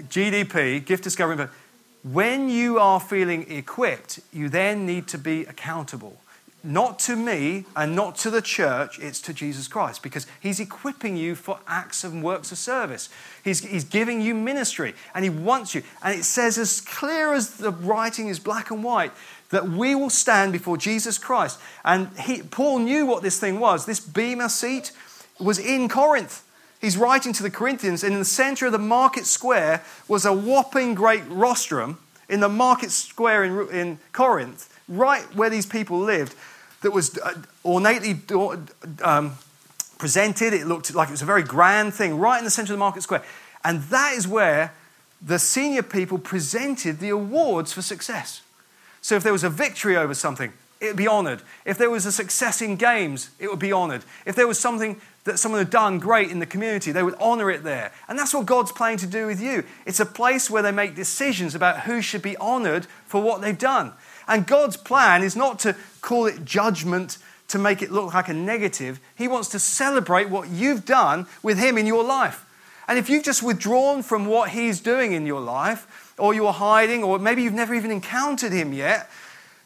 GDP, 0.00 0.84
Gift, 0.84 1.04
Discovery, 1.04 1.34
and 1.34 1.40
Purpose. 1.40 1.58
When 2.02 2.48
you 2.48 2.78
are 2.78 2.98
feeling 2.98 3.50
equipped, 3.50 4.20
you 4.32 4.48
then 4.48 4.86
need 4.86 5.06
to 5.08 5.18
be 5.18 5.42
accountable 5.42 6.18
not 6.64 6.98
to 7.00 7.16
me 7.16 7.64
and 7.74 7.96
not 7.96 8.16
to 8.16 8.30
the 8.30 8.42
church, 8.42 8.98
it's 8.98 9.20
to 9.22 9.34
Jesus 9.34 9.66
Christ 9.66 10.02
because 10.02 10.26
He's 10.40 10.60
equipping 10.60 11.16
you 11.16 11.34
for 11.34 11.58
acts 11.66 12.04
and 12.04 12.22
works 12.22 12.52
of 12.52 12.58
service. 12.58 13.08
He's, 13.42 13.60
he's 13.60 13.84
giving 13.84 14.20
you 14.20 14.34
ministry 14.34 14.94
and 15.14 15.24
He 15.24 15.30
wants 15.30 15.74
you. 15.74 15.82
And 16.02 16.18
it 16.18 16.24
says, 16.24 16.58
as 16.58 16.80
clear 16.80 17.34
as 17.34 17.56
the 17.56 17.72
writing 17.72 18.28
is 18.28 18.38
black 18.38 18.70
and 18.70 18.84
white, 18.84 19.12
that 19.50 19.68
we 19.68 19.94
will 19.94 20.10
stand 20.10 20.52
before 20.52 20.76
Jesus 20.76 21.18
Christ. 21.18 21.60
And 21.84 22.08
he, 22.18 22.42
Paul 22.42 22.78
knew 22.78 23.06
what 23.06 23.22
this 23.22 23.38
thing 23.38 23.60
was. 23.60 23.84
This 23.84 24.00
Bema 24.00 24.48
seat 24.48 24.92
was 25.38 25.58
in 25.58 25.88
Corinth. 25.88 26.42
He's 26.82 26.96
writing 26.96 27.32
to 27.34 27.44
the 27.44 27.50
Corinthians, 27.50 28.02
and 28.02 28.12
in 28.12 28.18
the 28.18 28.24
center 28.24 28.66
of 28.66 28.72
the 28.72 28.78
market 28.78 29.24
square 29.24 29.82
was 30.08 30.24
a 30.24 30.32
whopping 30.32 30.94
great 30.94 31.22
rostrum 31.28 31.98
in 32.28 32.40
the 32.40 32.48
market 32.48 32.90
square 32.90 33.44
in, 33.44 33.70
in 33.70 33.98
Corinth, 34.12 34.68
right 34.88 35.22
where 35.34 35.48
these 35.48 35.64
people 35.64 36.00
lived 36.00 36.34
that 36.80 36.90
was 36.90 37.16
uh, 37.18 37.34
ornately 37.62 38.20
um, 39.02 39.34
presented. 39.98 40.52
It 40.52 40.66
looked 40.66 40.92
like 40.92 41.08
it 41.08 41.12
was 41.12 41.22
a 41.22 41.24
very 41.26 41.44
grand 41.44 41.94
thing 41.94 42.18
right 42.18 42.38
in 42.38 42.44
the 42.44 42.50
center 42.50 42.72
of 42.72 42.78
the 42.78 42.84
market 42.84 43.04
square. 43.04 43.22
And 43.62 43.82
that 43.84 44.14
is 44.14 44.26
where 44.26 44.72
the 45.24 45.38
senior 45.38 45.84
people 45.84 46.18
presented 46.18 46.98
the 46.98 47.10
awards 47.10 47.72
for 47.72 47.82
success. 47.82 48.42
So 49.02 49.14
if 49.14 49.22
there 49.22 49.32
was 49.32 49.44
a 49.44 49.50
victory 49.50 49.96
over 49.96 50.14
something, 50.14 50.52
it 50.80 50.86
would 50.88 50.96
be 50.96 51.06
honored. 51.06 51.42
If 51.64 51.78
there 51.78 51.90
was 51.90 52.06
a 52.06 52.12
success 52.12 52.60
in 52.60 52.74
games, 52.74 53.30
it 53.38 53.48
would 53.48 53.60
be 53.60 53.70
honored. 53.70 54.02
If 54.26 54.34
there 54.34 54.48
was 54.48 54.58
something 54.58 55.00
that 55.24 55.38
someone 55.38 55.60
had 55.60 55.70
done 55.70 55.98
great 55.98 56.30
in 56.30 56.40
the 56.40 56.46
community, 56.46 56.90
they 56.90 57.02
would 57.02 57.14
honor 57.20 57.50
it 57.50 57.62
there. 57.62 57.92
And 58.08 58.18
that's 58.18 58.34
what 58.34 58.46
God's 58.46 58.72
planning 58.72 58.98
to 58.98 59.06
do 59.06 59.26
with 59.26 59.40
you. 59.40 59.64
It's 59.86 60.00
a 60.00 60.06
place 60.06 60.50
where 60.50 60.62
they 60.62 60.72
make 60.72 60.94
decisions 60.94 61.54
about 61.54 61.80
who 61.80 62.02
should 62.02 62.22
be 62.22 62.36
honored 62.38 62.86
for 63.06 63.22
what 63.22 63.40
they've 63.40 63.58
done. 63.58 63.92
And 64.26 64.46
God's 64.46 64.76
plan 64.76 65.22
is 65.22 65.36
not 65.36 65.58
to 65.60 65.76
call 66.00 66.26
it 66.26 66.44
judgment 66.44 67.18
to 67.48 67.58
make 67.58 67.82
it 67.82 67.92
look 67.92 68.14
like 68.14 68.28
a 68.28 68.34
negative. 68.34 68.98
He 69.14 69.28
wants 69.28 69.48
to 69.50 69.58
celebrate 69.58 70.28
what 70.28 70.48
you've 70.48 70.84
done 70.84 71.26
with 71.42 71.58
Him 71.58 71.78
in 71.78 71.86
your 71.86 72.02
life. 72.02 72.46
And 72.88 72.98
if 72.98 73.08
you've 73.08 73.24
just 73.24 73.42
withdrawn 73.42 74.02
from 74.02 74.26
what 74.26 74.50
He's 74.50 74.80
doing 74.80 75.12
in 75.12 75.26
your 75.26 75.40
life, 75.40 76.14
or 76.18 76.34
you're 76.34 76.52
hiding, 76.52 77.04
or 77.04 77.18
maybe 77.18 77.42
you've 77.42 77.52
never 77.52 77.74
even 77.74 77.90
encountered 77.90 78.52
Him 78.52 78.72
yet, 78.72 79.08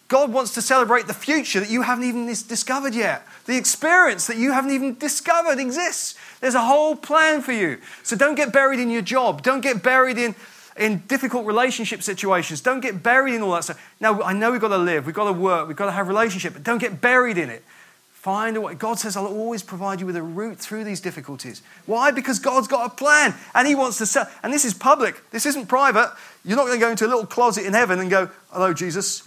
God 0.08 0.32
wants 0.32 0.54
to 0.54 0.62
celebrate 0.62 1.06
the 1.06 1.14
future 1.14 1.58
that 1.58 1.70
you 1.70 1.82
haven't 1.82 2.04
even 2.04 2.26
discovered 2.26 2.94
yet. 2.94 3.26
The 3.46 3.56
experience 3.56 4.28
that 4.28 4.36
you 4.36 4.52
haven't 4.52 4.70
even 4.70 4.96
discovered 4.96 5.58
exists. 5.58 6.16
There's 6.40 6.54
a 6.54 6.62
whole 6.62 6.94
plan 6.94 7.42
for 7.42 7.52
you. 7.52 7.78
So 8.04 8.16
don't 8.16 8.36
get 8.36 8.52
buried 8.52 8.78
in 8.78 8.90
your 8.90 9.02
job. 9.02 9.42
Don't 9.42 9.62
get 9.62 9.82
buried 9.82 10.18
in 10.18 10.34
in 10.76 10.98
difficult 11.08 11.46
relationship 11.46 12.02
situations. 12.02 12.60
Don't 12.60 12.80
get 12.80 13.02
buried 13.02 13.34
in 13.34 13.42
all 13.42 13.52
that 13.52 13.64
stuff. 13.64 13.94
Now, 14.00 14.22
I 14.22 14.32
know 14.32 14.52
we've 14.52 14.60
got 14.60 14.68
to 14.68 14.78
live, 14.78 15.06
we've 15.06 15.14
got 15.14 15.24
to 15.24 15.32
work, 15.32 15.68
we've 15.68 15.76
got 15.76 15.86
to 15.86 15.92
have 15.92 16.08
relationship, 16.08 16.52
but 16.52 16.62
don't 16.62 16.78
get 16.78 17.00
buried 17.00 17.38
in 17.38 17.48
it. 17.48 17.64
Find 18.12 18.56
a 18.56 18.60
way. 18.60 18.74
God 18.74 18.98
says, 18.98 19.16
I'll 19.16 19.26
always 19.26 19.62
provide 19.62 20.00
you 20.00 20.06
with 20.06 20.16
a 20.16 20.22
route 20.22 20.58
through 20.58 20.82
these 20.82 21.00
difficulties. 21.00 21.62
Why? 21.86 22.10
Because 22.10 22.40
God's 22.40 22.66
got 22.66 22.90
a 22.90 22.94
plan 22.94 23.34
and 23.54 23.68
He 23.68 23.76
wants 23.76 23.98
to 23.98 24.06
sell. 24.06 24.28
And 24.42 24.52
this 24.52 24.64
is 24.64 24.74
public, 24.74 25.22
this 25.30 25.46
isn't 25.46 25.66
private. 25.66 26.12
You're 26.44 26.56
not 26.56 26.66
going 26.66 26.78
to 26.78 26.84
go 26.84 26.90
into 26.90 27.06
a 27.06 27.08
little 27.08 27.26
closet 27.26 27.64
in 27.64 27.72
heaven 27.72 28.00
and 28.00 28.10
go, 28.10 28.28
Hello, 28.50 28.74
Jesus. 28.74 29.22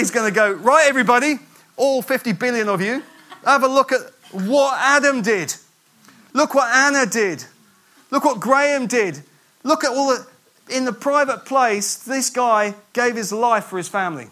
He's 0.00 0.10
going 0.10 0.32
to 0.32 0.34
go, 0.34 0.52
Right, 0.52 0.86
everybody, 0.88 1.38
all 1.76 2.00
50 2.00 2.32
billion 2.32 2.70
of 2.70 2.80
you, 2.80 3.02
have 3.44 3.62
a 3.62 3.68
look 3.68 3.92
at 3.92 4.00
what 4.32 4.78
Adam 4.78 5.20
did. 5.20 5.54
Look 6.32 6.54
what 6.54 6.74
Anna 6.74 7.04
did. 7.04 7.44
Look 8.10 8.24
what 8.24 8.40
Graham 8.40 8.86
did. 8.86 9.22
Look 9.62 9.84
at 9.84 9.90
all 9.90 10.08
the, 10.08 10.26
in 10.74 10.86
the 10.86 10.92
private 10.94 11.44
place, 11.44 11.96
this 11.96 12.30
guy 12.30 12.74
gave 12.94 13.14
his 13.14 13.30
life 13.30 13.64
for 13.64 13.76
his 13.76 13.88
family. 13.88 14.28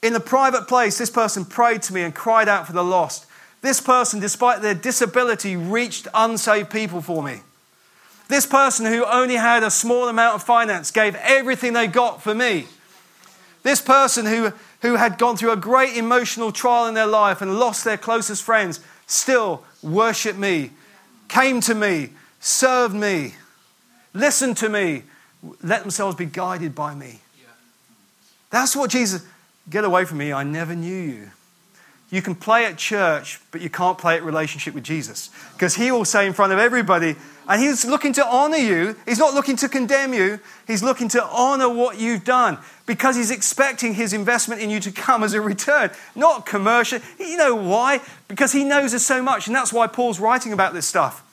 In 0.00 0.12
the 0.12 0.20
private 0.20 0.68
place, 0.68 0.96
this 0.96 1.10
person 1.10 1.44
prayed 1.44 1.82
to 1.82 1.94
me 1.94 2.02
and 2.02 2.14
cried 2.14 2.48
out 2.48 2.68
for 2.68 2.72
the 2.72 2.84
lost. 2.84 3.26
This 3.62 3.80
person, 3.80 4.20
despite 4.20 4.62
their 4.62 4.74
disability, 4.74 5.56
reached 5.56 6.06
unsaved 6.14 6.70
people 6.70 7.00
for 7.00 7.20
me. 7.20 7.40
This 8.28 8.46
person 8.46 8.86
who 8.86 9.04
only 9.04 9.34
had 9.34 9.64
a 9.64 9.72
small 9.72 10.08
amount 10.08 10.36
of 10.36 10.44
finance 10.44 10.92
gave 10.92 11.16
everything 11.16 11.72
they 11.72 11.88
got 11.88 12.22
for 12.22 12.32
me. 12.32 12.66
This 13.62 13.80
person 13.80 14.26
who, 14.26 14.52
who 14.80 14.96
had 14.96 15.18
gone 15.18 15.36
through 15.36 15.52
a 15.52 15.56
great 15.56 15.96
emotional 15.96 16.52
trial 16.52 16.86
in 16.86 16.94
their 16.94 17.06
life 17.06 17.42
and 17.42 17.58
lost 17.58 17.84
their 17.84 17.96
closest 17.96 18.42
friends 18.42 18.80
still 19.06 19.64
worshiped 19.82 20.38
me, 20.38 20.70
came 21.28 21.60
to 21.62 21.74
me, 21.74 22.10
served 22.40 22.94
me, 22.94 23.34
listened 24.14 24.56
to 24.58 24.68
me, 24.68 25.04
let 25.62 25.82
themselves 25.82 26.16
be 26.16 26.26
guided 26.26 26.74
by 26.74 26.94
me. 26.94 27.20
That's 28.50 28.76
what 28.76 28.90
Jesus, 28.90 29.24
get 29.70 29.84
away 29.84 30.04
from 30.04 30.18
me, 30.18 30.32
I 30.32 30.42
never 30.42 30.74
knew 30.74 30.94
you. 30.94 31.30
You 32.12 32.20
can 32.20 32.34
play 32.34 32.66
at 32.66 32.76
church, 32.76 33.40
but 33.50 33.62
you 33.62 33.70
can't 33.70 33.96
play 33.96 34.16
at 34.16 34.22
relationship 34.22 34.74
with 34.74 34.84
Jesus. 34.84 35.30
Because 35.54 35.76
he 35.76 35.90
will 35.90 36.04
say 36.04 36.26
in 36.26 36.34
front 36.34 36.52
of 36.52 36.58
everybody, 36.58 37.16
and 37.48 37.60
he's 37.60 37.86
looking 37.86 38.12
to 38.12 38.26
honor 38.26 38.58
you. 38.58 38.96
He's 39.06 39.18
not 39.18 39.32
looking 39.32 39.56
to 39.56 39.68
condemn 39.68 40.12
you. 40.12 40.38
He's 40.66 40.82
looking 40.82 41.08
to 41.08 41.24
honor 41.24 41.70
what 41.70 41.98
you've 41.98 42.22
done 42.22 42.58
because 42.84 43.16
he's 43.16 43.30
expecting 43.30 43.94
his 43.94 44.12
investment 44.12 44.60
in 44.60 44.68
you 44.68 44.78
to 44.80 44.92
come 44.92 45.22
as 45.22 45.32
a 45.32 45.40
return, 45.40 45.90
not 46.14 46.44
commercial. 46.44 47.00
You 47.18 47.38
know 47.38 47.54
why? 47.54 48.02
Because 48.28 48.52
he 48.52 48.62
knows 48.62 48.92
us 48.92 49.06
so 49.06 49.22
much, 49.22 49.46
and 49.46 49.56
that's 49.56 49.72
why 49.72 49.86
Paul's 49.86 50.20
writing 50.20 50.52
about 50.52 50.74
this 50.74 50.86
stuff. 50.86 51.24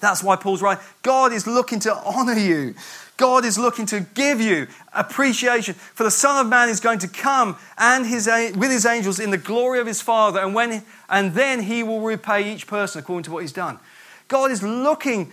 That's 0.00 0.22
why 0.22 0.36
Paul's 0.36 0.62
right. 0.62 0.78
God 1.02 1.32
is 1.32 1.46
looking 1.46 1.80
to 1.80 1.94
honor 1.94 2.38
you. 2.38 2.74
God 3.16 3.44
is 3.44 3.58
looking 3.58 3.86
to 3.86 4.00
give 4.00 4.40
you 4.40 4.66
appreciation. 4.92 5.74
For 5.74 6.02
the 6.02 6.10
Son 6.10 6.44
of 6.44 6.50
Man 6.50 6.68
is 6.68 6.80
going 6.80 6.98
to 7.00 7.08
come 7.08 7.56
and 7.78 8.04
his, 8.04 8.26
with 8.26 8.70
his 8.70 8.84
angels 8.84 9.20
in 9.20 9.30
the 9.30 9.38
glory 9.38 9.78
of 9.78 9.86
his 9.86 10.00
Father, 10.00 10.40
and, 10.40 10.54
when, 10.54 10.82
and 11.08 11.32
then 11.34 11.62
he 11.62 11.82
will 11.82 12.00
repay 12.00 12.52
each 12.52 12.66
person 12.66 12.98
according 12.98 13.24
to 13.24 13.30
what 13.30 13.42
he's 13.42 13.52
done. 13.52 13.78
God 14.26 14.50
is 14.50 14.62
looking 14.62 15.30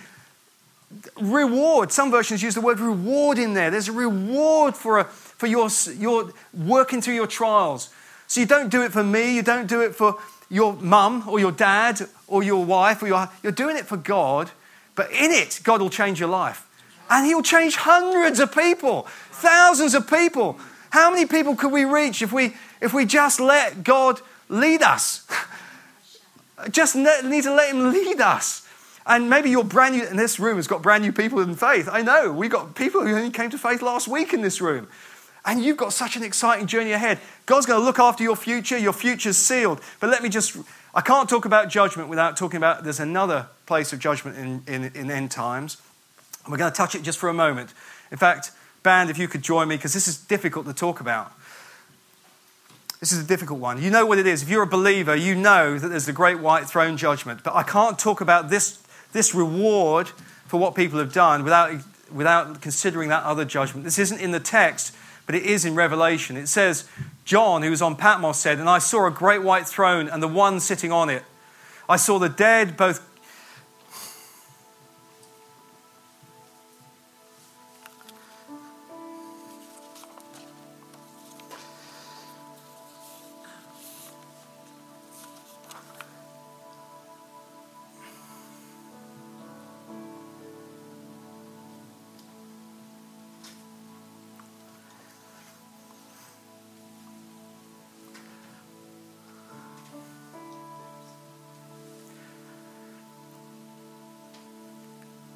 reward. 1.20 1.91
Some 1.91 2.12
versions 2.12 2.43
use 2.43 2.53
the 2.53 2.62
word 2.62 2.80
reward 2.80 3.39
in 3.39 3.53
there. 3.53 3.72
There's 3.72 3.88
a 3.88 3.93
reward 3.93 4.76
for, 4.76 4.99
a, 4.99 5.05
for 5.05 5.47
your, 5.47 5.70
your 5.97 6.32
working 6.53 7.01
through 7.01 7.16
your 7.16 7.28
trials. 7.28 7.89
So 8.28 8.39
you 8.39 8.45
don't 8.45 8.70
do 8.70 8.84
it 8.84 8.91
for 8.91 9.03
me, 9.03 9.36
you 9.36 9.41
don't 9.41 9.68
do 9.68 9.82
it 9.82 9.95
for 9.95 10.18
your 10.52 10.74
mum 10.74 11.24
or 11.28 11.39
your 11.39 11.52
dad 11.52 12.02
or 12.28 12.43
your 12.43 12.64
wife 12.64 13.02
or 13.02 13.08
your, 13.08 13.30
you're 13.41 13.52
doing 13.54 13.78
it 13.78 13.86
for 13.86 13.97
God, 13.97 14.52
but 14.95 15.10
in 15.12 15.32
it, 15.32 15.62
God 15.64 15.82
will 15.82 15.89
change 15.89 16.20
your 16.20 16.30
life. 16.30 16.68
And 17.10 17.26
He'll 17.26 17.41
change 17.41 17.78
hundreds 17.78 18.39
of 18.39 18.54
people, 18.54 19.04
thousands 19.32 19.95
of 19.95 20.10
people. 20.10 20.60
How 20.91 21.10
many 21.10 21.26
people 21.26 21.56
could 21.56 21.72
we 21.72 21.86
reach 21.86 22.22
if 22.22 22.34
we, 22.34 22.54
if 22.82 22.93
we 22.93 23.06
just 23.06 23.39
let 23.39 23.84
God 23.84 24.20
lead 24.49 24.82
us? 24.82 25.26
just 26.70 26.95
need 26.95 27.43
to 27.43 27.54
let 27.54 27.74
Him 27.74 27.91
lead 27.91 28.20
us. 28.20 28.68
And 29.06 29.30
maybe 29.30 29.49
you're 29.49 29.64
brand 29.64 29.95
new, 29.95 30.06
and 30.06 30.20
this 30.20 30.39
room 30.39 30.58
has 30.58 30.68
got 30.68 30.82
brand 30.82 31.04
new 31.04 31.12
people 31.12 31.39
in 31.39 31.56
faith. 31.56 31.89
I 31.91 32.02
know, 32.02 32.32
we've 32.32 32.52
got 32.52 32.76
people 32.76 33.06
who 33.06 33.16
only 33.16 33.32
came 33.32 33.49
to 33.49 33.58
faith 33.58 33.82
last 33.82 34.08
week 34.08 34.34
in 34.34 34.41
this 34.41 34.62
room. 34.62 34.88
And 35.46 35.64
you've 35.64 35.78
got 35.78 35.94
such 35.94 36.16
an 36.16 36.24
exciting 36.24 36.68
journey 36.68 36.92
ahead. 36.92 37.20
God's 37.46 37.66
going 37.66 37.80
to 37.80 37.86
look 37.86 38.00
after 38.00 38.24
your 38.24 38.36
future. 38.36 38.78
Your 38.78 38.94
future's 38.94 39.38
sealed. 39.38 39.82
But 40.00 40.10
let 40.10 40.22
me 40.22 40.30
just, 40.30 40.58
I 40.94 41.02
can't 41.02 41.28
talk 41.28 41.46
about 41.46 41.70
judgment 41.70 42.10
without 42.10 42.38
talking 42.38 42.58
about 42.58 42.84
there's 42.84 43.00
another 43.00 43.48
place 43.66 43.92
of 43.92 44.00
judgment 44.00 44.38
in, 44.38 44.64
in, 44.68 44.92
in 44.96 45.10
end 45.10 45.32
times. 45.32 45.82
And 46.44 46.52
we're 46.52 46.58
going 46.58 46.72
to 46.72 46.78
touch 46.78 46.94
it 46.96 47.02
just 47.02 47.18
for 47.18 47.30
a 47.30 47.34
moment. 47.34 47.74
In 48.12 48.18
fact, 48.18 48.52
band, 48.84 49.10
if 49.10 49.18
you 49.18 49.28
could 49.28 49.42
join 49.42 49.68
me, 49.68 49.78
because 49.78 49.94
this 49.94 50.08
is 50.08 50.18
difficult 50.18 50.66
to 50.68 50.74
talk 50.74 51.00
about. 51.00 51.32
This 53.00 53.12
is 53.12 53.24
a 53.24 53.28
difficult 53.28 53.60
one. 53.60 53.82
You 53.82 53.89
know 53.89 54.06
what 54.06 54.20
it 54.20 54.28
is. 54.28 54.44
If 54.44 54.50
you're 54.50 54.62
a 54.62 54.68
believer, 54.68 55.16
you 55.16 55.34
know 55.34 55.80
that 55.80 55.88
there's 55.88 56.06
the 56.06 56.14
great 56.14 56.39
white 56.39 56.70
throne 56.70 56.98
judgment. 56.98 57.44
But 57.44 57.56
I 57.56 57.64
can't 57.64 57.98
talk 57.98 58.22
about 58.22 58.50
this 58.52 58.82
this 59.12 59.36
reward 59.36 60.08
for 60.48 60.60
what 60.60 60.76
people 60.76 61.00
have 61.00 61.14
done 61.14 61.44
without, 61.44 61.82
without 62.12 62.62
considering 62.62 63.10
that 63.10 63.24
other 63.24 63.46
judgment. 63.46 63.84
This 63.84 64.00
isn't 64.00 64.20
in 64.20 64.32
the 64.32 64.39
text, 64.39 64.96
but 65.32 65.40
it 65.40 65.46
is 65.46 65.64
in 65.64 65.76
Revelation. 65.76 66.36
It 66.36 66.48
says, 66.48 66.90
John, 67.24 67.62
who 67.62 67.70
was 67.70 67.82
on 67.82 67.96
Patmos, 67.96 68.38
said, 68.38 68.60
And 68.60 68.68
I 68.68 68.80
saw 68.80 69.08
a 69.08 69.12
great 69.12 69.42
white 69.42 69.66
throne 69.66 70.10
and 70.10 70.22
the 70.22 70.28
one 70.28 70.60
sitting 70.60 70.92
on 70.92 71.10
it. 71.10 71.24
I 71.88 71.96
saw 71.96 72.20
the 72.20 72.28
dead, 72.28 72.76
both 72.76 73.11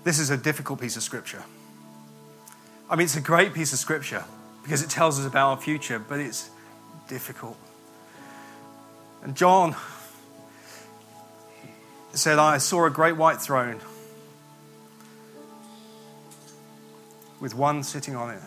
This 0.06 0.20
is 0.20 0.30
a 0.30 0.38
difficult 0.38 0.80
piece 0.80 0.96
of 0.98 1.02
scripture. 1.02 1.44
I 2.88 2.96
mean, 2.96 3.06
it's 3.06 3.18
a 3.18 3.22
great 3.22 3.56
piece 3.56 3.74
of 3.74 3.80
scripture 3.80 4.24
because 4.62 4.84
it 4.84 4.90
tells 4.92 5.20
us 5.20 5.26
about 5.26 5.50
our 5.50 5.58
future, 5.58 5.98
but 5.98 6.20
it's 6.20 6.52
difficult. 7.08 7.58
And 9.24 9.36
John 9.36 9.76
said, 12.14 12.38
I 12.38 12.60
saw 12.60 12.86
a 12.86 12.92
great 12.92 13.18
white 13.18 13.42
throne 13.42 13.80
with 17.40 17.56
one 17.56 17.82
sitting 17.82 18.16
on 18.16 18.30
it. 18.30 18.42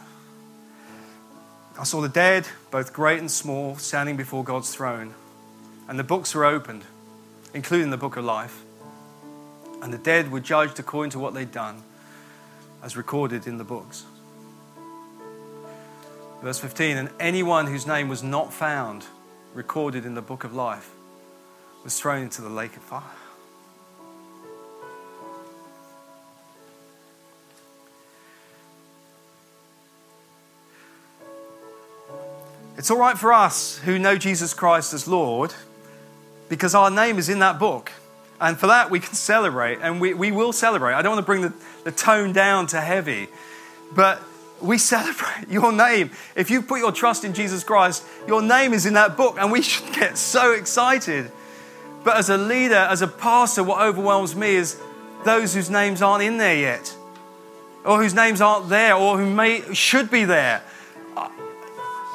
I 1.77 1.83
saw 1.83 2.01
the 2.01 2.09
dead, 2.09 2.47
both 2.71 2.93
great 2.93 3.19
and 3.19 3.29
small, 3.29 3.77
standing 3.79 4.17
before 4.17 4.45
God's 4.45 4.73
throne. 4.73 5.13
And 5.89 5.99
the 5.99 6.05
books 6.05 6.37
were 6.37 6.45
opened, 6.45 6.85
including 7.53 7.91
the 7.91 7.97
book 7.97 8.17
of 8.17 8.25
life 8.25 8.63
and 9.83 9.93
the 9.93 9.99
dead 9.99 10.31
were 10.31 10.41
judged 10.41 10.79
according 10.79 11.11
to 11.11 11.19
what 11.19 11.35
they'd 11.35 11.53
done, 11.53 11.83
as 12.83 12.97
recorded 12.97 13.47
in 13.47 13.59
the 13.59 13.65
books. 13.65 14.05
Verse 16.43 16.59
15 16.59 16.97
And 16.97 17.11
anyone 17.19 17.67
whose 17.67 17.87
name 17.87 18.09
was 18.09 18.23
not 18.23 18.53
found 18.53 19.07
recorded 19.55 20.05
in 20.05 20.15
the 20.15 20.23
book 20.23 20.45
of 20.45 20.55
life 20.55 20.91
was 21.85 21.99
thrown 21.99 22.23
into 22.23 22.43
the 22.43 22.49
lake 22.49 22.77
of 22.77 22.83
fire. 22.83 23.03
It's 32.77 32.93
all 32.93 32.99
right 32.99 33.19
for 33.19 33.33
us 33.33 33.79
who 33.79 33.99
know 33.99 34.17
Jesus 34.17 34.55
Christ 34.55 34.95
as 34.95 35.09
Lord 35.09 35.53
because 36.49 36.77
our 36.77 36.91
name 36.91 37.19
is 37.19 37.29
in 37.29 37.41
that 37.41 37.59
book. 37.59 37.91
And 38.41 38.59
for 38.59 38.69
that, 38.69 38.91
we 38.91 39.01
can 39.01 39.15
celebrate, 39.15 39.79
and 39.83 40.01
we, 40.01 40.15
we 40.15 40.31
will 40.31 40.53
celebrate. 40.53 40.95
I 40.95 41.03
don't 41.03 41.13
want 41.13 41.25
to 41.25 41.27
bring 41.27 41.43
the, 41.43 41.53
the 41.85 41.91
tone 41.91 42.33
down 42.33 42.69
to 42.69 42.81
heavy, 42.81 43.29
but 43.95 44.23
we 44.61 44.79
celebrate 44.79 45.49
your 45.49 45.73
name. 45.73 46.11
If 46.37 46.51
you 46.51 46.63
put 46.63 46.79
your 46.79 46.93
trust 46.93 47.25
in 47.25 47.35
Jesus 47.35 47.65
Christ, 47.65 48.05
your 48.27 48.43
name 48.43 48.73
is 48.73 48.87
in 48.87 48.95
that 48.95 49.17
book, 49.17 49.37
and 49.39 49.51
we 49.51 49.63
should 49.63 49.93
get 49.93 50.17
so 50.17 50.53
excited. 50.53 51.31
But 52.05 52.17
as 52.17 52.31
a 52.31 52.37
leader, 52.37 52.75
as 52.75 53.03
a 53.03 53.09
pastor, 53.09 53.65
what 53.65 53.83
overwhelms 53.83 54.37
me 54.37 54.55
is 54.55 54.81
those 55.25 55.55
whose 55.55 55.69
names 55.69 56.01
aren't 56.01 56.23
in 56.23 56.39
there 56.39 56.57
yet, 56.57 56.97
or 57.85 58.01
whose 58.01 58.15
names 58.15 58.41
aren't 58.41 58.69
there, 58.69 58.95
or 58.95 59.19
who 59.19 59.29
may, 59.29 59.75
should 59.75 60.11
be 60.11 60.25
there. 60.25 60.63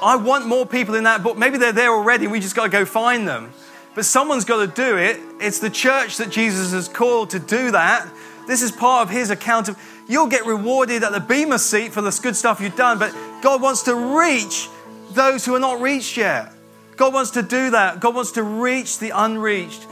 I 0.01 0.17
want 0.17 0.47
more 0.47 0.65
people 0.65 0.95
in 0.95 1.03
that 1.05 1.23
book. 1.23 1.37
Maybe 1.37 1.57
they're 1.57 1.71
there 1.71 1.91
already, 1.91 2.27
we 2.27 2.39
just 2.39 2.55
got 2.55 2.63
to 2.63 2.69
go 2.69 2.85
find 2.85 3.27
them. 3.27 3.53
But 3.95 4.05
someone's 4.05 4.45
got 4.45 4.65
to 4.65 4.67
do 4.67 4.97
it. 4.97 5.19
It's 5.39 5.59
the 5.59 5.69
church 5.69 6.17
that 6.17 6.29
Jesus 6.29 6.71
has 6.71 6.87
called 6.87 7.29
to 7.31 7.39
do 7.39 7.71
that. 7.71 8.07
This 8.47 8.61
is 8.61 8.71
part 8.71 9.07
of 9.07 9.13
his 9.13 9.29
account 9.29 9.69
of 9.69 9.77
you'll 10.07 10.27
get 10.27 10.45
rewarded 10.45 11.03
at 11.03 11.11
the 11.11 11.19
Bema 11.19 11.59
seat 11.59 11.93
for 11.93 12.01
the 12.01 12.19
good 12.21 12.35
stuff 12.35 12.59
you've 12.59 12.75
done, 12.75 12.99
but 12.99 13.13
God 13.41 13.61
wants 13.61 13.83
to 13.83 13.95
reach 13.95 14.67
those 15.11 15.45
who 15.45 15.55
are 15.55 15.59
not 15.59 15.79
reached 15.79 16.17
yet. 16.17 16.51
God 16.95 17.13
wants 17.13 17.31
to 17.31 17.41
do 17.41 17.71
that. 17.71 17.99
God 17.99 18.15
wants 18.15 18.31
to 18.31 18.43
reach 18.43 18.99
the 18.99 19.11
unreached. 19.11 19.87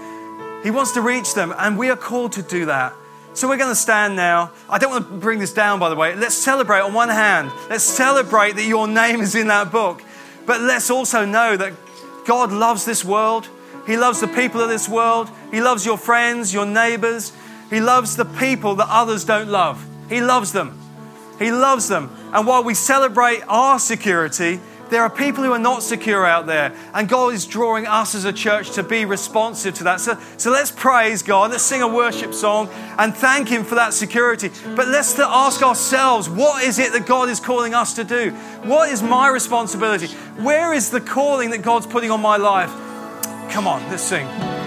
He 0.64 0.72
wants 0.72 0.91
to 0.93 1.02
reach 1.02 1.34
them, 1.34 1.54
and 1.58 1.78
we 1.78 1.89
are 1.89 1.95
called 1.95 2.34
to 2.34 2.43
do 2.43 2.66
that. 2.66 2.93
So 3.34 3.47
we're 3.47 3.58
going 3.58 3.72
to 3.72 3.76
stand 3.76 4.16
now. 4.16 4.52
I 4.70 4.78
don't 4.78 4.91
want 4.91 5.08
to 5.08 5.18
bring 5.18 5.39
this 5.39 5.54
down, 5.54 5.80
by 5.80 5.89
the 5.89 5.95
way. 5.95 6.16
Let's 6.16 6.36
celebrate 6.36 6.82
on 6.82 6.93
one 6.93 7.10
hand. 7.10 7.52
Let's 7.70 7.84
celebrate 7.84 8.56
that 8.58 8.66
your 8.66 8.88
name 8.88 9.22
is 9.22 9.36
in 9.36 9.47
that 9.47 9.72
book. 9.72 10.04
But 10.45 10.60
let's 10.62 10.89
also 10.89 11.26
know 11.26 11.56
that 11.56 11.74
God 12.26 12.52
loves 12.52 12.84
this 12.84 13.06
world. 13.06 13.47
He 13.86 13.98
loves 13.98 14.20
the 14.20 14.28
people 14.28 14.62
of 14.62 14.70
this 14.70 14.88
world. 14.88 15.30
He 15.52 15.62
loves 15.62 15.86
your 15.86 15.98
friends, 15.98 16.54
your 16.54 16.66
neighbors. 16.66 17.34
He 17.70 17.80
loves 17.80 18.16
the 18.16 18.26
people 18.26 18.76
that 18.76 18.88
others 18.90 19.24
don't 19.26 19.50
love. 19.50 19.86
He 20.10 20.22
loves 20.22 20.52
them. 20.52 20.78
He 21.40 21.52
loves 21.52 21.88
them. 21.88 22.16
And 22.34 22.46
while 22.46 22.64
we 22.64 22.74
celebrate 22.74 23.42
our 23.48 23.80
security, 23.80 24.60
there 24.92 25.02
are 25.02 25.10
people 25.10 25.42
who 25.44 25.54
are 25.54 25.60
not 25.60 25.84
secure 25.84 26.26
out 26.26 26.48
there. 26.48 26.76
And 26.94 27.08
God 27.08 27.34
is 27.34 27.46
drawing 27.46 27.88
us 27.88 28.14
as 28.14 28.26
a 28.26 28.34
church 28.34 28.72
to 28.72 28.84
be 28.84 29.06
responsive 29.06 29.74
to 29.76 29.86
that. 29.86 30.02
So, 30.02 30.20
so 30.36 30.52
let's 30.52 30.70
praise 30.70 31.24
God. 31.24 31.52
Let's 31.52 31.64
sing 31.64 31.82
a 31.82 31.88
worship 31.88 32.34
song 32.34 32.70
and 33.00 33.16
thank 33.16 33.48
Him 33.48 33.64
for 33.64 33.76
that 33.76 33.94
security. 33.94 34.52
But 34.76 34.90
let's 34.90 35.18
ask 35.18 35.64
ourselves 35.64 36.30
what 36.30 36.64
is 36.66 36.78
it 36.78 36.92
that 36.92 37.06
God 37.06 37.30
is 37.30 37.40
calling 37.40 37.74
us 37.74 37.96
to 37.96 38.04
do? 38.04 38.32
What 38.64 38.90
is 38.90 39.02
my 39.02 39.30
responsibility? 39.30 40.08
Where 40.44 40.74
is 40.74 40.92
the 40.92 41.02
calling 41.02 41.52
that 41.52 41.62
God's 41.62 41.88
putting 41.88 42.12
on 42.12 42.22
my 42.22 42.36
life? 42.36 42.72
Come 43.50 43.68
on, 43.68 43.82
let's 43.89 44.04
sing. 44.04 44.61